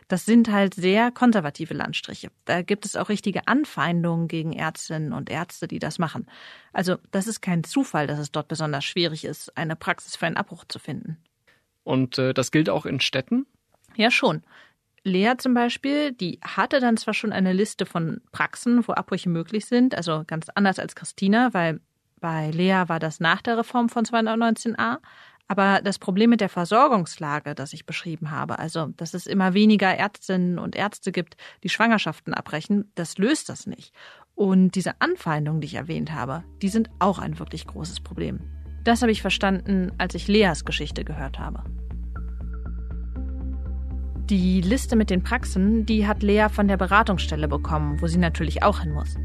Das 0.10 0.26
sind 0.26 0.52
halt 0.52 0.74
sehr 0.74 1.10
konservative 1.12 1.74
Landstriche. 1.74 2.32
Da 2.44 2.64
gibt 2.64 2.86
es 2.86 2.98
auch 2.98 3.08
richtige 3.08 3.48
Anfeindungen 3.48 4.28
gegen 4.28 4.52
Ärztinnen 4.52 5.14
und 5.14 5.30
Ärzte, 5.30 5.70
die 5.70 5.80
das 5.80 6.00
machen. 6.00 6.28
Also 6.74 6.98
das 7.12 7.28
ist 7.28 7.42
kein 7.42 7.64
Zufall, 7.64 8.08
dass 8.08 8.20
es 8.20 8.34
dort 8.34 8.50
besonders 8.50 8.84
schwierig 8.84 9.24
ist, 9.24 9.58
eine 9.58 9.78
Praxis 9.78 10.18
für 10.18 10.26
einen 10.26 10.36
Abbruch 10.36 10.66
zu 10.68 10.78
finden. 10.78 11.18
Und 11.86 12.18
äh, 12.18 12.34
das 12.34 12.52
gilt 12.52 12.70
auch 12.70 12.86
in 12.86 13.00
Städten? 13.00 13.46
Ja, 13.96 14.12
schon. 14.12 14.44
Lea 15.06 15.36
zum 15.38 15.54
Beispiel, 15.54 16.12
die 16.12 16.40
hatte 16.44 16.80
dann 16.82 16.98
zwar 16.98 17.14
schon 17.14 17.32
eine 17.32 17.54
Liste 17.54 17.86
von 17.86 18.22
Praxen, 18.32 18.86
wo 18.86 18.92
Abbrüche 18.92 19.30
möglich 19.30 19.68
sind, 19.68 19.96
also 19.96 20.24
ganz 20.26 20.50
anders 20.50 20.80
als 20.80 20.96
Christina, 20.96 21.54
weil 21.54 21.80
bei 22.20 22.52
Lea 22.52 22.84
war 22.88 23.00
das 23.00 23.20
nach 23.20 23.42
der 23.42 23.58
Reform 23.58 23.90
von 23.90 24.06
2019a. 24.06 24.98
Aber 25.48 25.82
das 25.84 26.00
Problem 26.00 26.32
mit 26.32 26.42
der 26.42 26.50
Versorgungslage, 26.50 27.54
das 27.54 27.74
ich 27.74 27.86
beschrieben 27.86 28.32
habe, 28.32 28.58
also 28.58 28.88
dass 28.98 29.14
es 29.14 29.28
immer 29.28 29.54
weniger 29.54 29.94
Ärztinnen 29.94 30.58
und 30.58 30.76
Ärzte 30.76 31.12
gibt, 31.12 31.38
die 31.64 31.70
Schwangerschaften 31.70 32.34
abbrechen, 32.34 32.92
das 32.96 33.20
löst 33.20 33.50
das 33.50 33.68
nicht. 33.68 33.94
Und 34.34 34.72
diese 34.72 35.00
Anfeindungen, 35.02 35.62
die 35.62 35.68
ich 35.68 35.76
erwähnt 35.76 36.12
habe, 36.12 36.44
die 36.62 36.70
sind 36.70 36.90
auch 37.00 37.20
ein 37.20 37.38
wirklich 37.38 37.68
großes 37.68 38.02
Problem. 38.02 38.40
Das 38.84 39.02
habe 39.02 39.12
ich 39.12 39.22
verstanden, 39.22 39.92
als 39.98 40.16
ich 40.16 40.28
Leas 40.28 40.66
Geschichte 40.66 41.04
gehört 41.06 41.38
habe. 41.40 41.64
Die 44.30 44.62
Liste 44.62 44.96
mit 44.96 45.12
den 45.12 45.22
Praxen, 45.22 45.86
die 45.86 46.08
hat 46.08 46.24
Lea 46.24 46.48
von 46.52 46.68
der 46.68 46.78
Beratungsstelle 46.78 47.48
bekommen, 47.48 48.02
wo 48.02 48.08
sie 48.08 48.18
natürlich 48.18 48.64
auch 48.64 48.80
hin 48.80 48.92
muss. 48.92 49.16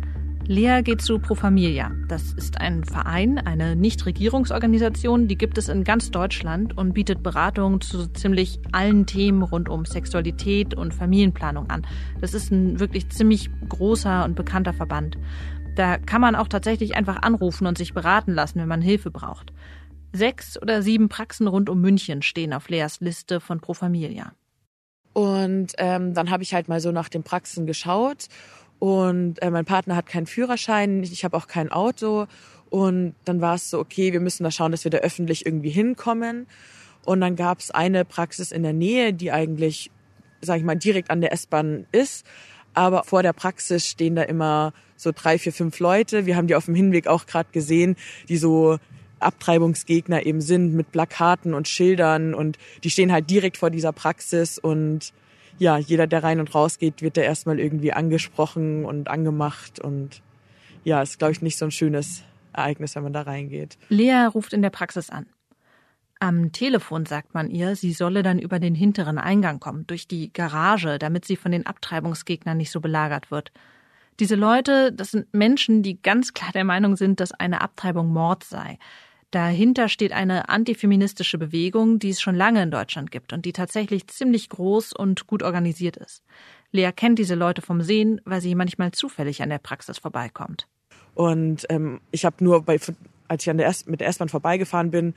Lea 0.51 0.83
geht 0.83 1.01
zu 1.01 1.21
Pro 1.21 1.37
Familia. 1.37 1.93
Das 2.09 2.33
ist 2.33 2.61
ein 2.61 2.83
Verein, 2.83 3.39
eine 3.39 3.77
Nichtregierungsorganisation, 3.77 5.29
die 5.29 5.39
gibt 5.39 5.59
es 5.59 5.69
in 5.69 5.85
ganz 5.85 6.11
Deutschland 6.11 6.77
und 6.77 6.93
bietet 6.93 7.23
Beratung 7.23 7.81
zu 7.81 8.09
ziemlich 8.09 8.59
allen 8.73 9.07
Themen 9.07 9.43
rund 9.43 9.69
um 9.69 9.85
Sexualität 9.85 10.75
und 10.75 10.93
Familienplanung 10.93 11.71
an. 11.71 11.87
Das 12.21 12.35
ist 12.35 12.51
ein 12.51 12.81
wirklich 12.81 13.11
ziemlich 13.11 13.49
großer 13.69 14.25
und 14.25 14.35
bekannter 14.35 14.73
Verband. 14.73 15.19
Da 15.77 15.99
kann 15.99 16.21
man 16.21 16.35
auch 16.35 16.49
tatsächlich 16.49 16.97
einfach 16.97 17.23
anrufen 17.23 17.69
und 17.69 17.79
sich 17.79 17.95
beraten 17.95 18.33
lassen, 18.33 18.59
wenn 18.59 18.67
man 18.67 18.83
Hilfe 18.83 19.13
braucht. 19.13 19.53
Sechs 20.13 20.61
oder 20.61 20.83
sieben 20.83 21.09
Praxen 21.09 21.47
rund 21.47 21.69
um 21.69 21.81
München 21.81 22.23
stehen 22.23 22.53
auf 22.55 22.69
Leas 22.69 22.99
Liste 22.99 23.39
von 23.39 23.61
Pro 23.61 23.73
Familia. 23.73 24.33
Und 25.13 25.75
ähm, 25.79 26.15
dann 26.15 26.31
habe 26.31 26.43
ich 26.43 26.55
halt 26.55 26.69
mal 26.69 26.81
so 26.81 26.93
nach 26.93 27.09
den 27.09 27.23
Praxen 27.23 27.67
geschaut 27.67 28.29
und 28.81 29.41
äh, 29.43 29.51
mein 29.51 29.67
Partner 29.67 29.95
hat 29.95 30.07
keinen 30.07 30.27
Führerschein, 30.27 31.05
ich 31.05 31.23
habe 31.23 31.37
auch 31.37 31.47
kein 31.47 31.71
Auto. 31.71 32.27
Und 32.71 33.15
dann 33.25 33.41
war 33.41 33.55
es 33.55 33.69
so, 33.69 33.79
okay, 33.79 34.13
wir 34.13 34.21
müssen 34.21 34.43
da 34.43 34.51
schauen, 34.51 34.73
dass 34.73 34.85
wir 34.85 34.91
da 34.91 34.99
öffentlich 34.99 35.45
irgendwie 35.45 35.71
hinkommen. 35.71 36.47
Und 37.05 37.21
dann 37.21 37.37
gab 37.37 37.61
es 37.61 37.71
eine 37.71 38.05
Praxis 38.05 38.53
in 38.53 38.63
der 38.63 38.73
Nähe, 38.73 39.13
die 39.13 39.33
eigentlich, 39.33 39.91
sage 40.41 40.61
ich 40.61 40.65
mal, 40.65 40.77
direkt 40.77 41.11
an 41.11 41.21
der 41.21 41.33
S-Bahn 41.33 41.87
ist. 41.93 42.25
aber 42.75 43.05
vor 43.05 43.23
der 43.23 43.33
Praxis 43.33 43.87
stehen 43.87 44.17
da 44.17 44.23
immer 44.23 44.73
so 44.97 45.13
drei, 45.15 45.39
vier, 45.39 45.53
fünf 45.53 45.79
Leute. 45.79 46.27
Wir 46.27 46.37
haben 46.37 46.47
die 46.47 46.55
auf 46.55 46.67
dem 46.67 46.75
Hinweg 46.75 47.07
auch 47.07 47.27
gerade 47.27 47.51
gesehen, 47.53 47.97
die 48.29 48.37
so 48.37 48.79
Abtreibungsgegner 49.19 50.25
eben 50.25 50.41
sind 50.41 50.75
mit 50.75 50.93
Plakaten 50.93 51.53
und 51.53 51.69
Schildern 51.69 52.33
und 52.33 52.59
die 52.85 52.91
stehen 52.91 53.13
halt 53.13 53.29
direkt 53.29 53.59
vor 53.59 53.71
dieser 53.71 53.93
Praxis 53.93 54.59
und 54.59 55.13
ja, 55.61 55.77
jeder, 55.77 56.07
der 56.07 56.25
rein 56.25 56.41
und 56.41 56.55
raus 56.55 56.79
geht, 56.79 57.03
wird 57.03 57.19
da 57.19 57.21
erstmal 57.21 57.61
irgendwie 57.61 57.93
angesprochen 57.93 58.87
und 58.87 59.09
angemacht 59.09 59.79
und 59.79 60.23
ja, 60.85 61.03
ist 61.03 61.19
glaube 61.19 61.33
ich 61.33 61.43
nicht 61.43 61.59
so 61.59 61.67
ein 61.67 61.71
schönes 61.71 62.25
Ereignis, 62.55 62.97
wenn 62.97 63.03
man 63.03 63.13
da 63.13 63.23
reingeht. 63.23 63.77
Lea 63.91 64.25
ruft 64.25 64.55
in 64.55 64.63
der 64.63 64.71
Praxis 64.71 65.11
an. 65.11 65.27
Am 66.19 66.53
Telefon 66.53 67.05
sagt 67.05 67.35
man 67.35 67.51
ihr, 67.51 67.77
sie 67.77 67.93
solle 67.93 68.23
dann 68.23 68.39
über 68.39 68.59
den 68.59 68.75
hinteren 68.75 69.19
Eingang 69.19 69.61
kommen, 69.61 69.87
durch 69.87 70.09
die 70.09 70.33
Garage, 70.33 70.99
damit 70.99 71.27
sie 71.27 71.37
von 71.37 71.53
den 71.53 71.67
Abtreibungsgegnern 71.67 72.57
nicht 72.57 72.71
so 72.71 72.81
belagert 72.81 73.31
wird. 73.31 73.53
Diese 74.19 74.37
Leute, 74.37 74.93
das 74.93 75.11
sind 75.11 75.33
Menschen, 75.35 75.83
die 75.83 76.01
ganz 76.01 76.33
klar 76.33 76.53
der 76.53 76.65
Meinung 76.65 76.97
sind, 76.97 77.21
dass 77.21 77.33
eine 77.33 77.61
Abtreibung 77.61 78.13
Mord 78.13 78.45
sei. 78.45 78.79
Dahinter 79.31 79.89
steht 79.89 80.13
eine 80.13 80.49
antifeministische 80.49 81.39
Bewegung, 81.39 82.01
die 82.01 82.11
es 82.11 82.21
schon 82.21 82.35
lange 82.35 82.63
in 82.63 82.71
Deutschland 82.73 83.13
gibt 83.13 83.33
und 83.33 83.45
die 83.45 83.53
tatsächlich 83.53 84.09
ziemlich 84.09 84.49
groß 84.49 84.93
und 84.93 85.29
gut 85.29 85.45
organisiert 85.45 85.97
ist. 85.97 86.25
Lea 86.73 86.91
kennt 86.91 87.19
diese 87.19 87.37
Leute 87.37 87.63
vom 87.63 87.81
Sehen, 87.83 88.21
weil 88.25 88.41
sie 88.41 88.55
manchmal 88.55 88.91
zufällig 88.91 89.43
an 89.43 89.51
der 89.51 89.59
Praxis 89.59 89.99
vorbeikommt. 89.99 90.67
Und 91.15 91.65
ähm, 91.69 92.01
ich 92.11 92.25
habe 92.25 92.43
nur 92.43 92.63
bei, 92.63 92.79
als 93.29 93.43
ich 93.43 93.51
an 93.51 93.57
der 93.59 93.67
Erst, 93.67 93.89
mit 93.89 94.01
der 94.01 94.09
S-Bahn 94.09 94.29
vorbeigefahren 94.29 94.91
bin, 94.91 95.15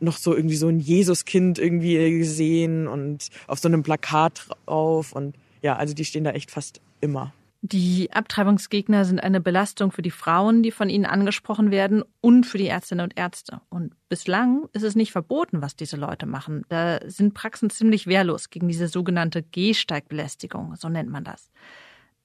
noch 0.00 0.16
so 0.16 0.34
irgendwie 0.34 0.56
so 0.56 0.68
ein 0.68 0.80
Jesuskind 0.80 1.58
irgendwie 1.58 2.18
gesehen 2.18 2.86
und 2.86 3.28
auf 3.46 3.58
so 3.58 3.68
einem 3.68 3.82
Plakat 3.82 4.46
drauf 4.66 5.12
und 5.12 5.36
ja, 5.62 5.76
also 5.76 5.94
die 5.94 6.04
stehen 6.04 6.24
da 6.24 6.32
echt 6.32 6.50
fast 6.50 6.80
immer. 7.00 7.32
Die 7.66 8.12
Abtreibungsgegner 8.12 9.06
sind 9.06 9.20
eine 9.20 9.40
Belastung 9.40 9.90
für 9.90 10.02
die 10.02 10.10
Frauen, 10.10 10.62
die 10.62 10.70
von 10.70 10.90
ihnen 10.90 11.06
angesprochen 11.06 11.70
werden, 11.70 12.04
und 12.20 12.44
für 12.44 12.58
die 12.58 12.66
Ärztinnen 12.66 13.04
und 13.04 13.16
Ärzte. 13.16 13.62
Und 13.70 13.94
bislang 14.10 14.68
ist 14.74 14.82
es 14.82 14.94
nicht 14.94 15.12
verboten, 15.12 15.62
was 15.62 15.74
diese 15.74 15.96
Leute 15.96 16.26
machen. 16.26 16.66
Da 16.68 17.00
sind 17.06 17.32
Praxen 17.32 17.70
ziemlich 17.70 18.06
wehrlos 18.06 18.50
gegen 18.50 18.68
diese 18.68 18.86
sogenannte 18.86 19.42
Gehsteigbelästigung, 19.42 20.76
so 20.76 20.90
nennt 20.90 21.08
man 21.08 21.24
das. 21.24 21.50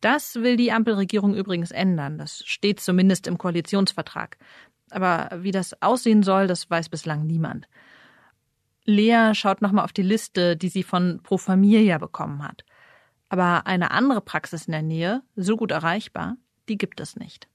Das 0.01 0.35
will 0.35 0.57
die 0.57 0.73
Ampelregierung 0.73 1.33
übrigens 1.33 1.71
ändern. 1.71 2.17
Das 2.17 2.43
steht 2.45 2.81
zumindest 2.81 3.25
im 3.25 3.37
Koalitionsvertrag. 3.37 4.37
Aber 4.89 5.29
wie 5.41 5.51
das 5.51 5.81
aussehen 5.81 6.21
soll, 6.21 6.47
das 6.47 6.69
weiß 6.69 6.89
bislang 6.89 7.25
niemand. 7.25 7.69
Lea 8.83 9.31
schaut 9.35 9.61
nochmal 9.61 9.85
auf 9.85 9.93
die 9.93 10.01
Liste, 10.01 10.57
die 10.57 10.67
sie 10.67 10.83
von 10.83 11.21
Pro 11.23 11.37
Familia 11.37 11.97
bekommen 11.97 12.43
hat. 12.43 12.65
Aber 13.29 13.67
eine 13.67 13.91
andere 13.91 14.21
Praxis 14.21 14.65
in 14.65 14.71
der 14.71 14.81
Nähe, 14.81 15.21
so 15.35 15.55
gut 15.55 15.71
erreichbar, 15.71 16.35
die 16.67 16.77
gibt 16.77 16.99
es 16.99 17.15
nicht. 17.15 17.47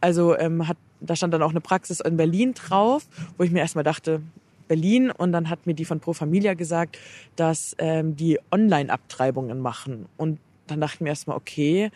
Also 0.00 0.36
ähm, 0.36 0.68
hat, 0.68 0.76
da 1.00 1.16
stand 1.16 1.32
dann 1.32 1.42
auch 1.42 1.50
eine 1.50 1.60
Praxis 1.60 2.00
in 2.00 2.16
Berlin 2.16 2.54
drauf, 2.54 3.08
wo 3.38 3.44
ich 3.44 3.50
mir 3.50 3.60
erstmal 3.60 3.84
dachte, 3.84 4.20
Berlin. 4.68 5.10
Und 5.10 5.32
dann 5.32 5.48
hat 5.48 5.66
mir 5.66 5.74
die 5.74 5.84
von 5.84 6.00
Pro 6.00 6.12
Familia 6.12 6.54
gesagt, 6.54 6.98
dass 7.36 7.74
ähm, 7.78 8.16
die 8.16 8.38
Online-Abtreibungen 8.50 9.60
machen. 9.60 10.06
Und 10.16 10.38
dann 10.66 10.80
dachte 10.80 10.96
ich 10.96 11.00
mir 11.00 11.08
erstmal, 11.08 11.36
okay, 11.36 11.90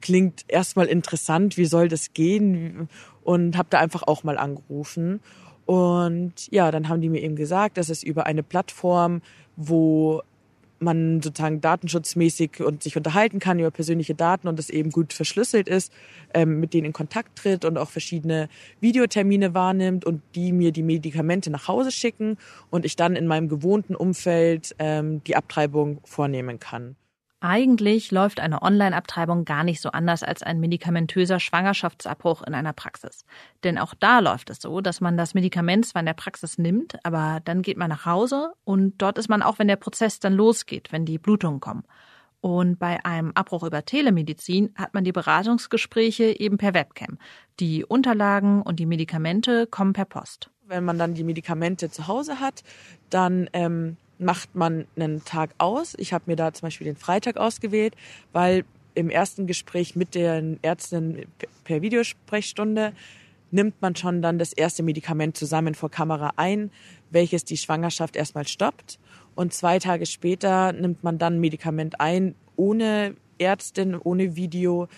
klingt 0.00 0.44
erstmal 0.48 0.86
interessant, 0.86 1.56
wie 1.56 1.66
soll 1.66 1.88
das 1.88 2.12
gehen? 2.12 2.88
Und 3.22 3.56
habe 3.56 3.68
da 3.70 3.78
einfach 3.78 4.02
auch 4.02 4.24
mal 4.24 4.38
angerufen. 4.38 5.20
Und 5.66 6.50
ja, 6.50 6.70
dann 6.70 6.88
haben 6.88 7.00
die 7.00 7.08
mir 7.08 7.22
eben 7.22 7.36
gesagt, 7.36 7.78
dass 7.78 7.90
es 7.90 8.02
über 8.02 8.26
eine 8.26 8.42
Plattform, 8.42 9.22
wo 9.56 10.22
man 10.80 11.20
sozusagen 11.22 11.60
datenschutzmäßig 11.60 12.62
und 12.62 12.82
sich 12.82 12.96
unterhalten 12.96 13.38
kann 13.38 13.58
über 13.58 13.70
persönliche 13.70 14.14
Daten 14.14 14.48
und 14.48 14.58
das 14.58 14.70
eben 14.70 14.90
gut 14.90 15.12
verschlüsselt 15.12 15.68
ist, 15.68 15.92
ähm, 16.34 16.60
mit 16.60 16.74
denen 16.74 16.86
in 16.86 16.92
Kontakt 16.92 17.38
tritt 17.38 17.64
und 17.64 17.78
auch 17.78 17.90
verschiedene 17.90 18.48
Videotermine 18.80 19.54
wahrnimmt 19.54 20.04
und 20.04 20.22
die 20.34 20.52
mir 20.52 20.72
die 20.72 20.82
Medikamente 20.82 21.50
nach 21.50 21.68
Hause 21.68 21.90
schicken 21.90 22.36
und 22.70 22.84
ich 22.84 22.96
dann 22.96 23.16
in 23.16 23.26
meinem 23.26 23.48
gewohnten 23.48 23.94
Umfeld 23.94 24.74
ähm, 24.78 25.22
die 25.24 25.36
Abtreibung 25.36 26.00
vornehmen 26.04 26.58
kann. 26.58 26.96
Eigentlich 27.42 28.10
läuft 28.10 28.38
eine 28.38 28.60
Online-Abtreibung 28.60 29.46
gar 29.46 29.64
nicht 29.64 29.80
so 29.80 29.90
anders 29.92 30.22
als 30.22 30.42
ein 30.42 30.60
medikamentöser 30.60 31.40
Schwangerschaftsabbruch 31.40 32.42
in 32.42 32.52
einer 32.52 32.74
Praxis. 32.74 33.24
Denn 33.64 33.78
auch 33.78 33.94
da 33.98 34.18
läuft 34.18 34.50
es 34.50 34.60
so, 34.60 34.82
dass 34.82 35.00
man 35.00 35.16
das 35.16 35.32
Medikament 35.32 35.86
zwar 35.86 36.00
in 36.00 36.06
der 36.06 36.12
Praxis 36.12 36.58
nimmt, 36.58 37.02
aber 37.02 37.40
dann 37.46 37.62
geht 37.62 37.78
man 37.78 37.88
nach 37.88 38.04
Hause 38.04 38.52
und 38.64 39.00
dort 39.00 39.16
ist 39.16 39.30
man 39.30 39.40
auch, 39.42 39.58
wenn 39.58 39.68
der 39.68 39.76
Prozess 39.76 40.20
dann 40.20 40.34
losgeht, 40.34 40.92
wenn 40.92 41.06
die 41.06 41.16
Blutungen 41.16 41.60
kommen. 41.60 41.84
Und 42.42 42.78
bei 42.78 43.02
einem 43.06 43.32
Abbruch 43.32 43.62
über 43.62 43.86
Telemedizin 43.86 44.74
hat 44.74 44.92
man 44.92 45.04
die 45.04 45.12
Beratungsgespräche 45.12 46.38
eben 46.38 46.58
per 46.58 46.74
Webcam. 46.74 47.16
Die 47.58 47.86
Unterlagen 47.86 48.60
und 48.60 48.78
die 48.78 48.86
Medikamente 48.86 49.66
kommen 49.66 49.94
per 49.94 50.04
Post. 50.06 50.50
Wenn 50.66 50.84
man 50.84 50.98
dann 50.98 51.14
die 51.14 51.24
Medikamente 51.24 51.90
zu 51.90 52.06
Hause 52.06 52.38
hat, 52.38 52.62
dann 53.08 53.48
ähm 53.54 53.96
macht 54.20 54.54
man 54.54 54.86
einen 54.96 55.24
Tag 55.24 55.54
aus. 55.58 55.94
Ich 55.98 56.12
habe 56.12 56.24
mir 56.26 56.36
da 56.36 56.52
zum 56.52 56.66
Beispiel 56.66 56.86
den 56.86 56.96
Freitag 56.96 57.36
ausgewählt, 57.36 57.94
weil 58.32 58.64
im 58.94 59.10
ersten 59.10 59.46
Gespräch 59.46 59.96
mit 59.96 60.14
den 60.14 60.58
Ärzten 60.62 61.26
per 61.64 61.82
Videosprechstunde 61.82 62.92
nimmt 63.50 63.80
man 63.80 63.96
schon 63.96 64.22
dann 64.22 64.38
das 64.38 64.52
erste 64.52 64.82
Medikament 64.82 65.36
zusammen 65.36 65.74
vor 65.74 65.90
Kamera 65.90 66.32
ein, 66.36 66.70
welches 67.10 67.44
die 67.44 67.56
Schwangerschaft 67.56 68.16
erstmal 68.16 68.46
stoppt. 68.46 68.98
Und 69.34 69.52
zwei 69.52 69.78
Tage 69.78 70.06
später 70.06 70.72
nimmt 70.72 71.02
man 71.02 71.18
dann 71.18 71.40
Medikament 71.40 72.00
ein, 72.00 72.34
ohne 72.56 73.16
Ärztin, 73.38 73.96
ohne 73.96 74.36
Video, 74.36 74.88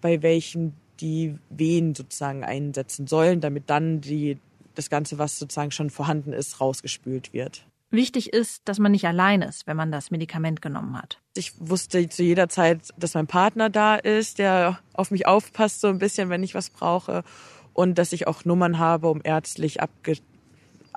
bei 0.00 0.22
welchem 0.22 0.74
die 1.00 1.36
Wehen 1.50 1.94
sozusagen 1.94 2.44
einsetzen 2.44 3.06
sollen, 3.06 3.40
damit 3.40 3.64
dann 3.68 4.00
die, 4.00 4.38
das 4.74 4.90
Ganze, 4.90 5.18
was 5.18 5.38
sozusagen 5.38 5.70
schon 5.70 5.90
vorhanden 5.90 6.32
ist, 6.32 6.60
rausgespült 6.60 7.32
wird. 7.32 7.66
Wichtig 7.96 8.32
ist, 8.32 8.60
dass 8.66 8.78
man 8.78 8.92
nicht 8.92 9.06
allein 9.06 9.40
ist, 9.40 9.66
wenn 9.66 9.76
man 9.76 9.90
das 9.90 10.10
Medikament 10.10 10.60
genommen 10.60 10.96
hat. 10.96 11.18
Ich 11.34 11.54
wusste 11.58 12.06
zu 12.10 12.22
jeder 12.22 12.50
Zeit, 12.50 12.90
dass 12.98 13.14
mein 13.14 13.26
Partner 13.26 13.70
da 13.70 13.96
ist, 13.96 14.38
der 14.38 14.78
auf 14.92 15.10
mich 15.10 15.26
aufpasst 15.26 15.80
so 15.80 15.88
ein 15.88 15.98
bisschen, 15.98 16.28
wenn 16.28 16.42
ich 16.42 16.54
was 16.54 16.68
brauche. 16.68 17.24
Und 17.72 17.96
dass 17.96 18.12
ich 18.12 18.26
auch 18.26 18.44
Nummern 18.44 18.78
habe, 18.78 19.08
um 19.08 19.20
ärztlich 19.24 19.80
abge 19.80 20.18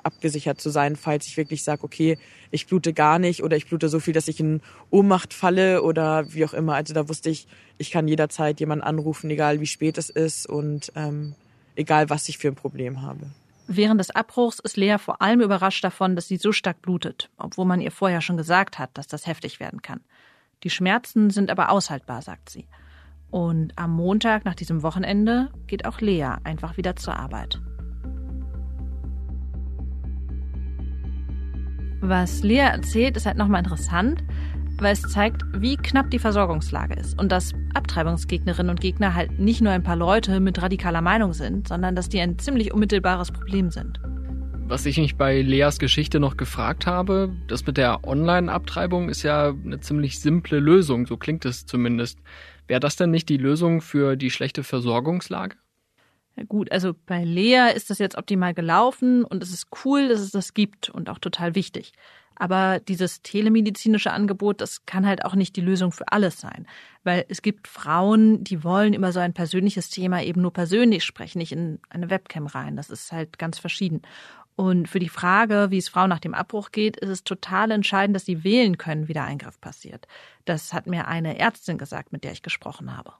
abgesichert 0.02 0.60
zu 0.60 0.70
sein, 0.70 0.96
falls 0.96 1.26
ich 1.26 1.36
wirklich 1.36 1.62
sage, 1.62 1.84
okay, 1.84 2.18
ich 2.50 2.66
blute 2.66 2.94
gar 2.94 3.18
nicht 3.18 3.42
oder 3.42 3.56
ich 3.56 3.66
blute 3.66 3.88
so 3.90 4.00
viel, 4.00 4.14
dass 4.14 4.28
ich 4.28 4.40
in 4.40 4.62
Ohnmacht 4.88 5.34
falle 5.34 5.82
oder 5.82 6.32
wie 6.32 6.44
auch 6.44 6.54
immer. 6.54 6.74
Also 6.74 6.94
da 6.94 7.08
wusste 7.08 7.28
ich, 7.28 7.46
ich 7.76 7.90
kann 7.90 8.08
jederzeit 8.08 8.60
jemanden 8.60 8.84
anrufen, 8.84 9.28
egal 9.28 9.60
wie 9.60 9.66
spät 9.66 9.98
es 9.98 10.08
ist 10.08 10.46
und 10.46 10.92
ähm, 10.96 11.34
egal 11.76 12.08
was 12.08 12.28
ich 12.28 12.38
für 12.38 12.48
ein 12.48 12.54
Problem 12.54 13.02
habe. 13.02 13.26
Während 13.72 14.00
des 14.00 14.10
Abbruchs 14.10 14.58
ist 14.58 14.76
Lea 14.76 14.96
vor 14.98 15.22
allem 15.22 15.40
überrascht 15.40 15.84
davon, 15.84 16.16
dass 16.16 16.26
sie 16.26 16.38
so 16.38 16.50
stark 16.50 16.82
blutet, 16.82 17.30
obwohl 17.36 17.66
man 17.66 17.80
ihr 17.80 17.92
vorher 17.92 18.20
schon 18.20 18.36
gesagt 18.36 18.80
hat, 18.80 18.90
dass 18.98 19.06
das 19.06 19.28
heftig 19.28 19.60
werden 19.60 19.80
kann. 19.80 20.00
Die 20.64 20.70
Schmerzen 20.70 21.30
sind 21.30 21.52
aber 21.52 21.70
aushaltbar, 21.70 22.20
sagt 22.20 22.50
sie. 22.50 22.66
Und 23.30 23.72
am 23.76 23.92
Montag 23.92 24.44
nach 24.44 24.56
diesem 24.56 24.82
Wochenende 24.82 25.52
geht 25.68 25.84
auch 25.84 26.00
Lea 26.00 26.30
einfach 26.42 26.78
wieder 26.78 26.96
zur 26.96 27.14
Arbeit. 27.14 27.60
Was 32.00 32.42
Lea 32.42 32.56
erzählt, 32.56 33.16
ist 33.16 33.26
halt 33.26 33.36
nochmal 33.36 33.60
interessant, 33.60 34.24
weil 34.82 34.92
es 34.92 35.02
zeigt, 35.02 35.42
wie 35.54 35.76
knapp 35.76 36.10
die 36.10 36.18
Versorgungslage 36.18 36.94
ist 36.94 37.18
und 37.18 37.30
dass 37.30 37.52
Abtreibungsgegnerinnen 37.74 38.70
und 38.70 38.80
Gegner 38.80 39.14
halt 39.14 39.38
nicht 39.38 39.60
nur 39.60 39.72
ein 39.72 39.82
paar 39.82 39.96
Leute 39.96 40.40
mit 40.40 40.60
radikaler 40.60 41.02
Meinung 41.02 41.32
sind, 41.32 41.68
sondern 41.68 41.94
dass 41.94 42.08
die 42.08 42.20
ein 42.20 42.38
ziemlich 42.38 42.72
unmittelbares 42.72 43.30
Problem 43.30 43.70
sind. 43.70 44.00
Was 44.70 44.86
ich 44.86 44.98
mich 44.98 45.16
bei 45.16 45.42
Leas 45.42 45.80
Geschichte 45.80 46.20
noch 46.20 46.36
gefragt 46.36 46.86
habe, 46.86 47.34
das 47.48 47.66
mit 47.66 47.76
der 47.76 48.06
Online-Abtreibung 48.06 49.08
ist 49.08 49.24
ja 49.24 49.48
eine 49.48 49.80
ziemlich 49.80 50.20
simple 50.20 50.60
Lösung, 50.60 51.06
so 51.06 51.16
klingt 51.16 51.44
es 51.44 51.66
zumindest. 51.66 52.20
Wäre 52.68 52.78
das 52.78 52.94
denn 52.94 53.10
nicht 53.10 53.28
die 53.28 53.36
Lösung 53.36 53.80
für 53.80 54.14
die 54.14 54.30
schlechte 54.30 54.62
Versorgungslage? 54.62 55.56
Ja 56.36 56.44
gut, 56.44 56.70
also 56.70 56.94
bei 57.06 57.24
Lea 57.24 57.72
ist 57.74 57.90
das 57.90 57.98
jetzt 57.98 58.16
optimal 58.16 58.54
gelaufen 58.54 59.24
und 59.24 59.42
es 59.42 59.50
ist 59.52 59.66
cool, 59.84 60.08
dass 60.08 60.20
es 60.20 60.30
das 60.30 60.54
gibt 60.54 60.88
und 60.88 61.10
auch 61.10 61.18
total 61.18 61.56
wichtig. 61.56 61.92
Aber 62.40 62.80
dieses 62.80 63.20
telemedizinische 63.20 64.12
Angebot, 64.12 64.62
das 64.62 64.86
kann 64.86 65.06
halt 65.06 65.26
auch 65.26 65.34
nicht 65.34 65.56
die 65.56 65.60
Lösung 65.60 65.92
für 65.92 66.10
alles 66.10 66.40
sein. 66.40 66.66
Weil 67.04 67.26
es 67.28 67.42
gibt 67.42 67.68
Frauen, 67.68 68.42
die 68.42 68.64
wollen 68.64 68.94
über 68.94 69.12
so 69.12 69.20
ein 69.20 69.34
persönliches 69.34 69.90
Thema 69.90 70.22
eben 70.22 70.40
nur 70.40 70.50
persönlich 70.50 71.04
sprechen, 71.04 71.36
nicht 71.36 71.52
in 71.52 71.80
eine 71.90 72.08
Webcam 72.08 72.46
rein. 72.46 72.76
Das 72.76 72.88
ist 72.88 73.12
halt 73.12 73.38
ganz 73.38 73.58
verschieden. 73.58 74.00
Und 74.56 74.88
für 74.88 75.00
die 75.00 75.10
Frage, 75.10 75.66
wie 75.68 75.76
es 75.76 75.90
Frauen 75.90 76.08
nach 76.08 76.18
dem 76.18 76.32
Abbruch 76.32 76.70
geht, 76.70 76.96
ist 76.96 77.10
es 77.10 77.24
total 77.24 77.70
entscheidend, 77.72 78.16
dass 78.16 78.24
sie 78.24 78.42
wählen 78.42 78.78
können, 78.78 79.06
wie 79.06 79.12
der 79.12 79.24
Eingriff 79.24 79.60
passiert. 79.60 80.08
Das 80.46 80.72
hat 80.72 80.86
mir 80.86 81.08
eine 81.08 81.38
Ärztin 81.38 81.76
gesagt, 81.76 82.10
mit 82.10 82.24
der 82.24 82.32
ich 82.32 82.40
gesprochen 82.40 82.96
habe. 82.96 83.12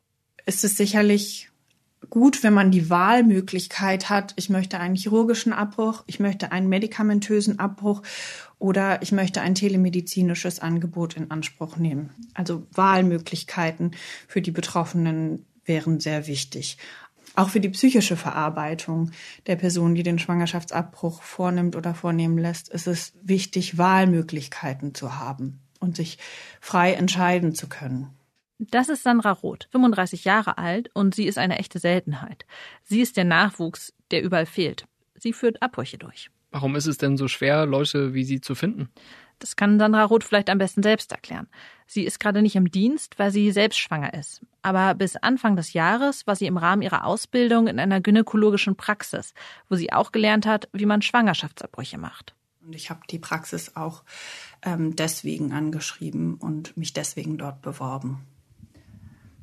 Ist 0.46 0.64
es 0.64 0.78
sicherlich 0.78 1.50
gut, 2.08 2.42
wenn 2.42 2.54
man 2.54 2.70
die 2.70 2.88
Wahlmöglichkeit 2.88 4.08
hat. 4.08 4.32
Ich 4.36 4.48
möchte 4.48 4.80
einen 4.80 4.96
chirurgischen 4.96 5.52
Abbruch, 5.52 6.04
ich 6.06 6.20
möchte 6.20 6.52
einen 6.52 6.68
medikamentösen 6.68 7.58
Abbruch 7.58 8.02
oder 8.60 9.02
ich 9.02 9.10
möchte 9.10 9.40
ein 9.40 9.56
telemedizinisches 9.56 10.60
Angebot 10.60 11.16
in 11.16 11.30
Anspruch 11.30 11.76
nehmen. 11.78 12.10
Also 12.34 12.66
Wahlmöglichkeiten 12.72 13.92
für 14.28 14.42
die 14.42 14.50
Betroffenen 14.52 15.46
wären 15.64 15.98
sehr 15.98 16.26
wichtig. 16.26 16.76
Auch 17.34 17.48
für 17.48 17.60
die 17.60 17.70
psychische 17.70 18.16
Verarbeitung 18.16 19.12
der 19.46 19.56
Person, 19.56 19.94
die 19.94 20.02
den 20.02 20.18
Schwangerschaftsabbruch 20.18 21.22
vornimmt 21.22 21.74
oder 21.74 21.94
vornehmen 21.94 22.36
lässt, 22.36 22.68
ist 22.68 22.86
es 22.86 23.14
wichtig, 23.22 23.78
Wahlmöglichkeiten 23.78 24.94
zu 24.94 25.18
haben 25.18 25.60
und 25.78 25.96
sich 25.96 26.18
frei 26.60 26.92
entscheiden 26.92 27.54
zu 27.54 27.68
können. 27.68 28.10
Das 28.58 28.90
ist 28.90 29.04
Sandra 29.04 29.30
Roth, 29.30 29.68
35 29.72 30.24
Jahre 30.24 30.58
alt 30.58 30.90
und 30.92 31.14
sie 31.14 31.26
ist 31.26 31.38
eine 31.38 31.58
echte 31.58 31.78
Seltenheit. 31.78 32.44
Sie 32.84 33.00
ist 33.00 33.16
der 33.16 33.24
Nachwuchs, 33.24 33.94
der 34.10 34.22
überall 34.22 34.44
fehlt. 34.44 34.84
Sie 35.14 35.32
führt 35.32 35.62
Abbrüche 35.62 35.96
durch. 35.96 36.30
Warum 36.50 36.76
ist 36.76 36.86
es 36.86 36.98
denn 36.98 37.16
so 37.16 37.28
schwer, 37.28 37.66
Leute 37.66 38.14
wie 38.14 38.24
Sie 38.24 38.40
zu 38.40 38.54
finden? 38.54 38.88
Das 39.40 39.56
kann 39.56 39.78
Sandra 39.78 40.04
Roth 40.04 40.22
vielleicht 40.22 40.50
am 40.50 40.58
besten 40.58 40.82
selbst 40.82 41.12
erklären. 41.12 41.48
Sie 41.86 42.04
ist 42.04 42.20
gerade 42.20 42.42
nicht 42.42 42.56
im 42.56 42.70
Dienst, 42.70 43.18
weil 43.18 43.32
sie 43.32 43.50
selbst 43.50 43.78
schwanger 43.78 44.12
ist. 44.14 44.42
Aber 44.62 44.94
bis 44.94 45.16
Anfang 45.16 45.56
des 45.56 45.72
Jahres 45.72 46.26
war 46.26 46.36
sie 46.36 46.46
im 46.46 46.58
Rahmen 46.58 46.82
ihrer 46.82 47.04
Ausbildung 47.04 47.66
in 47.66 47.80
einer 47.80 48.02
gynäkologischen 48.02 48.76
Praxis, 48.76 49.32
wo 49.68 49.76
sie 49.76 49.92
auch 49.92 50.12
gelernt 50.12 50.46
hat, 50.46 50.68
wie 50.72 50.86
man 50.86 51.00
Schwangerschaftsabbrüche 51.00 51.96
macht. 51.96 52.34
Und 52.64 52.76
ich 52.76 52.90
habe 52.90 53.00
die 53.08 53.18
Praxis 53.18 53.76
auch 53.76 54.04
ähm, 54.62 54.94
deswegen 54.94 55.52
angeschrieben 55.52 56.34
und 56.34 56.76
mich 56.76 56.92
deswegen 56.92 57.38
dort 57.38 57.62
beworben. 57.62 58.26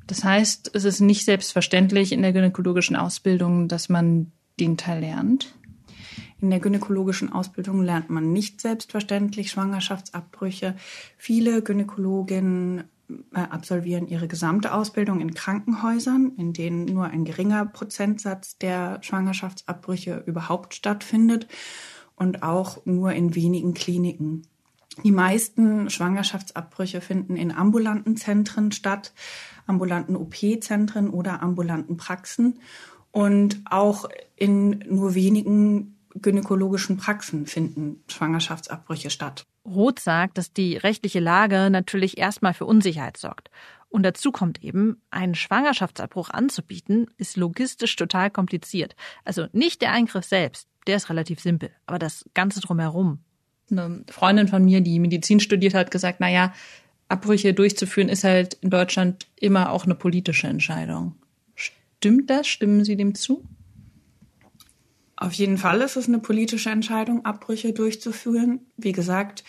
Das 0.06 0.24
heißt, 0.24 0.70
es 0.74 0.84
ist 0.84 1.00
nicht 1.00 1.24
selbstverständlich 1.24 2.12
in 2.12 2.22
der 2.22 2.32
gynäkologischen 2.32 2.96
Ausbildung, 2.96 3.66
dass 3.66 3.88
man 3.88 4.30
den 4.60 4.76
Teil 4.76 5.00
lernt. 5.00 5.57
In 6.40 6.50
der 6.50 6.60
gynäkologischen 6.60 7.32
Ausbildung 7.32 7.82
lernt 7.82 8.10
man 8.10 8.32
nicht 8.32 8.60
selbstverständlich 8.60 9.50
Schwangerschaftsabbrüche. 9.50 10.76
Viele 11.16 11.62
Gynäkologinnen 11.62 12.84
äh, 13.34 13.40
absolvieren 13.40 14.06
ihre 14.06 14.28
gesamte 14.28 14.72
Ausbildung 14.72 15.20
in 15.20 15.34
Krankenhäusern, 15.34 16.32
in 16.36 16.52
denen 16.52 16.84
nur 16.84 17.06
ein 17.06 17.24
geringer 17.24 17.66
Prozentsatz 17.66 18.56
der 18.58 19.02
Schwangerschaftsabbrüche 19.02 20.22
überhaupt 20.26 20.74
stattfindet 20.74 21.48
und 22.14 22.42
auch 22.42 22.84
nur 22.84 23.12
in 23.12 23.34
wenigen 23.34 23.74
Kliniken. 23.74 24.42
Die 25.04 25.12
meisten 25.12 25.90
Schwangerschaftsabbrüche 25.90 27.00
finden 27.00 27.36
in 27.36 27.52
ambulanten 27.52 28.16
Zentren 28.16 28.72
statt, 28.72 29.12
ambulanten 29.66 30.16
OP-Zentren 30.16 31.10
oder 31.10 31.42
ambulanten 31.42 31.96
Praxen. 31.96 32.58
Und 33.10 33.62
auch 33.64 34.08
in 34.36 34.84
nur 34.88 35.14
wenigen 35.14 35.97
gynäkologischen 36.22 36.96
Praxen 36.96 37.46
finden 37.46 38.02
Schwangerschaftsabbrüche 38.08 39.10
statt. 39.10 39.46
Roth 39.64 40.00
sagt, 40.00 40.38
dass 40.38 40.52
die 40.52 40.76
rechtliche 40.76 41.20
Lage 41.20 41.68
natürlich 41.70 42.18
erstmal 42.18 42.54
für 42.54 42.66
Unsicherheit 42.66 43.16
sorgt. 43.16 43.50
Und 43.90 44.02
dazu 44.02 44.32
kommt 44.32 44.62
eben, 44.62 45.00
einen 45.10 45.34
Schwangerschaftsabbruch 45.34 46.30
anzubieten, 46.30 47.06
ist 47.16 47.36
logistisch 47.36 47.96
total 47.96 48.30
kompliziert. 48.30 48.94
Also 49.24 49.46
nicht 49.52 49.80
der 49.80 49.92
Eingriff 49.92 50.24
selbst, 50.24 50.68
der 50.86 50.96
ist 50.96 51.08
relativ 51.08 51.40
simpel, 51.40 51.70
aber 51.86 51.98
das 51.98 52.24
Ganze 52.34 52.60
drumherum. 52.60 53.20
Eine 53.70 54.04
Freundin 54.10 54.48
von 54.48 54.64
mir, 54.64 54.80
die 54.80 54.98
Medizin 54.98 55.40
studiert 55.40 55.74
hat, 55.74 55.90
gesagt, 55.90 56.18
na 56.20 56.30
ja, 56.30 56.52
Abbrüche 57.08 57.54
durchzuführen 57.54 58.08
ist 58.08 58.24
halt 58.24 58.54
in 58.54 58.70
Deutschland 58.70 59.26
immer 59.36 59.70
auch 59.72 59.84
eine 59.84 59.94
politische 59.94 60.46
Entscheidung. 60.46 61.14
Stimmt 61.54 62.30
das? 62.30 62.46
Stimmen 62.46 62.84
Sie 62.84 62.96
dem 62.96 63.14
zu? 63.14 63.42
Auf 65.20 65.32
jeden 65.32 65.58
Fall 65.58 65.80
ist 65.80 65.96
es 65.96 66.06
eine 66.06 66.20
politische 66.20 66.70
Entscheidung, 66.70 67.24
Abbrüche 67.24 67.72
durchzuführen. 67.72 68.60
Wie 68.76 68.92
gesagt, 68.92 69.42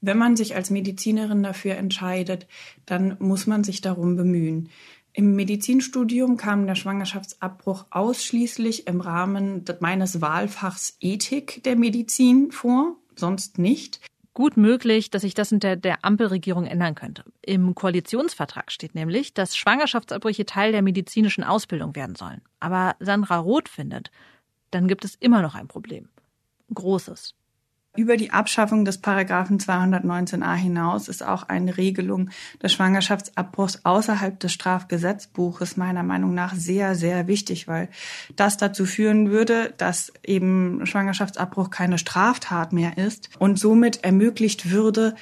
wenn 0.00 0.16
man 0.16 0.36
sich 0.36 0.56
als 0.56 0.70
Medizinerin 0.70 1.42
dafür 1.42 1.76
entscheidet, 1.76 2.46
dann 2.86 3.16
muss 3.18 3.46
man 3.46 3.62
sich 3.62 3.82
darum 3.82 4.16
bemühen. 4.16 4.70
Im 5.12 5.36
Medizinstudium 5.36 6.38
kam 6.38 6.66
der 6.66 6.76
Schwangerschaftsabbruch 6.76 7.84
ausschließlich 7.90 8.86
im 8.86 9.02
Rahmen 9.02 9.66
meines 9.80 10.22
Wahlfachs 10.22 10.96
Ethik 11.00 11.62
der 11.64 11.76
Medizin 11.76 12.50
vor, 12.50 12.96
sonst 13.14 13.58
nicht. 13.58 14.00
Gut 14.32 14.56
möglich, 14.56 15.10
dass 15.10 15.22
sich 15.22 15.34
das 15.34 15.52
unter 15.52 15.76
der 15.76 16.06
Ampelregierung 16.06 16.64
ändern 16.64 16.94
könnte. 16.94 17.24
Im 17.42 17.74
Koalitionsvertrag 17.74 18.72
steht 18.72 18.94
nämlich, 18.94 19.34
dass 19.34 19.58
Schwangerschaftsabbrüche 19.58 20.46
Teil 20.46 20.72
der 20.72 20.80
medizinischen 20.80 21.44
Ausbildung 21.44 21.94
werden 21.94 22.16
sollen. 22.16 22.40
Aber 22.58 22.96
Sandra 22.98 23.36
Roth 23.36 23.68
findet, 23.68 24.10
dann 24.72 24.88
gibt 24.88 25.04
es 25.04 25.14
immer 25.14 25.40
noch 25.42 25.54
ein 25.54 25.68
Problem. 25.68 26.08
Großes. 26.74 27.34
Über 27.94 28.16
die 28.16 28.30
Abschaffung 28.30 28.86
des 28.86 28.96
Paragraphen 28.96 29.58
219a 29.58 30.54
hinaus 30.54 31.08
ist 31.08 31.22
auch 31.22 31.42
eine 31.42 31.76
Regelung 31.76 32.30
des 32.62 32.72
Schwangerschaftsabbruchs 32.72 33.80
außerhalb 33.84 34.40
des 34.40 34.50
Strafgesetzbuches 34.50 35.76
meiner 35.76 36.02
Meinung 36.02 36.32
nach 36.32 36.54
sehr, 36.54 36.94
sehr 36.94 37.26
wichtig, 37.26 37.68
weil 37.68 37.90
das 38.34 38.56
dazu 38.56 38.86
führen 38.86 39.30
würde, 39.30 39.74
dass 39.76 40.10
eben 40.24 40.86
Schwangerschaftsabbruch 40.86 41.68
keine 41.68 41.98
Straftat 41.98 42.72
mehr 42.72 42.96
ist 42.96 43.28
und 43.38 43.58
somit 43.58 44.02
ermöglicht 44.04 44.70
würde, 44.70 45.14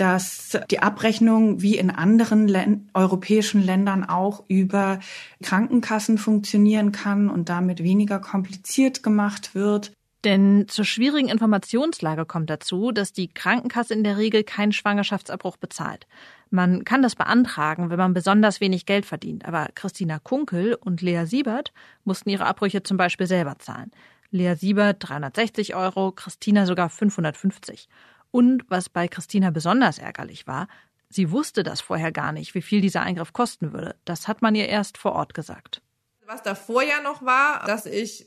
dass 0.00 0.58
die 0.70 0.80
Abrechnung 0.80 1.60
wie 1.60 1.76
in 1.76 1.90
anderen 1.90 2.48
Län 2.48 2.88
europäischen 2.94 3.62
Ländern 3.62 4.04
auch 4.04 4.44
über 4.48 5.00
Krankenkassen 5.42 6.18
funktionieren 6.18 6.92
kann 6.92 7.28
und 7.28 7.48
damit 7.48 7.82
weniger 7.82 8.18
kompliziert 8.20 9.02
gemacht 9.02 9.54
wird. 9.54 9.92
Denn 10.24 10.66
zur 10.68 10.84
schwierigen 10.84 11.28
Informationslage 11.28 12.26
kommt 12.26 12.50
dazu, 12.50 12.90
dass 12.90 13.12
die 13.12 13.28
Krankenkasse 13.28 13.94
in 13.94 14.02
der 14.02 14.16
Regel 14.18 14.42
keinen 14.42 14.72
Schwangerschaftsabbruch 14.72 15.56
bezahlt. 15.56 16.06
Man 16.50 16.84
kann 16.84 17.02
das 17.02 17.14
beantragen, 17.14 17.90
wenn 17.90 17.98
man 17.98 18.14
besonders 18.14 18.60
wenig 18.60 18.86
Geld 18.86 19.06
verdient, 19.06 19.44
aber 19.44 19.68
Christina 19.74 20.18
Kunkel 20.18 20.74
und 20.74 21.02
Lea 21.02 21.24
Siebert 21.24 21.72
mussten 22.04 22.30
ihre 22.30 22.46
Abbrüche 22.46 22.82
zum 22.82 22.96
Beispiel 22.96 23.26
selber 23.26 23.58
zahlen. 23.58 23.92
Lea 24.30 24.54
Siebert 24.54 24.96
360 25.00 25.74
Euro, 25.74 26.12
Christina 26.12 26.66
sogar 26.66 26.88
550. 26.88 27.88
Und 28.30 28.64
was 28.68 28.88
bei 28.88 29.08
Christina 29.08 29.50
besonders 29.50 29.98
ärgerlich 29.98 30.46
war, 30.46 30.68
sie 31.08 31.30
wusste 31.30 31.62
das 31.62 31.80
vorher 31.80 32.12
gar 32.12 32.32
nicht, 32.32 32.54
wie 32.54 32.62
viel 32.62 32.80
dieser 32.80 33.02
Eingriff 33.02 33.32
kosten 33.32 33.72
würde. 33.72 33.96
Das 34.04 34.28
hat 34.28 34.42
man 34.42 34.54
ihr 34.54 34.68
erst 34.68 34.98
vor 34.98 35.12
Ort 35.12 35.34
gesagt. 35.34 35.82
Was 36.26 36.42
davor 36.42 36.82
ja 36.82 37.00
noch 37.00 37.24
war, 37.24 37.64
dass 37.66 37.86
ich 37.86 38.26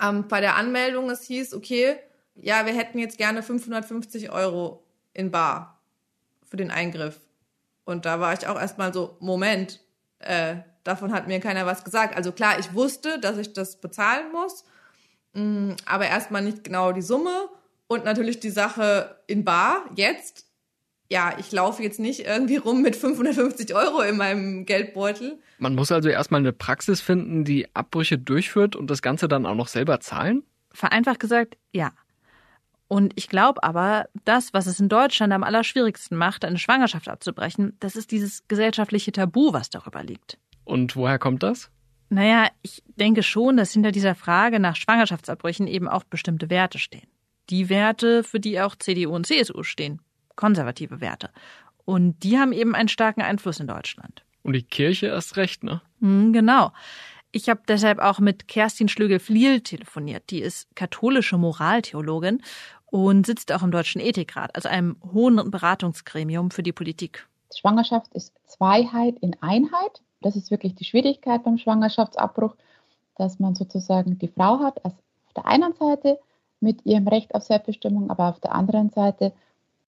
ähm, 0.00 0.28
bei 0.28 0.40
der 0.40 0.56
Anmeldung 0.56 1.10
es 1.10 1.22
hieß, 1.24 1.54
okay, 1.54 1.98
ja, 2.34 2.66
wir 2.66 2.74
hätten 2.74 2.98
jetzt 2.98 3.18
gerne 3.18 3.42
550 3.42 4.30
Euro 4.30 4.84
in 5.12 5.30
Bar 5.30 5.80
für 6.44 6.56
den 6.56 6.70
Eingriff. 6.70 7.20
Und 7.84 8.04
da 8.04 8.20
war 8.20 8.32
ich 8.34 8.46
auch 8.46 8.60
erstmal 8.60 8.92
so, 8.92 9.16
Moment, 9.20 9.80
äh, 10.18 10.56
davon 10.84 11.12
hat 11.12 11.26
mir 11.26 11.40
keiner 11.40 11.66
was 11.66 11.84
gesagt. 11.84 12.16
Also 12.16 12.32
klar, 12.32 12.58
ich 12.58 12.74
wusste, 12.74 13.18
dass 13.18 13.38
ich 13.38 13.52
das 13.52 13.80
bezahlen 13.80 14.30
muss, 14.32 14.64
mh, 15.32 15.42
mm, 15.42 15.76
aber 15.86 16.06
erstmal 16.06 16.42
nicht 16.42 16.64
genau 16.64 16.92
die 16.92 17.02
Summe. 17.02 17.48
Und 17.88 18.04
natürlich 18.04 18.40
die 18.40 18.50
Sache 18.50 19.20
in 19.26 19.44
Bar 19.44 19.84
jetzt. 19.94 20.46
Ja, 21.08 21.36
ich 21.38 21.52
laufe 21.52 21.82
jetzt 21.84 22.00
nicht 22.00 22.26
irgendwie 22.26 22.56
rum 22.56 22.82
mit 22.82 22.96
550 22.96 23.74
Euro 23.74 24.00
in 24.00 24.16
meinem 24.16 24.66
Geldbeutel. 24.66 25.38
Man 25.58 25.76
muss 25.76 25.92
also 25.92 26.08
erstmal 26.08 26.40
eine 26.40 26.52
Praxis 26.52 27.00
finden, 27.00 27.44
die 27.44 27.72
Abbrüche 27.74 28.18
durchführt 28.18 28.74
und 28.74 28.90
das 28.90 29.02
Ganze 29.02 29.28
dann 29.28 29.46
auch 29.46 29.54
noch 29.54 29.68
selber 29.68 30.00
zahlen? 30.00 30.42
Vereinfacht 30.72 31.20
gesagt, 31.20 31.56
ja. 31.72 31.92
Und 32.88 33.12
ich 33.16 33.28
glaube 33.28 33.62
aber, 33.62 34.08
das, 34.24 34.52
was 34.52 34.66
es 34.66 34.80
in 34.80 34.88
Deutschland 34.88 35.32
am 35.32 35.44
allerschwierigsten 35.44 36.16
macht, 36.16 36.44
eine 36.44 36.58
Schwangerschaft 36.58 37.08
abzubrechen, 37.08 37.76
das 37.78 37.94
ist 37.94 38.10
dieses 38.10 38.46
gesellschaftliche 38.48 39.12
Tabu, 39.12 39.52
was 39.52 39.70
darüber 39.70 40.02
liegt. 40.02 40.38
Und 40.64 40.96
woher 40.96 41.18
kommt 41.18 41.44
das? 41.44 41.70
Naja, 42.08 42.48
ich 42.62 42.82
denke 42.96 43.22
schon, 43.22 43.56
dass 43.56 43.72
hinter 43.72 43.92
dieser 43.92 44.14
Frage 44.14 44.60
nach 44.60 44.76
Schwangerschaftsabbrüchen 44.76 45.66
eben 45.66 45.88
auch 45.88 46.04
bestimmte 46.04 46.50
Werte 46.50 46.78
stehen 46.78 47.08
die 47.50 47.68
Werte, 47.68 48.22
für 48.24 48.40
die 48.40 48.60
auch 48.60 48.76
CDU 48.76 49.14
und 49.14 49.26
CSU 49.26 49.62
stehen. 49.62 50.00
Konservative 50.34 51.00
Werte. 51.00 51.30
Und 51.84 52.22
die 52.22 52.38
haben 52.38 52.52
eben 52.52 52.74
einen 52.74 52.88
starken 52.88 53.22
Einfluss 53.22 53.60
in 53.60 53.68
Deutschland. 53.68 54.24
Und 54.42 54.54
die 54.54 54.62
Kirche 54.62 55.06
erst 55.06 55.36
recht, 55.36 55.64
ne? 55.64 55.80
Hm, 56.00 56.32
genau. 56.32 56.72
Ich 57.32 57.48
habe 57.48 57.60
deshalb 57.68 57.98
auch 57.98 58.18
mit 58.18 58.48
Kerstin 58.48 58.88
Schlögel-Fliel 58.88 59.60
telefoniert. 59.60 60.30
Die 60.30 60.40
ist 60.40 60.74
katholische 60.74 61.36
Moraltheologin 61.36 62.42
und 62.86 63.26
sitzt 63.26 63.52
auch 63.52 63.62
im 63.62 63.70
Deutschen 63.70 64.00
Ethikrat, 64.00 64.54
also 64.54 64.68
einem 64.68 64.96
hohen 65.12 65.50
Beratungsgremium 65.50 66.50
für 66.50 66.62
die 66.62 66.72
Politik. 66.72 67.26
Schwangerschaft 67.54 68.12
ist 68.14 68.34
Zweiheit 68.46 69.16
in 69.20 69.36
Einheit. 69.40 70.02
Das 70.22 70.36
ist 70.36 70.50
wirklich 70.50 70.74
die 70.74 70.84
Schwierigkeit 70.84 71.44
beim 71.44 71.58
Schwangerschaftsabbruch, 71.58 72.54
dass 73.16 73.38
man 73.38 73.54
sozusagen 73.54 74.18
die 74.18 74.28
Frau 74.28 74.60
hat 74.60 74.84
als 74.84 74.94
auf 74.94 75.32
der 75.34 75.46
einen 75.46 75.74
Seite 75.74 76.18
mit 76.60 76.84
ihrem 76.86 77.06
Recht 77.08 77.34
auf 77.34 77.42
Selbstbestimmung, 77.42 78.10
aber 78.10 78.28
auf 78.28 78.40
der 78.40 78.54
anderen 78.54 78.90
Seite 78.90 79.32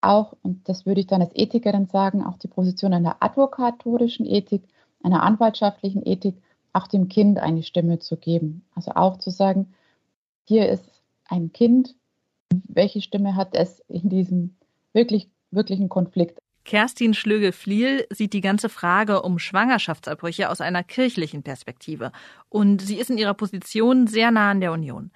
auch, 0.00 0.36
und 0.42 0.68
das 0.68 0.86
würde 0.86 1.00
ich 1.00 1.06
dann 1.06 1.22
als 1.22 1.34
Ethikerin 1.34 1.86
sagen, 1.86 2.24
auch 2.24 2.38
die 2.38 2.48
Position 2.48 2.94
einer 2.94 3.16
advokatorischen 3.20 4.26
Ethik, 4.26 4.62
einer 5.02 5.22
anwaltschaftlichen 5.22 6.06
Ethik, 6.06 6.36
auch 6.72 6.86
dem 6.86 7.08
Kind 7.08 7.38
eine 7.38 7.62
Stimme 7.62 7.98
zu 7.98 8.16
geben. 8.16 8.64
Also 8.74 8.92
auch 8.92 9.18
zu 9.18 9.30
sagen, 9.30 9.74
hier 10.44 10.68
ist 10.68 10.84
ein 11.28 11.52
Kind, 11.52 11.94
welche 12.50 13.02
Stimme 13.02 13.34
hat 13.34 13.54
es 13.54 13.80
in 13.88 14.08
diesem 14.08 14.56
wirklich, 14.92 15.28
wirklichen 15.50 15.88
Konflikt? 15.88 16.38
Kerstin 16.64 17.14
Schlöge-Fliel 17.14 18.06
sieht 18.10 18.34
die 18.34 18.42
ganze 18.42 18.68
Frage 18.68 19.22
um 19.22 19.38
Schwangerschaftsabbrüche 19.38 20.50
aus 20.50 20.60
einer 20.60 20.84
kirchlichen 20.84 21.42
Perspektive. 21.42 22.12
Und 22.50 22.82
sie 22.82 22.96
ist 22.96 23.10
in 23.10 23.16
ihrer 23.16 23.32
Position 23.32 24.06
sehr 24.06 24.30
nah 24.30 24.50
an 24.50 24.60
der 24.60 24.72
Union. 24.72 25.10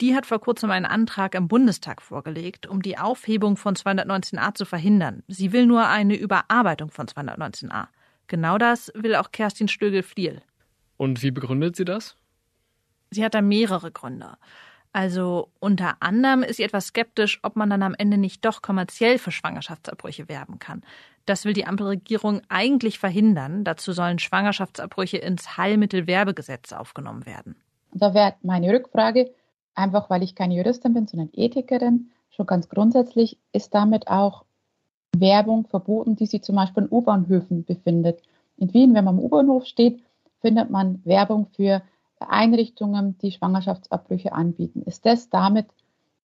Die 0.00 0.14
hat 0.14 0.24
vor 0.24 0.40
kurzem 0.40 0.70
einen 0.70 0.86
Antrag 0.86 1.34
im 1.34 1.46
Bundestag 1.46 2.00
vorgelegt, 2.00 2.66
um 2.66 2.80
die 2.80 2.96
Aufhebung 2.96 3.56
von 3.58 3.74
219a 3.74 4.54
zu 4.54 4.64
verhindern. 4.64 5.22
Sie 5.28 5.52
will 5.52 5.66
nur 5.66 5.88
eine 5.88 6.16
Überarbeitung 6.16 6.90
von 6.90 7.06
219a. 7.06 7.88
Genau 8.26 8.56
das 8.56 8.90
will 8.94 9.14
auch 9.14 9.30
Kerstin 9.30 9.68
Stögel-Fliel. 9.68 10.40
Und 10.96 11.22
wie 11.22 11.30
begründet 11.30 11.76
sie 11.76 11.84
das? 11.84 12.16
Sie 13.10 13.24
hat 13.24 13.34
da 13.34 13.42
mehrere 13.42 13.90
Gründe. 13.90 14.36
Also 14.92 15.50
unter 15.60 15.96
anderem 16.00 16.42
ist 16.42 16.56
sie 16.56 16.62
etwas 16.62 16.86
skeptisch, 16.86 17.38
ob 17.42 17.56
man 17.56 17.70
dann 17.70 17.82
am 17.82 17.94
Ende 17.94 18.16
nicht 18.16 18.44
doch 18.44 18.62
kommerziell 18.62 19.18
für 19.18 19.30
Schwangerschaftsabbrüche 19.30 20.28
werben 20.28 20.58
kann. 20.58 20.82
Das 21.26 21.44
will 21.44 21.52
die 21.52 21.66
Ampelregierung 21.66 22.40
eigentlich 22.48 22.98
verhindern. 22.98 23.64
Dazu 23.64 23.92
sollen 23.92 24.18
Schwangerschaftsabbrüche 24.18 25.18
ins 25.18 25.56
Heilmittelwerbegesetz 25.56 26.72
aufgenommen 26.72 27.26
werden. 27.26 27.56
Da 27.92 28.14
wäre 28.14 28.34
meine 28.42 28.72
Rückfrage, 28.72 29.30
einfach 29.80 30.10
weil 30.10 30.22
ich 30.22 30.34
keine 30.34 30.54
Juristin 30.54 30.94
bin, 30.94 31.06
sondern 31.06 31.30
Ethikerin, 31.32 32.10
schon 32.30 32.46
ganz 32.46 32.68
grundsätzlich, 32.68 33.38
ist 33.52 33.74
damit 33.74 34.08
auch 34.08 34.44
Werbung 35.16 35.66
verboten, 35.66 36.16
die 36.16 36.26
sich 36.26 36.42
zum 36.42 36.56
Beispiel 36.56 36.84
in 36.84 36.90
U-Bahnhöfen 36.90 37.64
befindet. 37.64 38.22
In 38.56 38.72
Wien, 38.72 38.94
wenn 38.94 39.04
man 39.04 39.18
am 39.18 39.24
U-Bahnhof 39.24 39.66
steht, 39.66 40.02
findet 40.40 40.70
man 40.70 41.04
Werbung 41.04 41.48
für 41.56 41.82
Einrichtungen, 42.20 43.16
die 43.18 43.32
Schwangerschaftsabbrüche 43.32 44.32
anbieten. 44.32 44.82
Ist 44.82 45.06
das 45.06 45.30
damit 45.30 45.66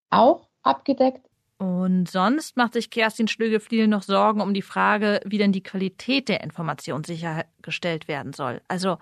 auch 0.10 0.48
abgedeckt? 0.62 1.26
Und 1.58 2.10
sonst 2.10 2.58
macht 2.58 2.74
sich 2.74 2.90
Kerstin 2.90 3.30
Schlögefliel 3.30 3.88
noch 3.88 4.04
Sorgen 4.04 4.42
um 4.42 4.54
die 4.54 4.62
Frage, 4.62 5.22
wie 5.26 5.38
denn 5.38 5.54
die 5.54 5.64
Qualität 5.64 6.28
der 6.28 6.44
Information 6.44 7.06
sichergestellt 7.06 8.10
werden 8.10 8.34
soll. 8.34 8.62
Also 8.68 8.98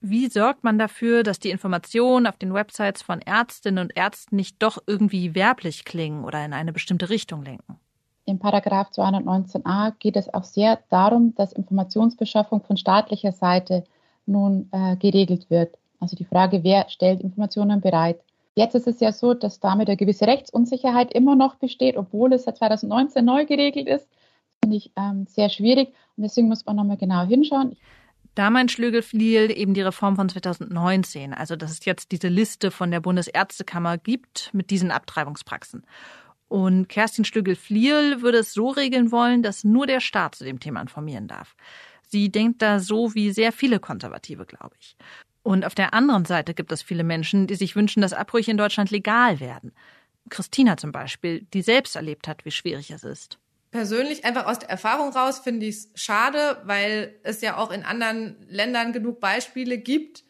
wie 0.00 0.28
sorgt 0.28 0.64
man 0.64 0.78
dafür, 0.78 1.22
dass 1.22 1.38
die 1.38 1.50
Informationen 1.50 2.26
auf 2.26 2.36
den 2.36 2.54
Websites 2.54 3.02
von 3.02 3.20
Ärztinnen 3.20 3.82
und 3.82 3.96
Ärzten 3.96 4.36
nicht 4.36 4.62
doch 4.62 4.78
irgendwie 4.86 5.34
werblich 5.34 5.84
klingen 5.84 6.24
oder 6.24 6.44
in 6.44 6.52
eine 6.52 6.72
bestimmte 6.72 7.10
Richtung 7.10 7.42
lenken? 7.42 7.78
Im 8.24 8.38
Paragraph 8.38 8.90
219a 8.90 9.92
geht 9.98 10.16
es 10.16 10.32
auch 10.34 10.44
sehr 10.44 10.80
darum, 10.90 11.34
dass 11.36 11.52
Informationsbeschaffung 11.52 12.60
von 12.62 12.76
staatlicher 12.76 13.32
Seite 13.32 13.84
nun 14.26 14.68
äh, 14.72 14.96
geregelt 14.96 15.48
wird. 15.48 15.76
Also 16.00 16.16
die 16.16 16.24
Frage, 16.24 16.64
wer 16.64 16.88
stellt 16.88 17.20
Informationen 17.20 17.80
bereit? 17.80 18.20
Jetzt 18.56 18.74
ist 18.74 18.88
es 18.88 19.00
ja 19.00 19.12
so, 19.12 19.34
dass 19.34 19.60
damit 19.60 19.88
eine 19.88 19.96
gewisse 19.96 20.26
Rechtsunsicherheit 20.26 21.12
immer 21.12 21.36
noch 21.36 21.56
besteht, 21.56 21.96
obwohl 21.96 22.32
es 22.32 22.44
seit 22.44 22.56
2019 22.56 23.24
neu 23.24 23.44
geregelt 23.46 23.86
ist. 23.86 24.08
Das 24.08 24.58
finde 24.62 24.76
ich 24.76 24.90
ähm, 24.96 25.26
sehr 25.28 25.48
schwierig 25.48 25.88
und 26.16 26.24
deswegen 26.24 26.48
muss 26.48 26.66
man 26.66 26.76
nochmal 26.76 26.96
genau 26.96 27.24
hinschauen. 27.24 27.76
Da 28.36 28.50
meint 28.50 28.70
Schlögel-Fliel 28.70 29.50
eben 29.50 29.72
die 29.72 29.80
Reform 29.80 30.14
von 30.16 30.28
2019, 30.28 31.32
also 31.32 31.56
dass 31.56 31.70
es 31.70 31.86
jetzt 31.86 32.12
diese 32.12 32.28
Liste 32.28 32.70
von 32.70 32.90
der 32.90 33.00
Bundesärztekammer 33.00 33.96
gibt 33.96 34.50
mit 34.52 34.68
diesen 34.68 34.90
Abtreibungspraxen. 34.90 35.86
Und 36.46 36.86
Kerstin 36.90 37.24
Schlögel-Fliel 37.24 38.20
würde 38.20 38.38
es 38.38 38.52
so 38.52 38.68
regeln 38.68 39.10
wollen, 39.10 39.42
dass 39.42 39.64
nur 39.64 39.86
der 39.86 40.00
Staat 40.00 40.34
zu 40.34 40.44
dem 40.44 40.60
Thema 40.60 40.82
informieren 40.82 41.28
darf. 41.28 41.56
Sie 42.02 42.30
denkt 42.30 42.60
da 42.60 42.78
so 42.78 43.14
wie 43.14 43.32
sehr 43.32 43.52
viele 43.52 43.80
Konservative, 43.80 44.44
glaube 44.44 44.76
ich. 44.78 44.98
Und 45.42 45.64
auf 45.64 45.74
der 45.74 45.94
anderen 45.94 46.26
Seite 46.26 46.52
gibt 46.52 46.70
es 46.72 46.82
viele 46.82 47.04
Menschen, 47.04 47.46
die 47.46 47.54
sich 47.54 47.74
wünschen, 47.74 48.02
dass 48.02 48.12
Abbrüche 48.12 48.50
in 48.50 48.58
Deutschland 48.58 48.90
legal 48.90 49.40
werden. 49.40 49.72
Christina 50.28 50.76
zum 50.76 50.92
Beispiel, 50.92 51.46
die 51.54 51.62
selbst 51.62 51.96
erlebt 51.96 52.28
hat, 52.28 52.44
wie 52.44 52.50
schwierig 52.50 52.90
es 52.90 53.02
ist. 53.02 53.38
Persönlich 53.76 54.24
einfach 54.24 54.46
aus 54.46 54.58
der 54.58 54.70
Erfahrung 54.70 55.10
raus 55.10 55.38
finde 55.38 55.66
ich 55.66 55.76
es 55.76 55.88
schade, 55.94 56.62
weil 56.64 57.14
es 57.24 57.42
ja 57.42 57.58
auch 57.58 57.70
in 57.70 57.82
anderen 57.84 58.36
Ländern 58.48 58.94
genug 58.94 59.20
Beispiele 59.20 59.76
gibt, 59.76 60.24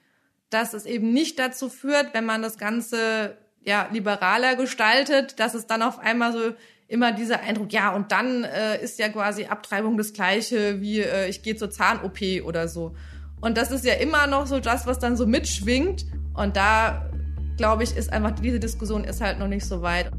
dass 0.50 0.74
es 0.74 0.84
eben 0.84 1.12
nicht 1.12 1.38
dazu 1.38 1.68
führt, 1.68 2.12
wenn 2.12 2.24
man 2.24 2.42
das 2.42 2.58
Ganze 2.58 3.38
ja 3.62 3.88
liberaler 3.92 4.56
gestaltet, 4.56 5.38
dass 5.38 5.54
es 5.54 5.68
dann 5.68 5.82
auf 5.82 6.00
einmal 6.00 6.32
so 6.32 6.40
immer 6.88 7.12
dieser 7.12 7.38
Eindruck, 7.38 7.72
ja, 7.72 7.94
und 7.94 8.10
dann 8.10 8.42
äh, 8.42 8.82
ist 8.82 8.98
ja 8.98 9.08
quasi 9.10 9.44
Abtreibung 9.44 9.96
das 9.96 10.12
gleiche 10.12 10.80
wie 10.80 11.00
äh, 11.02 11.28
ich 11.28 11.42
gehe 11.42 11.54
zur 11.54 11.70
Zahn-OP 11.70 12.44
oder 12.44 12.66
so. 12.66 12.96
Und 13.40 13.56
das 13.56 13.70
ist 13.70 13.84
ja 13.84 13.94
immer 13.94 14.26
noch 14.26 14.46
so 14.46 14.58
das, 14.58 14.86
was 14.86 14.98
dann 14.98 15.16
so 15.16 15.24
mitschwingt. 15.24 16.04
Und 16.34 16.56
da, 16.56 17.10
glaube 17.56 17.84
ich, 17.84 17.96
ist 17.96 18.12
einfach 18.12 18.32
diese 18.32 18.58
Diskussion 18.58 19.04
ist 19.04 19.20
halt 19.20 19.38
noch 19.38 19.46
nicht 19.46 19.64
so 19.64 19.82
weit. 19.82 20.10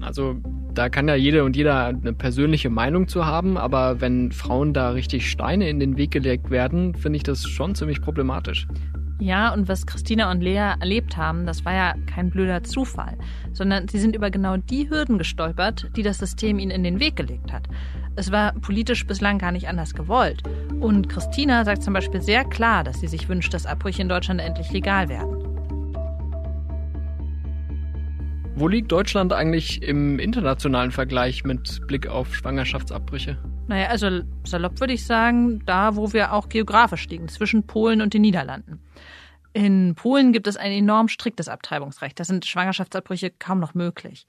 Also 0.00 0.40
da 0.78 0.88
kann 0.88 1.08
ja 1.08 1.16
jede 1.16 1.42
und 1.42 1.56
jeder 1.56 1.86
eine 1.86 2.12
persönliche 2.12 2.70
Meinung 2.70 3.08
zu 3.08 3.26
haben, 3.26 3.58
aber 3.58 4.00
wenn 4.00 4.30
Frauen 4.30 4.72
da 4.72 4.90
richtig 4.90 5.28
Steine 5.28 5.68
in 5.68 5.80
den 5.80 5.96
Weg 5.96 6.12
gelegt 6.12 6.50
werden, 6.50 6.94
finde 6.94 7.16
ich 7.16 7.24
das 7.24 7.48
schon 7.48 7.74
ziemlich 7.74 8.00
problematisch. 8.00 8.68
Ja, 9.18 9.52
und 9.52 9.66
was 9.66 9.86
Christina 9.86 10.30
und 10.30 10.40
Lea 10.40 10.74
erlebt 10.78 11.16
haben, 11.16 11.46
das 11.46 11.64
war 11.64 11.74
ja 11.74 11.94
kein 12.06 12.30
blöder 12.30 12.62
Zufall, 12.62 13.18
sondern 13.52 13.88
sie 13.88 13.98
sind 13.98 14.14
über 14.14 14.30
genau 14.30 14.56
die 14.56 14.88
Hürden 14.88 15.18
gestolpert, 15.18 15.90
die 15.96 16.04
das 16.04 16.18
System 16.18 16.60
ihnen 16.60 16.70
in 16.70 16.84
den 16.84 17.00
Weg 17.00 17.16
gelegt 17.16 17.52
hat. 17.52 17.66
Es 18.14 18.30
war 18.30 18.52
politisch 18.52 19.04
bislang 19.04 19.38
gar 19.38 19.50
nicht 19.50 19.68
anders 19.68 19.94
gewollt. 19.94 20.44
Und 20.78 21.08
Christina 21.08 21.64
sagt 21.64 21.82
zum 21.82 21.94
Beispiel 21.94 22.22
sehr 22.22 22.44
klar, 22.44 22.84
dass 22.84 23.00
sie 23.00 23.08
sich 23.08 23.28
wünscht, 23.28 23.52
dass 23.52 23.66
Abbrüche 23.66 24.02
in 24.02 24.08
Deutschland 24.08 24.40
endlich 24.40 24.70
legal 24.70 25.08
werden. 25.08 25.57
Wo 28.60 28.66
liegt 28.66 28.90
Deutschland 28.90 29.32
eigentlich 29.32 29.82
im 29.84 30.18
internationalen 30.18 30.90
Vergleich 30.90 31.44
mit 31.44 31.86
Blick 31.86 32.08
auf 32.08 32.34
Schwangerschaftsabbrüche? 32.34 33.38
Naja, 33.68 33.86
also 33.86 34.22
salopp 34.42 34.80
würde 34.80 34.94
ich 34.94 35.06
sagen, 35.06 35.62
da 35.64 35.94
wo 35.94 36.12
wir 36.12 36.32
auch 36.32 36.48
geografisch 36.48 37.06
liegen, 37.06 37.28
zwischen 37.28 37.68
Polen 37.68 38.02
und 38.02 38.14
den 38.14 38.22
Niederlanden. 38.22 38.80
In 39.52 39.94
Polen 39.94 40.32
gibt 40.32 40.48
es 40.48 40.56
ein 40.56 40.72
enorm 40.72 41.06
striktes 41.06 41.48
Abtreibungsrecht. 41.48 42.18
Da 42.18 42.24
sind 42.24 42.46
Schwangerschaftsabbrüche 42.46 43.30
kaum 43.30 43.60
noch 43.60 43.74
möglich. 43.74 44.26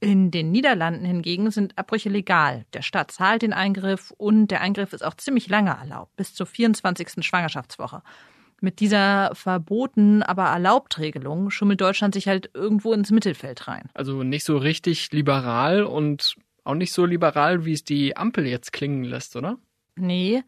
In 0.00 0.32
den 0.32 0.50
Niederlanden 0.50 1.04
hingegen 1.04 1.52
sind 1.52 1.78
Abbrüche 1.78 2.08
legal. 2.08 2.64
Der 2.72 2.82
Staat 2.82 3.12
zahlt 3.12 3.42
den 3.42 3.52
Eingriff 3.52 4.12
und 4.16 4.48
der 4.48 4.60
Eingriff 4.60 4.92
ist 4.92 5.04
auch 5.04 5.14
ziemlich 5.14 5.48
lange 5.48 5.70
erlaubt, 5.70 6.16
bis 6.16 6.34
zur 6.34 6.46
24. 6.46 7.24
Schwangerschaftswoche. 7.24 8.02
Mit 8.60 8.80
dieser 8.80 9.30
verboten, 9.34 10.22
aber 10.22 10.46
erlaubt 10.46 10.98
Regelung 10.98 11.50
schummelt 11.50 11.80
Deutschland 11.80 12.14
sich 12.14 12.26
halt 12.26 12.50
irgendwo 12.54 12.92
ins 12.92 13.10
Mittelfeld 13.10 13.68
rein. 13.68 13.88
Also 13.94 14.24
nicht 14.24 14.44
so 14.44 14.56
richtig 14.56 15.12
liberal 15.12 15.84
und 15.84 16.36
auch 16.64 16.74
nicht 16.74 16.92
so 16.92 17.04
liberal, 17.04 17.64
wie 17.64 17.72
es 17.72 17.84
die 17.84 18.16
Ampel 18.16 18.46
jetzt 18.46 18.72
klingen 18.72 19.04
lässt, 19.04 19.36
oder? 19.36 19.58
Nee, 19.96 20.42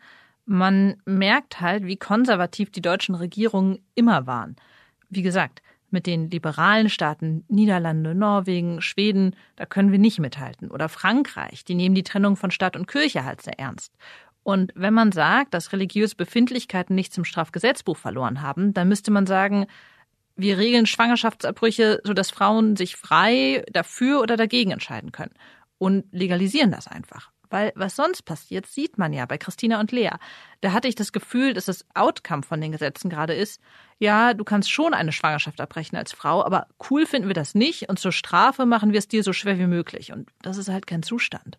man 0.44 0.96
merkt 1.04 1.60
halt, 1.60 1.86
wie 1.86 1.96
konservativ 1.96 2.70
die 2.70 2.82
deutschen 2.82 3.14
Regierungen 3.14 3.78
immer 3.94 4.26
waren. 4.26 4.56
Wie 5.08 5.22
gesagt, 5.22 5.62
mit 5.90 6.06
den 6.06 6.30
liberalen 6.30 6.88
Staaten 6.88 7.44
Niederlande, 7.48 8.14
Norwegen, 8.14 8.80
Schweden, 8.80 9.36
da 9.56 9.66
können 9.66 9.92
wir 9.92 9.98
nicht 9.98 10.20
mithalten. 10.20 10.70
Oder 10.70 10.88
Frankreich, 10.88 11.64
die 11.64 11.74
nehmen 11.74 11.94
die 11.94 12.02
Trennung 12.02 12.36
von 12.36 12.50
Staat 12.50 12.76
und 12.76 12.86
Kirche 12.86 13.24
halt 13.24 13.42
sehr 13.42 13.58
ernst. 13.58 13.92
Und 14.42 14.72
wenn 14.74 14.94
man 14.94 15.12
sagt, 15.12 15.54
dass 15.54 15.72
religiöse 15.72 16.16
Befindlichkeiten 16.16 16.94
nichts 16.94 17.16
im 17.18 17.24
Strafgesetzbuch 17.24 17.96
verloren 17.96 18.42
haben, 18.42 18.72
dann 18.72 18.88
müsste 18.88 19.10
man 19.10 19.26
sagen, 19.26 19.66
wir 20.36 20.58
regeln 20.58 20.86
Schwangerschaftsabbrüche, 20.86 22.00
sodass 22.04 22.30
Frauen 22.30 22.76
sich 22.76 22.96
frei 22.96 23.64
dafür 23.72 24.20
oder 24.20 24.36
dagegen 24.36 24.70
entscheiden 24.70 25.12
können 25.12 25.34
und 25.78 26.04
legalisieren 26.12 26.70
das 26.70 26.86
einfach. 26.86 27.30
Weil 27.50 27.72
was 27.74 27.96
sonst 27.96 28.22
passiert, 28.22 28.66
sieht 28.66 28.96
man 28.96 29.12
ja 29.12 29.26
bei 29.26 29.36
Christina 29.36 29.80
und 29.80 29.90
Lea. 29.90 30.12
Da 30.60 30.72
hatte 30.72 30.86
ich 30.86 30.94
das 30.94 31.12
Gefühl, 31.12 31.52
dass 31.52 31.64
das 31.64 31.84
Outcome 31.94 32.44
von 32.44 32.60
den 32.60 32.70
Gesetzen 32.70 33.10
gerade 33.10 33.34
ist, 33.34 33.60
ja, 33.98 34.34
du 34.34 34.44
kannst 34.44 34.70
schon 34.70 34.94
eine 34.94 35.12
Schwangerschaft 35.12 35.60
abbrechen 35.60 35.96
als 35.96 36.12
Frau, 36.12 36.44
aber 36.44 36.68
cool 36.88 37.06
finden 37.06 37.28
wir 37.28 37.34
das 37.34 37.54
nicht 37.54 37.88
und 37.88 37.98
zur 37.98 38.12
Strafe 38.12 38.66
machen 38.66 38.92
wir 38.92 38.98
es 39.00 39.08
dir 39.08 39.24
so 39.24 39.32
schwer 39.32 39.58
wie 39.58 39.66
möglich. 39.66 40.12
Und 40.12 40.30
das 40.42 40.58
ist 40.58 40.68
halt 40.68 40.86
kein 40.86 41.02
Zustand. 41.02 41.58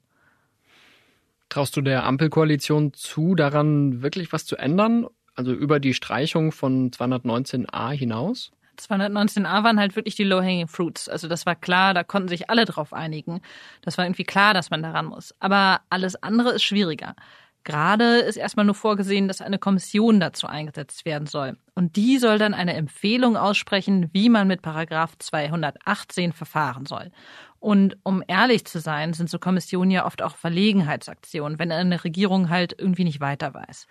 Traust 1.51 1.75
du 1.75 1.81
der 1.81 2.05
Ampelkoalition 2.05 2.93
zu, 2.93 3.35
daran 3.35 4.01
wirklich 4.01 4.31
was 4.31 4.45
zu 4.45 4.55
ändern? 4.55 5.05
Also 5.35 5.51
über 5.51 5.81
die 5.81 5.93
Streichung 5.93 6.53
von 6.53 6.91
219a 6.91 7.91
hinaus? 7.91 8.53
219a 8.79 9.61
waren 9.61 9.77
halt 9.77 9.97
wirklich 9.97 10.15
die 10.15 10.23
low-hanging 10.23 10.69
fruits. 10.69 11.09
Also 11.09 11.27
das 11.27 11.45
war 11.45 11.55
klar, 11.55 11.93
da 11.93 12.05
konnten 12.05 12.29
sich 12.29 12.49
alle 12.49 12.63
drauf 12.63 12.93
einigen. 12.93 13.41
Das 13.81 13.97
war 13.97 14.05
irgendwie 14.05 14.23
klar, 14.23 14.53
dass 14.53 14.69
man 14.69 14.81
daran 14.81 15.07
muss. 15.07 15.35
Aber 15.41 15.81
alles 15.89 16.15
andere 16.23 16.51
ist 16.51 16.63
schwieriger. 16.63 17.15
Gerade 17.63 18.19
ist 18.19 18.37
erstmal 18.37 18.65
nur 18.65 18.75
vorgesehen, 18.75 19.27
dass 19.27 19.41
eine 19.41 19.59
Kommission 19.59 20.19
dazu 20.19 20.47
eingesetzt 20.47 21.05
werden 21.05 21.27
soll. 21.27 21.57
Und 21.75 21.95
die 21.95 22.17
soll 22.17 22.39
dann 22.39 22.53
eine 22.53 22.73
Empfehlung 22.73 23.37
aussprechen, 23.37 24.09
wie 24.13 24.29
man 24.29 24.47
mit 24.47 24.61
Paragraph 24.61 25.17
218 25.19 26.33
verfahren 26.33 26.85
soll. 26.85 27.11
Und 27.59 27.97
um 28.03 28.23
ehrlich 28.27 28.65
zu 28.65 28.79
sein, 28.79 29.13
sind 29.13 29.29
so 29.29 29.37
Kommissionen 29.37 29.91
ja 29.91 30.05
oft 30.07 30.23
auch 30.23 30.35
Verlegenheitsaktionen, 30.35 31.59
wenn 31.59 31.71
eine 31.71 32.03
Regierung 32.03 32.49
halt 32.49 32.75
irgendwie 32.77 33.03
nicht 33.03 33.21
weiter 33.21 33.53
weiß. 33.53 33.85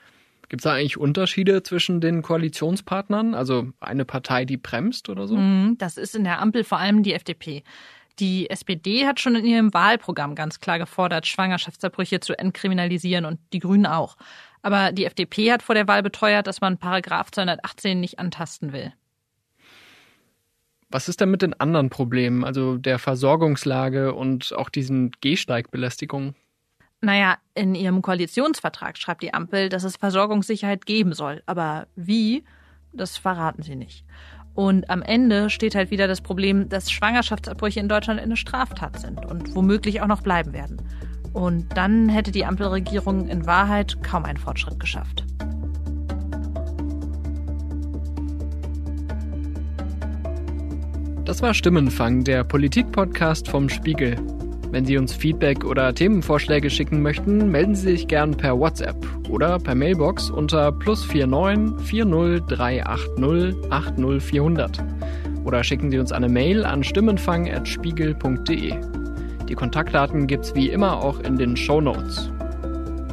Gibt 0.48 0.62
es 0.62 0.64
da 0.64 0.72
eigentlich 0.72 0.96
Unterschiede 0.96 1.62
zwischen 1.62 2.00
den 2.00 2.22
Koalitionspartnern? 2.22 3.36
Also 3.36 3.68
eine 3.78 4.04
Partei, 4.04 4.44
die 4.44 4.56
bremst 4.56 5.08
oder 5.08 5.28
so? 5.28 5.36
Mhm, 5.36 5.78
das 5.78 5.96
ist 5.96 6.16
in 6.16 6.24
der 6.24 6.40
Ampel 6.40 6.64
vor 6.64 6.78
allem 6.78 7.04
die 7.04 7.14
FDP. 7.14 7.62
Die 8.20 8.50
SPD 8.50 9.06
hat 9.06 9.18
schon 9.18 9.34
in 9.34 9.46
ihrem 9.46 9.72
Wahlprogramm 9.72 10.34
ganz 10.34 10.60
klar 10.60 10.78
gefordert, 10.78 11.26
Schwangerschaftsabbrüche 11.26 12.20
zu 12.20 12.38
entkriminalisieren 12.38 13.24
und 13.24 13.40
die 13.54 13.60
Grünen 13.60 13.86
auch. 13.86 14.16
Aber 14.62 14.92
die 14.92 15.06
FDP 15.06 15.50
hat 15.50 15.62
vor 15.62 15.74
der 15.74 15.88
Wahl 15.88 16.02
beteuert, 16.02 16.46
dass 16.46 16.60
man 16.60 16.76
Paragraph 16.76 17.30
218 17.30 17.98
nicht 17.98 18.18
antasten 18.18 18.74
will. 18.74 18.92
Was 20.90 21.08
ist 21.08 21.20
denn 21.20 21.30
mit 21.30 21.40
den 21.40 21.58
anderen 21.58 21.88
Problemen, 21.88 22.44
also 22.44 22.76
der 22.76 22.98
Versorgungslage 22.98 24.12
und 24.12 24.52
auch 24.54 24.68
diesen 24.68 25.12
Gehsteigbelästigungen? 25.20 26.34
Naja, 27.00 27.38
in 27.54 27.74
ihrem 27.74 28.02
Koalitionsvertrag 28.02 28.98
schreibt 28.98 29.22
die 29.22 29.32
Ampel, 29.32 29.70
dass 29.70 29.84
es 29.84 29.96
Versorgungssicherheit 29.96 30.84
geben 30.84 31.14
soll. 31.14 31.42
Aber 31.46 31.86
wie, 31.96 32.44
das 32.92 33.16
verraten 33.16 33.62
sie 33.62 33.76
nicht. 33.76 34.04
Und 34.54 34.90
am 34.90 35.02
Ende 35.02 35.48
steht 35.50 35.74
halt 35.74 35.90
wieder 35.90 36.08
das 36.08 36.20
Problem, 36.20 36.68
dass 36.68 36.90
Schwangerschaftsabbrüche 36.90 37.80
in 37.80 37.88
Deutschland 37.88 38.20
eine 38.20 38.36
Straftat 38.36 39.00
sind 39.00 39.24
und 39.24 39.54
womöglich 39.54 40.00
auch 40.02 40.06
noch 40.06 40.22
bleiben 40.22 40.52
werden. 40.52 40.82
Und 41.32 41.66
dann 41.76 42.08
hätte 42.08 42.32
die 42.32 42.44
Ampelregierung 42.44 43.28
in 43.28 43.46
Wahrheit 43.46 44.02
kaum 44.02 44.24
einen 44.24 44.38
Fortschritt 44.38 44.80
geschafft. 44.80 45.24
Das 51.24 51.42
war 51.42 51.54
Stimmenfang, 51.54 52.24
der 52.24 52.42
Politik-Podcast 52.42 53.48
vom 53.48 53.68
Spiegel. 53.68 54.16
Wenn 54.70 54.84
Sie 54.84 54.96
uns 54.96 55.12
Feedback 55.12 55.64
oder 55.64 55.92
Themenvorschläge 55.92 56.70
schicken 56.70 57.02
möchten, 57.02 57.50
melden 57.50 57.74
Sie 57.74 57.90
sich 57.90 58.06
gern 58.06 58.36
per 58.36 58.56
WhatsApp 58.58 58.96
oder 59.28 59.58
per 59.58 59.74
Mailbox 59.74 60.30
unter 60.30 60.70
plus 60.70 61.04
49 61.12 61.84
40 61.86 62.46
380 62.46 63.56
80 63.70 64.22
400. 64.22 64.84
Oder 65.44 65.64
schicken 65.64 65.90
Sie 65.90 65.98
uns 65.98 66.12
eine 66.12 66.28
Mail 66.28 66.64
an 66.64 66.84
stimmenfang.spiegel.de. 66.84 68.74
Die 69.48 69.54
Kontaktdaten 69.54 70.28
gibt's 70.28 70.54
wie 70.54 70.68
immer 70.68 71.02
auch 71.02 71.18
in 71.18 71.36
den 71.36 71.56
Show 71.56 71.80
Notes. 71.80 72.30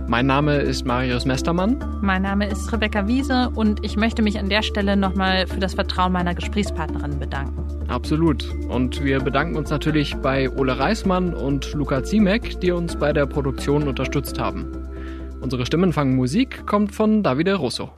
Mein 0.10 0.26
Name 0.26 0.56
ist 0.60 0.86
Marius 0.86 1.26
Mestermann. 1.26 1.84
Mein 2.02 2.22
Name 2.22 2.48
ist 2.48 2.72
Rebecca 2.72 3.08
Wiese 3.08 3.52
und 3.54 3.84
ich 3.84 3.98
möchte 3.98 4.22
mich 4.22 4.40
an 4.40 4.48
der 4.48 4.62
Stelle 4.62 4.96
nochmal 4.96 5.48
für 5.48 5.60
das 5.60 5.74
Vertrauen 5.74 6.14
meiner 6.14 6.34
Gesprächspartnerin 6.34 7.20
bedanken. 7.20 7.66
Absolut. 7.90 8.50
Und 8.70 9.04
wir 9.04 9.20
bedanken 9.20 9.58
uns 9.58 9.70
natürlich 9.70 10.16
bei 10.16 10.50
Ole 10.50 10.80
Reismann 10.80 11.34
und 11.34 11.74
Luca 11.74 12.04
Ziemek, 12.04 12.62
die 12.62 12.72
uns 12.72 12.96
bei 12.96 13.12
der 13.12 13.26
Produktion 13.26 13.86
unterstützt 13.86 14.40
haben. 14.40 14.72
Unsere 15.42 15.66
Stimmenfang-Musik 15.66 16.66
kommt 16.66 16.96
von 16.96 17.22
Davide 17.22 17.56
Russo. 17.56 17.92